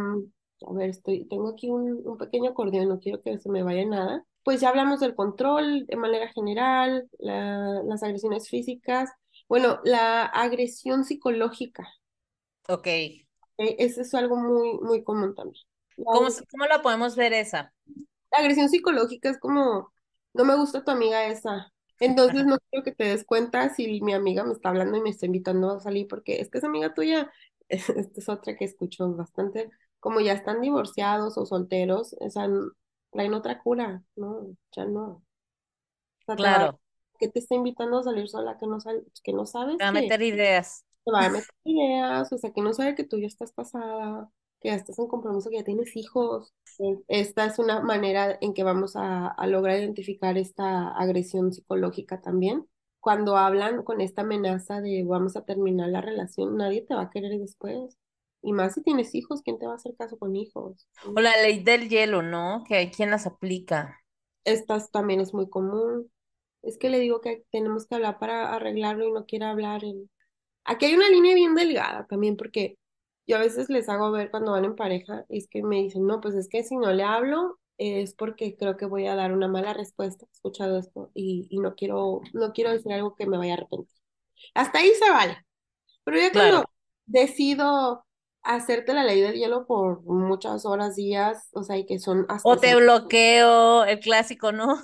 ver, 0.72 0.90
estoy, 0.90 1.26
tengo 1.26 1.50
aquí 1.50 1.68
un, 1.68 2.02
un, 2.04 2.18
pequeño 2.18 2.50
acordeón, 2.50 2.88
no 2.88 2.98
quiero 2.98 3.22
que 3.22 3.38
se 3.38 3.50
me 3.50 3.62
vaya 3.62 3.84
nada. 3.86 4.24
Pues 4.42 4.60
ya 4.60 4.70
hablamos 4.70 5.00
del 5.00 5.14
control 5.14 5.86
de 5.86 5.96
manera 5.96 6.32
general, 6.32 7.08
las 7.18 8.02
agresiones 8.02 8.48
físicas, 8.48 9.10
bueno, 9.48 9.80
la 9.84 10.24
agresión 10.24 11.04
psicológica. 11.04 11.86
Ok. 12.68 12.86
Eh, 12.86 13.24
eso 13.58 14.00
es 14.00 14.14
algo 14.14 14.36
muy, 14.36 14.78
muy 14.80 15.04
común 15.04 15.34
también. 15.34 15.62
¿Cómo, 15.96 16.28
¿Cómo 16.50 16.64
la 16.66 16.80
podemos 16.80 17.16
ver 17.16 17.32
esa? 17.32 17.72
La 18.30 18.38
agresión 18.38 18.68
psicológica 18.68 19.30
es 19.30 19.38
como 19.38 19.92
no 20.34 20.44
me 20.44 20.56
gusta 20.56 20.84
tu 20.84 20.90
amiga 20.90 21.26
esa. 21.26 21.72
Entonces 22.00 22.46
no 22.46 22.58
quiero 22.70 22.84
que 22.84 22.92
te 22.92 23.04
des 23.04 23.24
cuenta 23.24 23.68
si 23.70 24.00
mi 24.00 24.12
amiga 24.12 24.44
me 24.44 24.52
está 24.52 24.70
hablando 24.70 24.96
y 24.96 25.00
me 25.00 25.10
está 25.10 25.26
invitando 25.26 25.70
a 25.70 25.80
salir 25.80 26.06
porque 26.08 26.40
es 26.40 26.50
que 26.50 26.58
es 26.58 26.64
amiga 26.64 26.94
tuya. 26.94 27.30
Esta 27.68 27.92
es 28.20 28.28
otra 28.28 28.56
que 28.56 28.64
escucho 28.64 29.12
bastante. 29.14 29.70
Como 30.00 30.20
ya 30.20 30.32
están 30.32 30.60
divorciados 30.60 31.36
o 31.38 31.44
solteros, 31.46 32.14
o 32.20 32.30
sea, 32.30 32.48
traen 33.10 33.34
otra 33.34 33.60
cura. 33.60 34.02
No, 34.16 34.56
ya 34.74 34.84
no. 34.84 35.22
claro. 36.24 36.80
que 37.18 37.28
te 37.28 37.40
está 37.40 37.56
invitando 37.56 37.98
a 37.98 38.04
salir 38.04 38.28
sola 38.28 38.56
que 38.58 38.66
no, 38.66 38.78
que 39.22 39.32
no 39.32 39.44
sabes? 39.44 39.76
a 39.80 39.92
meter 39.92 40.22
ideas. 40.22 40.84
Te 41.04 41.10
va 41.10 41.26
a 41.26 41.30
meter 41.30 41.48
ideas, 41.64 42.32
o 42.32 42.38
sea, 42.38 42.52
que 42.52 42.60
no 42.60 42.72
sabe 42.72 42.94
que 42.94 43.04
tú 43.04 43.18
ya 43.18 43.26
estás 43.26 43.52
casada 43.52 44.30
que 44.60 44.74
estás 44.74 44.98
en 44.98 45.06
compromiso, 45.06 45.50
que 45.50 45.56
ya 45.56 45.64
tienes 45.64 45.96
hijos. 45.96 46.54
Esta 47.08 47.46
es 47.46 47.58
una 47.58 47.80
manera 47.80 48.38
en 48.40 48.54
que 48.54 48.64
vamos 48.64 48.92
a, 48.96 49.34
lograr 49.46 49.78
identificar 49.78 50.36
esta 50.36 50.88
agresión 50.88 51.52
psicológica 51.52 52.20
también. 52.20 52.66
Cuando 53.00 53.36
hablan 53.36 53.82
con 53.84 54.00
esta 54.00 54.22
amenaza 54.22 54.80
de 54.80 55.04
vamos 55.04 55.36
a 55.36 55.44
terminar 55.44 55.88
la 55.88 56.00
relación, 56.00 56.56
nadie 56.56 56.82
te 56.82 56.94
va 56.94 57.02
a 57.02 57.10
querer 57.10 57.38
después. 57.38 57.96
Y 58.42 58.52
más 58.52 58.74
si 58.74 58.82
tienes 58.82 59.14
hijos, 59.14 59.42
¿quién 59.42 59.58
te 59.58 59.66
va 59.66 59.72
a 59.72 59.76
hacer 59.76 59.94
caso 59.96 60.18
con 60.18 60.36
hijos? 60.36 60.88
O 61.14 61.20
la 61.20 61.32
ley 61.42 61.62
del 61.62 61.88
hielo, 61.88 62.22
¿no? 62.22 62.64
Que 62.66 62.76
hay 62.76 62.90
quien 62.90 63.10
las 63.10 63.26
aplica. 63.26 64.00
Esta 64.44 64.84
también 64.88 65.20
es 65.20 65.34
muy 65.34 65.48
común. 65.48 66.10
Es 66.62 66.78
que 66.78 66.90
le 66.90 66.98
digo 66.98 67.20
que 67.20 67.44
tenemos 67.50 67.86
que 67.86 67.94
hablar 67.96 68.18
para 68.18 68.54
arreglarlo 68.54 69.06
y 69.06 69.12
no 69.12 69.26
quiere 69.26 69.44
hablar. 69.44 69.82
Aquí 70.64 70.86
hay 70.86 70.94
una 70.94 71.08
línea 71.08 71.34
bien 71.34 71.54
delgada 71.54 72.06
también, 72.06 72.36
porque 72.36 72.78
yo 73.28 73.36
a 73.36 73.40
veces 73.40 73.68
les 73.68 73.88
hago 73.88 74.10
ver 74.10 74.30
cuando 74.30 74.52
van 74.52 74.64
en 74.64 74.74
pareja, 74.74 75.24
y 75.28 75.38
es 75.38 75.48
que 75.48 75.62
me 75.62 75.76
dicen, 75.76 76.06
no, 76.06 76.20
pues 76.20 76.34
es 76.34 76.48
que 76.48 76.64
si 76.64 76.76
no 76.76 76.92
le 76.92 77.04
hablo 77.04 77.60
es 77.76 78.14
porque 78.14 78.56
creo 78.56 78.76
que 78.76 78.86
voy 78.86 79.06
a 79.06 79.14
dar 79.14 79.32
una 79.32 79.46
mala 79.46 79.72
respuesta, 79.72 80.26
he 80.26 80.32
escuchado 80.32 80.78
esto, 80.78 81.12
y, 81.14 81.46
y 81.48 81.60
no 81.60 81.76
quiero, 81.76 82.22
no 82.32 82.52
quiero 82.52 82.72
decir 82.72 82.92
algo 82.92 83.14
que 83.14 83.26
me 83.26 83.38
vaya 83.38 83.52
a 83.52 83.56
arrepentir. 83.58 83.96
Hasta 84.54 84.80
ahí 84.80 84.90
se 84.98 85.10
vale. 85.10 85.46
Pero 86.02 86.18
ya 86.18 86.32
cuando 86.32 86.64
decido 87.06 88.04
hacerte 88.42 88.94
la 88.94 89.04
ley 89.04 89.20
del 89.20 89.34
hielo 89.34 89.66
por 89.66 90.02
muchas 90.02 90.64
horas, 90.64 90.96
días, 90.96 91.48
o 91.52 91.62
sea, 91.62 91.76
y 91.76 91.86
que 91.86 91.98
son 91.98 92.26
hasta... 92.28 92.48
O 92.48 92.56
te 92.56 92.74
bloqueo, 92.74 93.84
el 93.84 94.00
clásico, 94.00 94.50
¿no? 94.50 94.80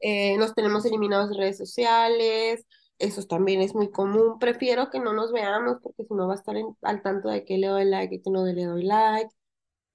Eh, 0.00 0.36
nos 0.38 0.54
tenemos 0.54 0.84
eliminados 0.86 1.28
de 1.28 1.36
redes 1.36 1.58
sociales, 1.58 2.66
eso 3.00 3.22
también 3.24 3.60
es 3.62 3.74
muy 3.74 3.90
común. 3.90 4.38
Prefiero 4.38 4.90
que 4.90 5.00
no 5.00 5.12
nos 5.12 5.32
veamos 5.32 5.78
porque 5.82 6.04
si 6.04 6.14
no 6.14 6.28
va 6.28 6.34
a 6.34 6.36
estar 6.36 6.54
al 6.82 7.02
tanto 7.02 7.28
de 7.28 7.44
que 7.44 7.58
le 7.58 7.66
doy 7.66 7.84
like 7.86 8.14
y 8.14 8.22
que 8.22 8.30
no 8.30 8.44
le 8.44 8.64
doy 8.64 8.84
like. 8.84 9.30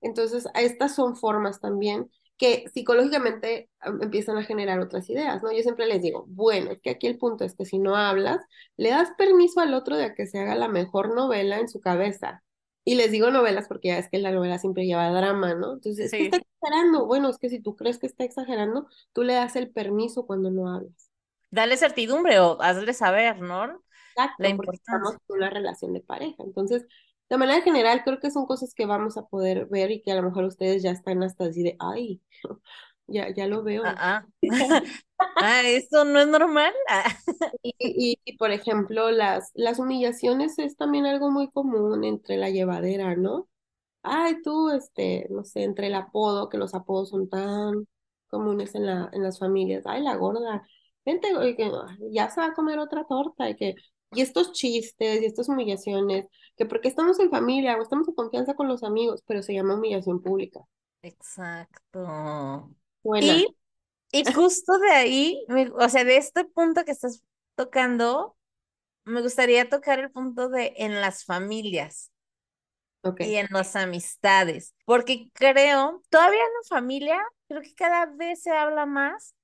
Entonces, 0.01 0.47
estas 0.55 0.95
son 0.95 1.15
formas 1.15 1.61
también 1.61 2.09
que 2.37 2.65
psicológicamente 2.73 3.69
empiezan 4.01 4.37
a 4.37 4.43
generar 4.43 4.79
otras 4.79 5.09
ideas, 5.09 5.41
¿no? 5.41 5.53
Yo 5.53 5.61
siempre 5.61 5.85
les 5.85 6.01
digo, 6.01 6.25
bueno, 6.27 6.71
es 6.71 6.81
que 6.81 6.89
aquí 6.89 7.07
el 7.07 7.17
punto 7.17 7.45
es 7.45 7.55
que 7.55 7.65
si 7.65 7.79
no 7.79 7.95
hablas, 7.95 8.39
le 8.75 8.89
das 8.89 9.09
permiso 9.17 9.61
al 9.61 9.73
otro 9.73 9.95
de 9.95 10.13
que 10.13 10.27
se 10.27 10.39
haga 10.39 10.55
la 10.55 10.67
mejor 10.67 11.15
novela 11.15 11.59
en 11.59 11.69
su 11.69 11.79
cabeza. 11.79 12.43
Y 12.83 12.95
les 12.95 13.11
digo 13.11 13.31
novelas 13.31 13.67
porque 13.67 13.89
ya 13.89 13.97
es 13.97 14.09
que 14.09 14.19
la 14.19 14.31
novela 14.31 14.59
siempre 14.59 14.85
lleva 14.85 15.09
drama, 15.09 15.55
¿no? 15.55 15.73
Entonces, 15.73 16.07
es 16.07 16.11
que 16.11 16.25
está 16.25 16.37
exagerando. 16.37 17.05
Bueno, 17.05 17.29
es 17.29 17.37
que 17.37 17.49
si 17.49 17.59
tú 17.61 17.75
crees 17.75 17.99
que 17.99 18.07
está 18.07 18.25
exagerando, 18.25 18.87
tú 19.13 19.23
le 19.23 19.33
das 19.33 19.55
el 19.55 19.71
permiso 19.71 20.25
cuando 20.25 20.51
no 20.51 20.69
hablas 20.69 21.14
dale 21.55 21.77
certidumbre 21.77 22.39
o 22.39 22.61
hazle 22.61 22.93
saber, 22.93 23.41
¿no? 23.41 23.81
Exacto, 24.15 24.43
la 24.43 24.49
importancia. 24.49 25.19
de 25.27 25.33
una 25.33 25.49
relación 25.49 25.93
de 25.93 26.01
pareja. 26.01 26.43
Entonces, 26.43 26.85
de 27.29 27.37
manera 27.37 27.61
general, 27.61 28.03
creo 28.03 28.19
que 28.19 28.29
son 28.29 28.45
cosas 28.45 28.73
que 28.75 28.85
vamos 28.85 29.17
a 29.17 29.25
poder 29.25 29.65
ver 29.65 29.91
y 29.91 30.01
que 30.01 30.11
a 30.11 30.15
lo 30.15 30.23
mejor 30.23 30.43
ustedes 30.43 30.83
ya 30.83 30.91
están 30.91 31.23
hasta 31.23 31.45
así 31.45 31.63
de, 31.63 31.75
ay, 31.79 32.21
ya, 33.07 33.33
ya 33.33 33.47
lo 33.47 33.63
veo. 33.63 33.83
Ah, 33.85 33.95
ah. 33.97 34.25
ah 35.37 35.61
¿esto 35.65 36.05
no 36.05 36.19
es 36.19 36.27
normal? 36.27 36.73
y, 37.63 38.19
y, 38.23 38.37
por 38.37 38.51
ejemplo, 38.51 39.11
las, 39.11 39.51
las 39.53 39.79
humillaciones 39.79 40.59
es 40.59 40.77
también 40.77 41.05
algo 41.05 41.31
muy 41.31 41.49
común 41.49 42.03
entre 42.03 42.37
la 42.37 42.49
llevadera, 42.49 43.15
¿no? 43.15 43.47
Ay, 44.03 44.41
tú, 44.43 44.69
este, 44.69 45.27
no 45.31 45.43
sé, 45.45 45.63
entre 45.63 45.87
el 45.87 45.95
apodo, 45.95 46.49
que 46.49 46.57
los 46.57 46.75
apodos 46.75 47.09
son 47.09 47.27
tan 47.27 47.87
comunes 48.27 48.75
en, 48.75 48.85
la, 48.85 49.09
en 49.13 49.23
las 49.23 49.39
familias. 49.39 49.83
Ay, 49.87 50.03
la 50.03 50.15
gorda, 50.15 50.67
vente, 51.05 51.27
que 51.55 51.71
ya 52.11 52.29
se 52.29 52.41
va 52.41 52.47
a 52.47 52.53
comer 52.53 52.79
otra 52.79 53.05
torta, 53.05 53.49
y 53.49 53.55
que, 53.55 53.75
y 54.11 54.21
estos 54.21 54.51
chistes 54.53 55.21
y 55.21 55.25
estas 55.25 55.49
humillaciones, 55.49 56.25
que 56.57 56.65
porque 56.65 56.87
estamos 56.87 57.19
en 57.19 57.29
familia 57.29 57.77
o 57.77 57.81
estamos 57.81 58.07
en 58.07 58.15
confianza 58.15 58.53
con 58.55 58.67
los 58.67 58.83
amigos, 58.83 59.23
pero 59.25 59.43
se 59.43 59.53
llama 59.53 59.75
humillación 59.75 60.21
pública. 60.21 60.61
Exacto. 61.01 62.69
Y 63.21 63.47
Y 64.11 64.23
justo 64.33 64.77
de 64.79 64.91
ahí, 64.91 65.45
o 65.77 65.89
sea, 65.89 66.05
de 66.05 66.17
este 66.17 66.45
punto 66.45 66.85
que 66.85 66.91
estás 66.91 67.21
tocando, 67.55 68.37
me 69.03 69.21
gustaría 69.21 69.69
tocar 69.69 69.99
el 69.99 70.09
punto 70.11 70.47
de 70.49 70.73
en 70.77 71.01
las 71.01 71.25
familias 71.25 72.11
y 73.19 73.35
en 73.35 73.47
las 73.51 73.75
amistades, 73.75 74.73
porque 74.85 75.29
creo, 75.33 76.01
todavía 76.09 76.39
en 76.39 76.53
la 76.53 76.67
familia, 76.77 77.21
creo 77.47 77.61
que 77.61 77.75
cada 77.75 78.05
vez 78.05 78.41
se 78.41 78.51
habla 78.51 78.85
más 78.85 79.35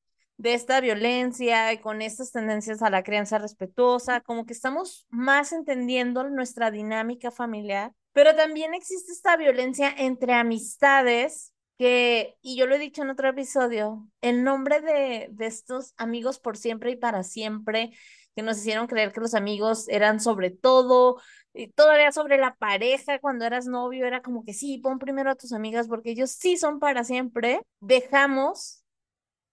de 0.42 0.56
esta 0.56 0.82
violencia 0.82 1.72
y 1.72 1.78
con 1.78 2.02
estas 2.02 2.32
tendencias 2.32 2.82
a 2.82 2.90
la 2.90 3.04
crianza 3.04 3.38
respetuosa, 3.38 4.22
como 4.22 4.48
que 4.48 4.54
estamos 4.54 5.06
más 5.12 5.52
entendiendo 5.54 6.28
nuestra 6.28 6.72
dinámica 6.72 7.30
familiar, 7.30 7.94
pero 8.12 8.36
también 8.36 8.74
existe 8.74 9.12
esta 9.12 9.38
violencia 9.38 9.94
entre 9.96 10.34
amistades 10.34 11.54
que, 11.78 12.38
y 12.42 12.58
yo 12.58 12.66
lo 12.66 12.74
he 12.74 12.80
dicho 12.80 13.04
en 13.04 13.12
otro 13.12 13.30
episodio, 13.30 14.08
el 14.22 14.44
nombre 14.44 14.82
de, 14.82 15.28
de 15.30 15.46
estos 15.46 15.94
amigos 15.98 16.40
por 16.40 16.58
siempre 16.58 16.90
y 16.90 16.96
para 16.96 17.22
siempre, 17.22 17.92
que 18.36 18.42
nos 18.42 18.58
hicieron 18.58 18.88
creer 18.88 19.14
que 19.14 19.20
los 19.20 19.36
amigos 19.36 19.88
eran 19.90 20.20
sobre 20.20 20.50
todo, 20.50 21.22
y 21.54 21.68
todavía 21.68 22.12
sobre 22.12 22.40
la 22.40 22.56
pareja, 22.56 23.20
cuando 23.20 23.46
eras 23.46 23.68
novio, 23.68 24.08
era 24.08 24.24
como 24.24 24.44
que 24.44 24.54
sí, 24.54 24.80
pon 24.80 24.98
primero 24.98 25.30
a 25.30 25.36
tus 25.36 25.54
amigas 25.54 25.88
porque 25.88 26.12
ellos 26.12 26.32
sí 26.32 26.58
son 26.58 26.80
para 26.80 27.04
siempre, 27.04 27.62
dejamos 27.80 28.81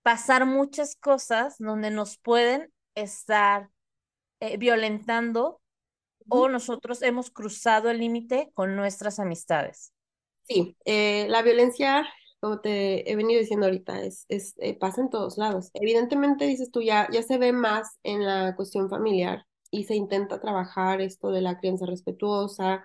pasar 0.08 0.46
muchas 0.46 0.96
cosas 0.96 1.56
donde 1.58 1.90
nos 1.90 2.16
pueden 2.16 2.72
estar 2.94 3.68
eh, 4.40 4.56
violentando 4.56 5.60
o 6.30 6.48
nosotros 6.48 7.02
hemos 7.02 7.30
cruzado 7.30 7.90
el 7.90 7.98
límite 7.98 8.50
con 8.54 8.74
nuestras 8.74 9.18
amistades. 9.18 9.92
Sí, 10.44 10.78
eh, 10.86 11.26
la 11.28 11.42
violencia, 11.42 12.08
como 12.40 12.62
te 12.62 13.12
he 13.12 13.16
venido 13.16 13.38
diciendo 13.38 13.66
ahorita, 13.66 14.00
es, 14.00 14.24
es 14.30 14.54
eh, 14.60 14.78
pasa 14.78 15.02
en 15.02 15.10
todos 15.10 15.36
lados. 15.36 15.68
Evidentemente, 15.74 16.46
dices 16.46 16.70
tú, 16.70 16.80
ya, 16.80 17.06
ya 17.12 17.22
se 17.22 17.36
ve 17.36 17.52
más 17.52 17.98
en 18.02 18.24
la 18.24 18.56
cuestión 18.56 18.88
familiar 18.88 19.44
y 19.70 19.84
se 19.84 19.94
intenta 19.94 20.40
trabajar 20.40 21.02
esto 21.02 21.32
de 21.32 21.42
la 21.42 21.58
crianza 21.58 21.84
respetuosa, 21.84 22.82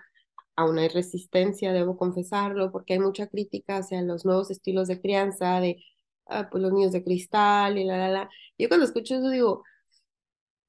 aún 0.56 0.76
hay 0.76 0.88
resistencia, 0.88 1.72
debo 1.72 1.96
confesarlo, 1.96 2.70
porque 2.70 2.92
hay 2.92 2.98
mucha 2.98 3.28
crítica 3.28 3.78
hacia 3.78 4.02
los 4.02 4.26
nuevos 4.26 4.50
estilos 4.50 4.88
de 4.88 5.00
crianza, 5.00 5.58
de 5.60 5.82
ah, 6.26 6.48
pues 6.50 6.62
los 6.62 6.72
niños 6.72 6.92
de 6.92 7.04
cristal 7.04 7.78
y 7.78 7.84
la, 7.84 7.96
la, 7.98 8.08
la. 8.08 8.30
Yo 8.58 8.68
cuando 8.68 8.86
escucho 8.86 9.14
eso 9.16 9.30
digo, 9.30 9.64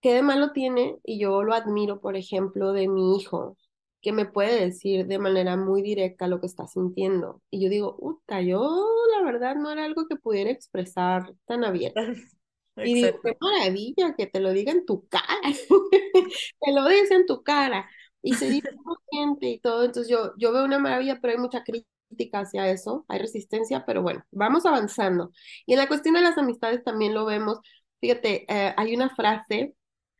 ¿qué 0.01 0.13
de 0.13 0.21
malo 0.21 0.51
tiene? 0.51 0.97
Y 1.03 1.19
yo 1.19 1.43
lo 1.43 1.53
admiro, 1.53 1.99
por 2.01 2.15
ejemplo, 2.15 2.73
de 2.73 2.87
mi 2.87 3.17
hijo, 3.17 3.57
que 4.01 4.11
me 4.11 4.25
puede 4.25 4.59
decir 4.65 5.07
de 5.07 5.19
manera 5.19 5.57
muy 5.57 5.81
directa 5.81 6.27
lo 6.27 6.39
que 6.39 6.47
está 6.47 6.67
sintiendo. 6.67 7.41
Y 7.49 7.63
yo 7.63 7.69
digo, 7.69 7.97
puta, 7.97 8.41
yo 8.41 8.85
la 9.17 9.23
verdad 9.25 9.55
no 9.55 9.71
era 9.71 9.85
algo 9.85 10.07
que 10.07 10.15
pudiera 10.17 10.51
expresar 10.51 11.33
tan 11.45 11.63
abierto. 11.63 12.01
Y 12.81 12.93
digo, 12.93 13.19
qué 13.23 13.35
maravilla 13.39 14.15
que 14.17 14.27
te 14.27 14.39
lo 14.41 14.51
diga 14.51 14.71
en 14.71 14.85
tu 14.85 15.07
cara, 15.07 15.23
te 16.61 16.71
lo 16.73 16.87
dice 16.89 17.15
en 17.15 17.25
tu 17.25 17.41
cara, 17.43 17.89
y 18.21 18.35
se 18.35 18.49
dice 18.49 18.69
gente 19.11 19.47
y 19.49 19.59
todo, 19.59 19.83
entonces 19.85 20.09
yo, 20.11 20.33
yo 20.37 20.51
veo 20.53 20.65
una 20.65 20.79
maravilla, 20.79 21.19
pero 21.21 21.33
hay 21.33 21.39
mucha 21.39 21.63
crítica 21.63 21.89
hacia 22.33 22.69
eso, 22.69 23.05
hay 23.07 23.19
resistencia, 23.19 23.85
pero 23.85 24.01
bueno, 24.01 24.23
vamos 24.31 24.65
avanzando. 24.65 25.31
Y 25.65 25.73
en 25.73 25.79
la 25.79 25.87
cuestión 25.87 26.15
de 26.15 26.21
las 26.21 26.37
amistades 26.37 26.83
también 26.83 27.13
lo 27.13 27.25
vemos. 27.25 27.59
Fíjate, 28.01 28.45
eh, 28.47 28.73
hay 28.77 28.95
una 28.95 29.09
frase, 29.15 29.75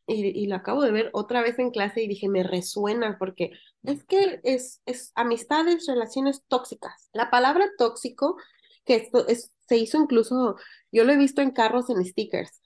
y, 0.07 0.27
y 0.27 0.47
lo 0.47 0.55
acabo 0.55 0.81
de 0.83 0.91
ver 0.91 1.09
otra 1.13 1.41
vez 1.41 1.57
en 1.59 1.71
clase 1.71 2.03
y 2.03 2.07
dije, 2.07 2.29
me 2.29 2.43
resuena, 2.43 3.17
porque 3.17 3.51
es 3.83 4.03
que 4.03 4.39
es, 4.43 4.81
es 4.85 5.11
amistades, 5.15 5.87
relaciones 5.87 6.43
tóxicas. 6.47 7.09
La 7.13 7.29
palabra 7.31 7.67
tóxico, 7.77 8.37
que 8.85 8.95
esto 8.95 9.27
es, 9.27 9.51
se 9.67 9.77
hizo 9.77 9.97
incluso, 9.97 10.57
yo 10.91 11.03
lo 11.03 11.13
he 11.13 11.17
visto 11.17 11.41
en 11.41 11.51
carros 11.51 11.89
en 11.89 12.05
stickers, 12.05 12.61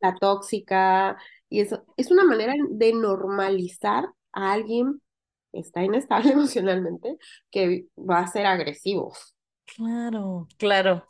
la 0.00 0.14
tóxica, 0.14 1.16
y 1.48 1.60
eso 1.60 1.84
es 1.96 2.10
una 2.10 2.24
manera 2.24 2.54
de 2.70 2.92
normalizar 2.92 4.06
a 4.32 4.52
alguien 4.52 5.00
está 5.60 5.82
inestable 5.82 6.32
emocionalmente, 6.32 7.18
que 7.50 7.86
va 7.98 8.20
a 8.20 8.26
ser 8.26 8.46
agresivo. 8.46 9.12
Claro, 9.76 10.48
claro. 10.58 11.04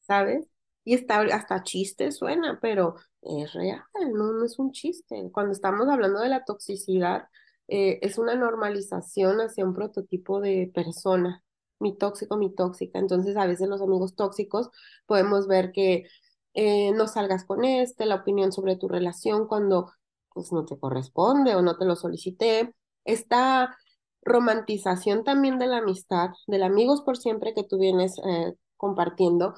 ¿Sabes? 0.00 0.46
Y 0.84 0.94
está, 0.94 1.20
hasta 1.20 1.62
chiste 1.62 2.12
suena, 2.12 2.58
pero 2.62 2.94
es 3.20 3.52
real, 3.52 3.82
no, 4.14 4.32
no 4.32 4.44
es 4.44 4.58
un 4.58 4.72
chiste. 4.72 5.30
Cuando 5.32 5.52
estamos 5.52 5.86
hablando 5.88 6.20
de 6.20 6.30
la 6.30 6.44
toxicidad, 6.44 7.28
eh, 7.68 7.98
es 8.02 8.18
una 8.18 8.34
normalización 8.34 9.40
hacia 9.40 9.66
un 9.66 9.74
prototipo 9.74 10.40
de 10.40 10.70
persona, 10.74 11.44
mi 11.78 11.96
tóxico, 11.96 12.38
mi 12.38 12.54
tóxica. 12.54 12.98
Entonces, 12.98 13.36
a 13.36 13.46
veces 13.46 13.68
los 13.68 13.82
amigos 13.82 14.16
tóxicos 14.16 14.70
podemos 15.06 15.46
ver 15.46 15.72
que 15.72 16.06
eh, 16.54 16.92
no 16.92 17.06
salgas 17.06 17.44
con 17.44 17.64
este, 17.64 18.06
la 18.06 18.16
opinión 18.16 18.52
sobre 18.52 18.76
tu 18.76 18.88
relación 18.88 19.46
cuando 19.46 19.92
pues 20.32 20.52
no 20.52 20.64
te 20.64 20.78
corresponde 20.78 21.54
o 21.54 21.62
no 21.62 21.76
te 21.76 21.84
lo 21.84 21.96
solicité. 21.96 22.74
Está 23.04 23.76
romantización 24.28 25.24
también 25.24 25.58
de 25.58 25.66
la 25.66 25.78
amistad, 25.78 26.30
del 26.46 26.62
amigos 26.62 27.02
por 27.02 27.16
siempre 27.16 27.54
que 27.54 27.64
tú 27.64 27.78
vienes 27.78 28.18
eh, 28.24 28.54
compartiendo, 28.76 29.54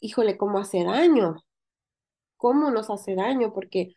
híjole, 0.00 0.36
¿cómo 0.36 0.58
hace 0.58 0.84
daño? 0.84 1.36
¿Cómo 2.36 2.70
nos 2.70 2.90
hace 2.90 3.14
daño? 3.14 3.52
Porque 3.52 3.94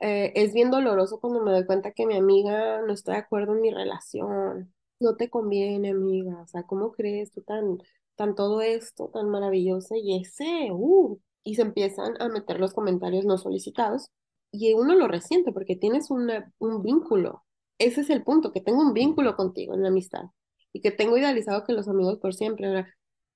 eh, 0.00 0.32
es 0.34 0.54
bien 0.54 0.70
doloroso 0.70 1.20
cuando 1.20 1.42
me 1.42 1.52
doy 1.52 1.66
cuenta 1.66 1.92
que 1.92 2.06
mi 2.06 2.16
amiga 2.16 2.82
no 2.82 2.92
está 2.92 3.12
de 3.12 3.18
acuerdo 3.18 3.54
en 3.54 3.60
mi 3.62 3.70
relación. 3.70 4.74
No 5.00 5.16
te 5.16 5.30
conviene, 5.30 5.90
amiga. 5.90 6.42
O 6.42 6.46
sea, 6.46 6.64
¿cómo 6.64 6.92
crees 6.92 7.32
tú 7.32 7.42
tan, 7.42 7.78
tan 8.16 8.34
todo 8.34 8.62
esto, 8.62 9.08
tan 9.12 9.28
maravilloso? 9.30 9.94
Y 9.96 10.20
ese, 10.20 10.70
uh, 10.72 11.18
y 11.44 11.54
se 11.56 11.62
empiezan 11.62 12.20
a 12.20 12.28
meter 12.28 12.60
los 12.60 12.74
comentarios 12.74 13.24
no 13.24 13.38
solicitados. 13.38 14.08
Y 14.50 14.74
uno 14.74 14.94
lo 14.94 15.08
resiente 15.08 15.52
porque 15.52 15.76
tienes 15.76 16.10
un 16.10 16.82
vínculo 16.82 17.44
ese 17.84 18.02
es 18.02 18.10
el 18.10 18.22
punto, 18.22 18.52
que 18.52 18.60
tengo 18.60 18.80
un 18.80 18.92
vínculo 18.92 19.36
contigo 19.36 19.74
en 19.74 19.82
la 19.82 19.88
amistad 19.88 20.24
y 20.72 20.80
que 20.80 20.90
tengo 20.90 21.16
idealizado 21.16 21.64
que 21.64 21.72
los 21.72 21.88
amigos 21.88 22.18
por 22.18 22.34
siempre. 22.34 22.86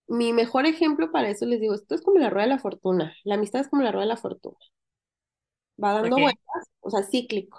Mi 0.08 0.32
mejor 0.32 0.66
ejemplo 0.66 1.10
para 1.10 1.28
eso 1.28 1.46
les 1.46 1.60
digo, 1.60 1.74
esto 1.74 1.94
es 1.94 2.02
como 2.02 2.18
la 2.18 2.30
rueda 2.30 2.46
de 2.46 2.54
la 2.54 2.58
fortuna, 2.58 3.14
la 3.24 3.34
amistad 3.34 3.60
es 3.60 3.68
como 3.68 3.82
la 3.82 3.92
rueda 3.92 4.04
de 4.04 4.10
la 4.10 4.16
fortuna. 4.16 4.56
Va 5.82 5.92
dando 5.92 6.16
vueltas, 6.16 6.70
o 6.80 6.90
sea, 6.90 7.02
cíclico. 7.02 7.58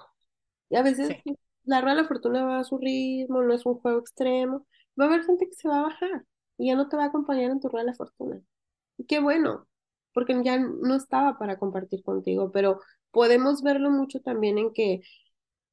Y 0.70 0.76
a 0.76 0.82
veces 0.82 1.16
la 1.64 1.82
rueda 1.82 1.96
de 1.96 2.02
la 2.02 2.08
fortuna 2.08 2.46
va 2.46 2.60
a 2.60 2.64
su 2.64 2.78
ritmo, 2.78 3.44
no 3.44 3.54
es 3.54 3.66
un 3.66 3.76
juego 3.76 4.00
extremo. 4.00 4.66
Va 5.00 5.06
a 5.06 5.08
haber 5.08 5.24
gente 5.24 5.48
que 5.48 5.54
se 5.54 5.68
va 5.68 5.80
a 5.80 5.84
bajar 5.84 6.26
y 6.58 6.68
ya 6.68 6.76
no 6.76 6.90
te 6.90 6.98
va 6.98 7.04
a 7.04 7.08
acompañar 7.08 7.52
en 7.52 7.60
tu 7.60 7.70
rueda 7.70 7.86
de 7.86 7.92
la 7.92 7.96
fortuna. 7.96 8.42
Y 8.98 9.06
qué 9.06 9.20
bueno, 9.20 9.68
porque 10.14 10.36
ya 10.44 10.58
no 10.58 10.96
estaba 10.96 11.38
para 11.38 11.60
compartir 11.60 12.04
contigo, 12.04 12.52
pero 12.52 12.80
podemos 13.12 13.62
verlo 13.62 13.92
mucho 13.92 14.20
también 14.22 14.58
en 14.58 14.74
que 14.74 15.02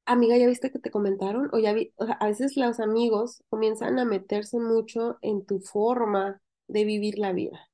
amiga, 0.05 0.37
¿ya 0.37 0.47
viste 0.47 0.71
que 0.71 0.79
te 0.79 0.91
comentaron? 0.91 1.49
O 1.53 1.59
ya 1.59 1.73
vi, 1.73 1.93
a 1.97 2.25
veces 2.27 2.55
los 2.57 2.79
amigos 2.79 3.43
comienzan 3.49 3.99
a 3.99 4.05
meterse 4.05 4.59
mucho 4.59 5.17
en 5.21 5.45
tu 5.45 5.59
forma 5.59 6.41
de 6.67 6.85
vivir 6.85 7.19
la 7.19 7.33
vida. 7.33 7.69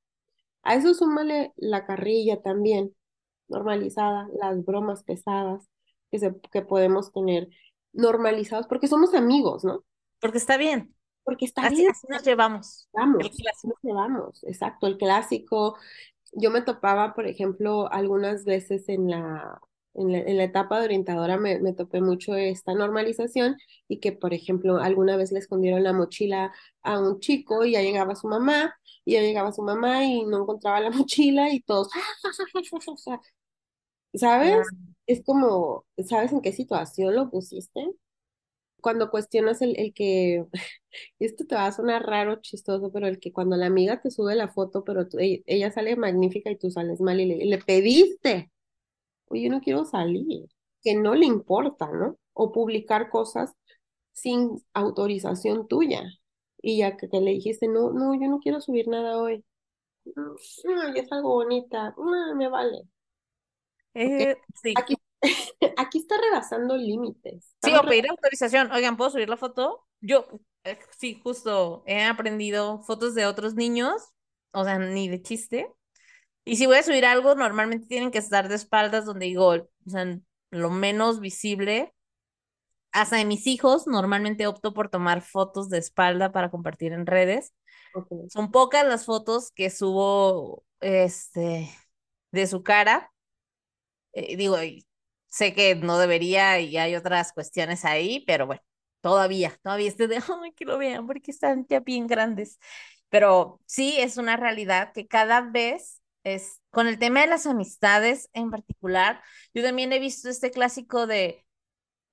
A 0.62 0.74
eso 0.74 0.94
súmale 0.94 1.52
la 1.56 1.86
carrilla 1.86 2.40
también, 2.42 2.94
normalizada, 3.48 4.28
las 4.40 4.64
bromas 4.64 5.02
pesadas 5.02 5.68
que, 6.10 6.18
se, 6.18 6.34
que 6.52 6.62
podemos 6.62 7.12
tener 7.12 7.48
normalizados, 7.92 8.66
porque 8.66 8.86
somos 8.86 9.14
amigos, 9.14 9.64
¿no? 9.64 9.84
Porque 10.20 10.38
está 10.38 10.56
bien. 10.56 10.94
Porque 11.24 11.44
está 11.44 11.68
bien. 11.68 11.90
Así 11.90 12.06
nos 12.08 12.24
llevamos. 12.24 12.88
Vamos, 12.92 13.24
nos 13.64 13.76
llevamos, 13.82 14.44
exacto, 14.44 14.86
el 14.86 14.98
clásico. 14.98 15.76
Yo 16.32 16.50
me 16.50 16.62
topaba, 16.62 17.14
por 17.14 17.26
ejemplo, 17.26 17.92
algunas 17.92 18.44
veces 18.44 18.88
en 18.88 19.10
la, 19.10 19.60
en 19.94 20.36
la, 20.36 20.44
etapa 20.44 20.78
de 20.78 20.86
orientadora 20.86 21.36
me, 21.38 21.58
me, 21.60 21.72
topé 21.74 22.00
mucho 22.00 22.34
esta 22.34 22.74
normalización 22.74 23.56
y 23.88 24.00
que, 24.00 24.12
por 24.12 24.32
ejemplo, 24.34 24.78
alguna 24.78 25.16
vez 25.16 25.32
le 25.32 25.38
escondieron 25.38 25.82
la 25.82 25.92
mochila 25.92 26.52
a 26.82 26.98
un 26.98 27.20
chico 27.20 27.64
y 27.64 27.72
ya 27.72 27.82
llegaba 27.82 28.14
su 28.14 28.28
mamá, 28.28 28.74
y 29.04 29.14
ya 29.14 29.22
llegaba 29.22 29.52
su 29.52 29.62
mamá 29.62 30.04
y 30.04 30.24
no 30.24 30.42
encontraba 30.42 30.80
la 30.80 30.90
mochila 31.06 31.52
y 31.52 31.60
todos, 31.60 31.88
¿sabes? 34.14 34.66
Es 35.06 35.22
como, 35.24 35.84
¿sabes 36.06 36.32
en 36.32 36.40
qué 36.40 36.52
situación 36.52 37.14
lo 37.14 37.30
pusiste? 37.30 37.86
Cuando 38.80 39.10
cuestionas 39.10 39.62
el, 39.62 39.78
el 39.78 39.92
que, 39.94 40.44
esto 41.18 41.44
te 41.46 41.54
va 41.54 41.66
a 41.66 41.72
sonar 41.72 42.04
raro, 42.06 42.40
chistoso, 42.40 42.90
pero 42.92 43.06
el 43.06 43.20
que 43.20 43.32
cuando 43.32 43.56
la 43.56 43.66
amiga 43.66 44.00
te 44.00 44.10
sube 44.10 44.34
la 44.34 44.48
foto, 44.48 44.84
pero 44.84 45.06
ella, 45.18 45.70
sale 45.72 45.96
magnífica 45.96 46.50
y 46.50 46.58
tú 46.58 46.70
sales 46.70 47.00
mal 47.00 47.20
y 47.20 47.26
le, 47.26 47.44
le 47.44 47.58
pediste 47.58 48.50
oye, 49.32 49.48
no 49.48 49.60
quiero 49.60 49.84
salir, 49.84 50.46
que 50.82 50.94
no 50.94 51.14
le 51.14 51.26
importa, 51.26 51.90
¿no? 51.90 52.16
O 52.32 52.52
publicar 52.52 53.10
cosas 53.10 53.54
sin 54.12 54.62
autorización 54.74 55.66
tuya. 55.68 56.04
Y 56.60 56.78
ya 56.78 56.96
que, 56.96 57.08
le 57.12 57.32
dijiste, 57.32 57.66
no, 57.66 57.90
no, 57.92 58.14
yo 58.14 58.28
no 58.28 58.38
quiero 58.38 58.60
subir 58.60 58.86
nada 58.88 59.18
hoy. 59.18 59.44
No, 60.04 60.36
ya 60.94 61.02
es 61.02 61.10
algo 61.10 61.30
bonita, 61.30 61.94
no, 61.96 62.34
me 62.36 62.48
vale. 62.48 62.82
Eh, 63.94 64.36
sí. 64.62 64.74
Aquí, 64.76 64.96
aquí 65.76 65.98
está 65.98 66.16
rebasando 66.20 66.76
límites. 66.76 67.54
Sí, 67.62 67.72
o 67.74 67.82
pedir 67.82 68.08
autorización. 68.08 68.70
Oigan, 68.72 68.96
¿puedo 68.96 69.10
subir 69.10 69.28
la 69.28 69.36
foto? 69.36 69.86
Yo, 70.00 70.26
eh, 70.64 70.78
sí, 70.98 71.20
justo 71.22 71.82
he 71.86 72.04
aprendido 72.04 72.82
fotos 72.82 73.14
de 73.14 73.26
otros 73.26 73.54
niños, 73.54 74.10
o 74.52 74.64
sea, 74.64 74.78
ni 74.78 75.08
de 75.08 75.22
chiste, 75.22 75.68
Y 76.44 76.56
si 76.56 76.66
voy 76.66 76.76
a 76.76 76.82
subir 76.82 77.04
algo, 77.04 77.34
normalmente 77.34 77.86
tienen 77.86 78.10
que 78.10 78.18
estar 78.18 78.48
de 78.48 78.56
espaldas 78.56 79.04
donde 79.04 79.26
digo, 79.26 79.48
o 79.50 79.90
sea, 79.90 80.18
lo 80.50 80.70
menos 80.70 81.20
visible. 81.20 81.94
Hasta 82.92 83.16
de 83.16 83.24
mis 83.24 83.46
hijos, 83.46 83.86
normalmente 83.86 84.46
opto 84.46 84.74
por 84.74 84.90
tomar 84.90 85.22
fotos 85.22 85.70
de 85.70 85.78
espalda 85.78 86.30
para 86.32 86.50
compartir 86.50 86.92
en 86.92 87.06
redes. 87.06 87.54
Ok. 87.94 88.08
Son 88.28 88.50
pocas 88.50 88.86
las 88.86 89.06
fotos 89.06 89.50
que 89.52 89.70
subo, 89.70 90.64
este, 90.80 91.70
de 92.32 92.46
su 92.46 92.62
cara. 92.62 93.10
Eh, 94.12 94.36
digo, 94.36 94.56
sé 95.28 95.54
que 95.54 95.74
no 95.74 95.98
debería 95.98 96.60
y 96.60 96.76
hay 96.76 96.94
otras 96.96 97.32
cuestiones 97.32 97.84
ahí, 97.84 98.24
pero 98.26 98.46
bueno, 98.46 98.62
todavía, 99.00 99.58
todavía 99.62 99.88
estoy 99.88 100.06
de, 100.08 100.16
ay, 100.16 100.52
que 100.54 100.64
lo 100.66 100.78
vean 100.78 101.06
porque 101.06 101.30
están 101.30 101.66
ya 101.68 101.80
bien 101.80 102.06
grandes. 102.06 102.58
Pero 103.08 103.60
sí 103.66 103.96
es 104.00 104.16
una 104.18 104.36
realidad 104.36 104.92
que 104.92 105.06
cada 105.08 105.40
vez 105.42 106.01
es, 106.24 106.60
con 106.70 106.86
el 106.88 106.98
tema 106.98 107.20
de 107.22 107.26
las 107.28 107.46
amistades 107.46 108.30
en 108.32 108.50
particular, 108.50 109.22
yo 109.54 109.62
también 109.62 109.92
he 109.92 109.98
visto 110.00 110.28
este 110.28 110.50
clásico 110.50 111.06
de 111.06 111.44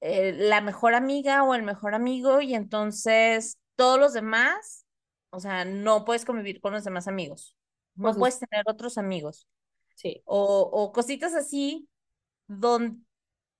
eh, 0.01 0.33
la 0.37 0.61
mejor 0.61 0.93
amiga 0.95 1.43
o 1.43 1.53
el 1.55 1.63
mejor 1.63 1.93
amigo 1.95 2.41
y 2.41 2.55
entonces 2.55 3.59
todos 3.75 3.99
los 3.99 4.13
demás, 4.13 4.85
o 5.31 5.39
sea, 5.39 5.65
no 5.65 6.05
puedes 6.05 6.25
convivir 6.25 6.61
con 6.61 6.73
los 6.73 6.83
demás 6.83 7.07
amigos, 7.07 7.55
no 7.95 8.17
puedes 8.17 8.39
tener 8.39 8.63
otros 8.67 8.97
amigos 8.97 9.47
sí. 9.95 10.21
o, 10.25 10.61
o 10.73 10.91
cositas 10.91 11.33
así 11.35 11.89
donde, 12.47 12.99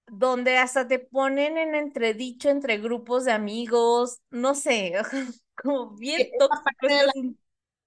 donde 0.07 0.57
hasta 0.57 0.87
te 0.87 0.99
ponen 0.99 1.57
en 1.57 1.75
entredicho 1.75 2.49
entre 2.49 2.77
grupos 2.79 3.25
de 3.25 3.31
amigos, 3.33 4.19
no 4.31 4.55
sé, 4.55 4.93
como 5.55 5.91
bien 5.97 6.27
Esta 6.31 6.47
parte 6.63 6.87
la, 7.05 7.13
es- 7.13 7.35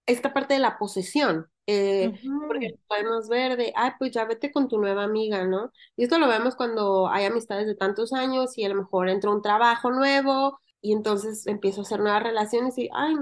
esta 0.06 0.34
parte 0.34 0.54
de 0.54 0.60
la 0.60 0.78
posesión, 0.78 1.50
eh, 1.66 2.12
porque 2.46 2.68
podemos 2.88 3.28
ver 3.28 3.56
de, 3.56 3.72
ay, 3.76 3.92
pues 3.98 4.12
ya 4.12 4.24
vete 4.24 4.52
con 4.52 4.68
tu 4.68 4.78
nueva 4.78 5.04
amiga, 5.04 5.44
¿no? 5.46 5.72
Y 5.96 6.04
esto 6.04 6.18
lo 6.18 6.28
vemos 6.28 6.56
cuando 6.56 7.08
hay 7.08 7.24
amistades 7.26 7.66
de 7.66 7.74
tantos 7.76 8.12
años 8.12 8.56
y 8.58 8.64
a 8.64 8.68
lo 8.68 8.74
mejor 8.76 9.08
entra 9.08 9.30
un 9.30 9.42
trabajo 9.42 9.90
nuevo 9.90 10.60
y 10.80 10.92
entonces 10.92 11.46
empiezo 11.46 11.80
a 11.80 11.84
hacer 11.84 12.00
nuevas 12.00 12.22
relaciones 12.22 12.76
y, 12.78 12.88
ay, 12.94 13.14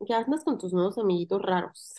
ya 0.00 0.18
andas 0.18 0.44
con 0.44 0.58
tus 0.58 0.72
nuevos 0.72 0.98
amiguitos 0.98 1.42
raros. 1.42 1.94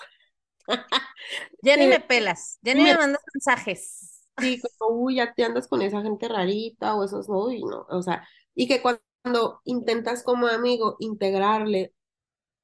Ya 1.62 1.78
ni 1.78 1.88
Que 1.88 1.88
me 1.88 2.00
pelas, 2.00 2.60
ya 2.62 2.74
ni 2.76 2.84
me 2.84 2.94
me 2.94 2.98
mandas 2.98 3.22
mensajes. 3.34 4.22
Sí, 4.38 4.60
como, 4.80 4.96
uy, 5.02 5.16
ya 5.18 5.34
te 5.34 5.44
andas 5.44 5.68
con 5.68 5.82
esa 5.82 6.02
gente 6.02 6.28
rarita 6.30 6.96
o 6.96 7.04
esos, 7.04 7.28
no, 7.28 7.52
y 7.52 7.64
no, 7.64 7.86
o 7.90 8.02
sea, 8.02 8.26
y 8.56 8.68
que 8.68 8.82
cuando 8.82 9.60
intentas 9.66 10.24
como 10.24 10.48
amigo 10.48 10.96
integrarle, 11.00 11.94
"Mm, 11.94 11.94
mm, 11.94 11.99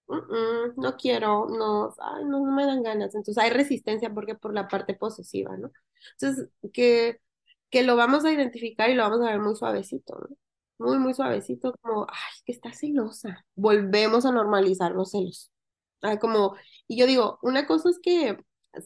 no 0.08 0.96
quiero, 0.98 1.48
no, 1.50 1.94
ay, 2.00 2.26
no, 2.26 2.46
no 2.46 2.52
me 2.52 2.66
dan 2.66 2.84
ganas, 2.84 3.16
entonces 3.16 3.38
hay 3.44 3.50
resistencia 3.50 4.14
porque 4.14 4.36
por 4.36 4.54
la 4.54 4.68
parte 4.68 4.94
posesiva, 4.94 5.58
¿no? 5.58 5.72
Entonces, 6.20 6.50
que, 6.74 7.20
que 7.70 7.84
lo 7.84 7.96
vamos 7.96 8.26
a 8.26 8.32
identificar 8.32 8.90
y 8.90 8.96
lo 8.96 9.04
vamos 9.04 9.22
a 9.22 9.32
ver 9.32 9.40
muy 9.40 9.56
suavecito. 9.56 10.30
Muy, 10.78 10.98
muy 11.00 11.14
suavecito, 11.14 11.74
como, 11.82 12.06
ay, 12.10 12.42
que 12.46 12.52
está 12.52 12.74
celosa. 12.74 13.46
Volvemos 13.56 14.26
a 14.26 14.32
normalizar 14.32 14.92
los 14.92 15.12
celos. 15.12 15.52
Ay, 16.02 16.20
como, 16.20 16.56
y 16.88 16.98
yo 16.98 17.08
digo, 17.08 17.40
una 17.42 17.66
cosa 17.66 17.90
es 17.90 18.00
que 18.00 18.38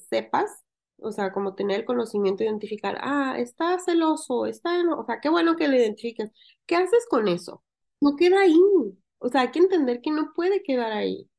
sepas, 0.09 0.63
o 0.97 1.11
sea, 1.11 1.31
como 1.33 1.55
tener 1.55 1.79
el 1.79 1.85
conocimiento, 1.85 2.43
identificar, 2.43 2.97
ah, 3.01 3.35
está 3.39 3.79
celoso, 3.79 4.45
está, 4.45 4.81
o 4.97 5.05
sea, 5.05 5.19
qué 5.21 5.29
bueno 5.29 5.55
que 5.55 5.67
lo 5.67 5.75
identifiques. 5.75 6.31
¿Qué 6.65 6.75
haces 6.75 7.05
con 7.09 7.27
eso? 7.27 7.63
No 8.01 8.15
queda 8.15 8.41
ahí. 8.41 8.55
O 9.19 9.29
sea, 9.29 9.41
hay 9.41 9.51
que 9.51 9.59
entender 9.59 10.01
que 10.01 10.11
no 10.11 10.33
puede 10.33 10.63
quedar 10.63 10.91
ahí. 10.91 11.29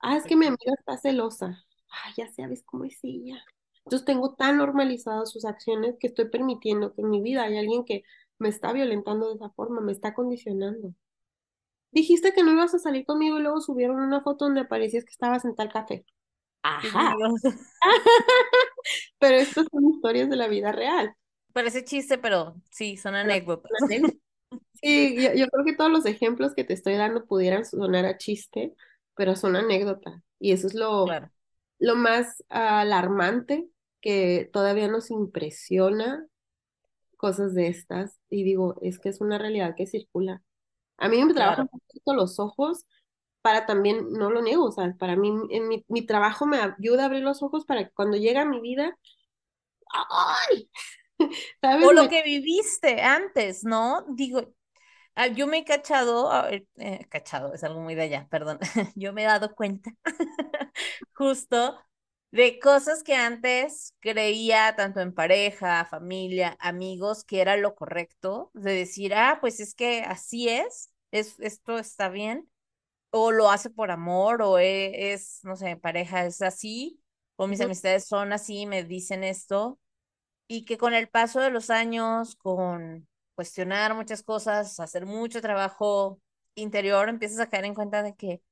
Ah, 0.00 0.16
es 0.16 0.24
que 0.24 0.36
mi 0.36 0.46
amiga 0.46 0.74
está 0.78 0.98
celosa. 0.98 1.64
Ah, 1.90 2.12
ya 2.16 2.28
sabes 2.28 2.62
cómo 2.64 2.84
es 2.84 2.98
ella. 3.02 3.42
Entonces 3.84 4.04
tengo 4.04 4.34
tan 4.34 4.58
normalizadas 4.58 5.30
sus 5.30 5.44
acciones 5.44 5.96
que 5.98 6.08
estoy 6.08 6.28
permitiendo 6.28 6.94
que 6.94 7.02
en 7.02 7.10
mi 7.10 7.20
vida 7.22 7.44
hay 7.44 7.58
alguien 7.58 7.84
que 7.84 8.02
me 8.38 8.48
está 8.48 8.72
violentando 8.72 9.28
de 9.28 9.36
esa 9.36 9.50
forma, 9.50 9.80
me 9.80 9.92
está 9.92 10.14
condicionando. 10.14 10.94
Dijiste 11.90 12.32
que 12.32 12.42
no 12.42 12.52
ibas 12.52 12.74
a 12.74 12.78
salir 12.78 13.06
conmigo 13.06 13.38
y 13.38 13.42
luego 13.42 13.60
subieron 13.60 14.00
una 14.00 14.22
foto 14.22 14.46
donde 14.46 14.62
aparecías 14.62 15.04
que 15.04 15.12
estabas 15.12 15.44
en 15.44 15.54
tal 15.54 15.72
café. 15.72 16.04
Ajá, 16.62 17.14
pero 19.18 19.36
estas 19.36 19.66
son 19.70 19.88
historias 19.90 20.28
de 20.28 20.36
la 20.36 20.48
vida 20.48 20.72
real. 20.72 21.14
Parece 21.52 21.84
chiste, 21.84 22.18
pero 22.18 22.56
sí, 22.70 22.96
son 22.96 23.14
anécdotas. 23.14 23.70
Sí, 24.84 25.16
yo, 25.16 25.32
yo 25.34 25.46
creo 25.48 25.64
que 25.64 25.74
todos 25.74 25.90
los 25.90 26.06
ejemplos 26.06 26.54
que 26.54 26.64
te 26.64 26.74
estoy 26.74 26.94
dando 26.94 27.24
pudieran 27.26 27.64
sonar 27.64 28.04
a 28.04 28.18
chiste, 28.18 28.74
pero 29.16 29.36
son 29.36 29.56
anécdota. 29.56 30.22
Y 30.38 30.52
eso 30.52 30.66
es 30.66 30.74
lo, 30.74 31.04
Claro, 31.04 31.30
lo 31.78 31.96
más 31.96 32.44
alarmante 32.48 33.68
que 34.00 34.48
todavía 34.52 34.88
nos 34.88 35.10
impresiona 35.10 36.26
cosas 37.16 37.54
de 37.54 37.68
estas. 37.68 38.20
Y 38.28 38.44
digo, 38.44 38.76
es 38.82 38.98
que 38.98 39.08
es 39.08 39.20
una 39.20 39.38
realidad 39.38 39.74
que 39.76 39.86
circula. 39.86 40.42
A 40.98 41.08
mí 41.08 41.24
me 41.24 41.34
trabajan 41.34 41.66
claro. 41.66 41.70
un 41.72 41.80
poquito 41.80 42.14
los 42.14 42.38
ojos 42.38 42.86
para 43.42 43.66
también, 43.66 44.10
no 44.10 44.30
lo 44.30 44.40
niego, 44.40 44.64
o 44.64 44.72
sea, 44.72 44.94
para 44.98 45.16
mí, 45.16 45.30
en 45.50 45.68
mi, 45.68 45.84
mi 45.88 46.06
trabajo 46.06 46.46
me 46.46 46.58
ayuda 46.58 47.02
a 47.02 47.06
abrir 47.06 47.22
los 47.22 47.42
ojos 47.42 47.66
para 47.66 47.84
que 47.84 47.92
cuando 47.92 48.16
llega 48.16 48.40
a 48.40 48.46
mi 48.46 48.58
vida, 48.60 48.98
¡ay! 50.10 50.70
¿Sabes? 51.60 51.86
O 51.86 51.92
lo 51.92 52.08
que 52.08 52.22
viviste 52.22 53.02
antes, 53.02 53.62
¿no? 53.62 54.06
Digo, 54.08 54.54
yo 55.34 55.46
me 55.46 55.58
he 55.58 55.64
cachado, 55.64 56.30
eh, 56.50 57.06
cachado, 57.08 57.54
es 57.54 57.64
algo 57.64 57.80
muy 57.80 57.94
de 57.94 58.02
allá, 58.02 58.28
perdón. 58.30 58.58
Yo 58.96 59.12
me 59.12 59.22
he 59.22 59.26
dado 59.26 59.54
cuenta 59.54 59.90
justo 61.14 61.78
de 62.30 62.58
cosas 62.58 63.02
que 63.04 63.14
antes 63.14 63.94
creía, 64.00 64.74
tanto 64.76 65.00
en 65.00 65.14
pareja, 65.14 65.84
familia, 65.86 66.56
amigos, 66.60 67.24
que 67.24 67.40
era 67.40 67.56
lo 67.56 67.74
correcto, 67.76 68.50
de 68.54 68.72
decir, 68.72 69.14
ah, 69.14 69.38
pues 69.40 69.60
es 69.60 69.74
que 69.74 70.00
así 70.02 70.48
es, 70.48 70.90
es 71.12 71.38
esto 71.40 71.78
está 71.78 72.08
bien, 72.08 72.50
o 73.10 73.32
lo 73.32 73.50
hace 73.50 73.70
por 73.70 73.90
amor, 73.92 74.42
o 74.42 74.58
e- 74.58 75.12
es, 75.14 75.40
no 75.44 75.56
sé, 75.56 75.76
pareja 75.76 76.26
es 76.26 76.42
así, 76.42 77.00
o 77.36 77.46
mis 77.48 77.60
amistades 77.62 78.06
son 78.08 78.32
así, 78.32 78.66
me 78.66 78.84
dicen 78.84 79.24
esto, 79.24 79.80
y 80.48 80.64
que 80.64 80.78
con 80.78 80.94
el 80.94 81.08
paso 81.08 81.40
de 81.40 81.50
los 81.50 81.70
años, 81.70 82.36
con 82.36 83.08
cuestionar 83.34 83.94
muchas 83.94 84.22
cosas, 84.22 84.80
hacer 84.80 85.06
mucho 85.06 85.40
trabajo 85.42 86.20
interior, 86.54 87.08
empiezas 87.08 87.40
a 87.40 87.48
caer 87.50 87.64
en 87.66 87.74
cuenta 87.74 88.02
de 88.02 88.14
que, 88.16 88.42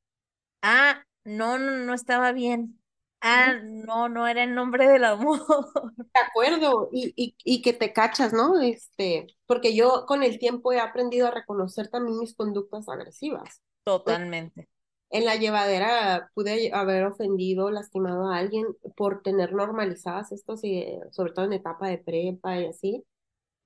ah, 0.63 1.05
no, 1.25 1.59
no, 1.59 1.73
no 1.73 1.95
estaba 1.95 2.33
bien. 2.33 2.81
Ah, 3.21 3.55
no, 3.65 4.09
no 4.09 4.29
era 4.29 4.45
el 4.45 4.55
nombre 4.55 4.89
del 4.89 5.05
amor. 5.05 5.41
De 6.15 6.21
acuerdo, 6.21 6.89
y, 6.93 7.13
y, 7.17 7.35
y 7.45 7.63
que 7.63 7.73
te 7.73 7.93
cachas, 7.93 8.33
¿no? 8.35 8.61
Este, 8.61 9.27
porque 9.47 9.75
yo 9.75 10.05
con 10.07 10.23
el 10.23 10.39
tiempo 10.39 10.73
he 10.73 10.81
aprendido 10.81 11.27
a 11.29 11.31
reconocer 11.31 11.89
también 11.89 12.19
mis 12.19 12.35
conductas 12.35 12.89
agresivas. 12.89 13.63
Totalmente, 13.85 14.69
En 15.11 15.25
la 15.27 15.37
llevadera 15.37 16.31
pude 16.35 16.73
haber 16.73 17.05
ofendido, 17.05 17.71
lastimado 17.71 18.31
a 18.31 18.39
alguien 18.39 18.67
por 18.97 19.23
tener 19.23 19.53
normalizadas 19.53 20.33
estos, 20.33 20.65
y, 20.65 20.79
eh, 20.79 21.01
sobre 21.11 21.33
todo 21.33 21.45
en 21.45 21.53
etapa 21.53 21.89
de 21.89 21.99
prepa 21.99 22.59
y 22.61 22.67
así. 22.67 23.05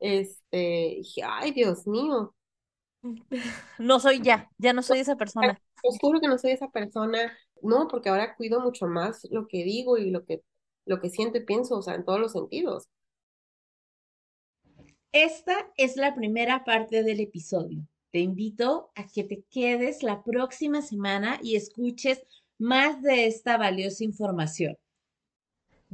Este, 0.01 0.97
dije, 0.99 1.23
ay, 1.25 1.53
Dios 1.53 1.87
mío, 1.87 2.35
No 3.79 4.01
soy 4.01 4.21
ya, 4.23 4.51
ya 4.59 4.73
no 4.73 4.83
soy 4.83 5.01
esa 5.01 5.17
persona. 5.17 5.61
os 5.83 5.99
juro 5.99 6.21
que 6.21 6.29
no 6.29 6.39
soy 6.39 6.53
esa 6.53 6.69
persona. 6.69 7.37
No, 7.63 7.89
porque 7.89 8.09
ahora 8.09 8.37
cuido 8.37 8.61
mucho 8.61 8.87
más 8.87 9.27
lo 9.31 9.47
que 9.49 9.65
digo 9.65 9.97
y 9.99 10.11
lo 10.11 10.25
que, 10.25 10.43
lo 10.85 11.01
que 11.01 11.11
siento 11.11 11.39
y 11.39 11.45
pienso, 11.45 11.79
o 11.79 11.83
sea, 11.83 11.95
en 11.95 12.05
todos 12.05 12.21
los 12.21 12.33
sentidos. 12.33 12.89
Esta 15.13 15.55
es 15.77 15.97
la 15.97 16.15
primera 16.15 16.65
parte 16.65 17.03
del 17.03 17.21
episodio. 17.21 17.87
Te 18.13 18.19
invito 18.19 18.91
a 18.95 19.07
que 19.07 19.25
te 19.25 19.45
quedes 19.51 20.03
la 20.03 20.23
próxima 20.23 20.83
semana 20.83 21.39
y 21.43 21.57
escuches 21.57 22.23
más 22.59 23.01
de 23.03 23.27
esta 23.27 23.57
valiosa 23.57 24.05
información. 24.05 24.77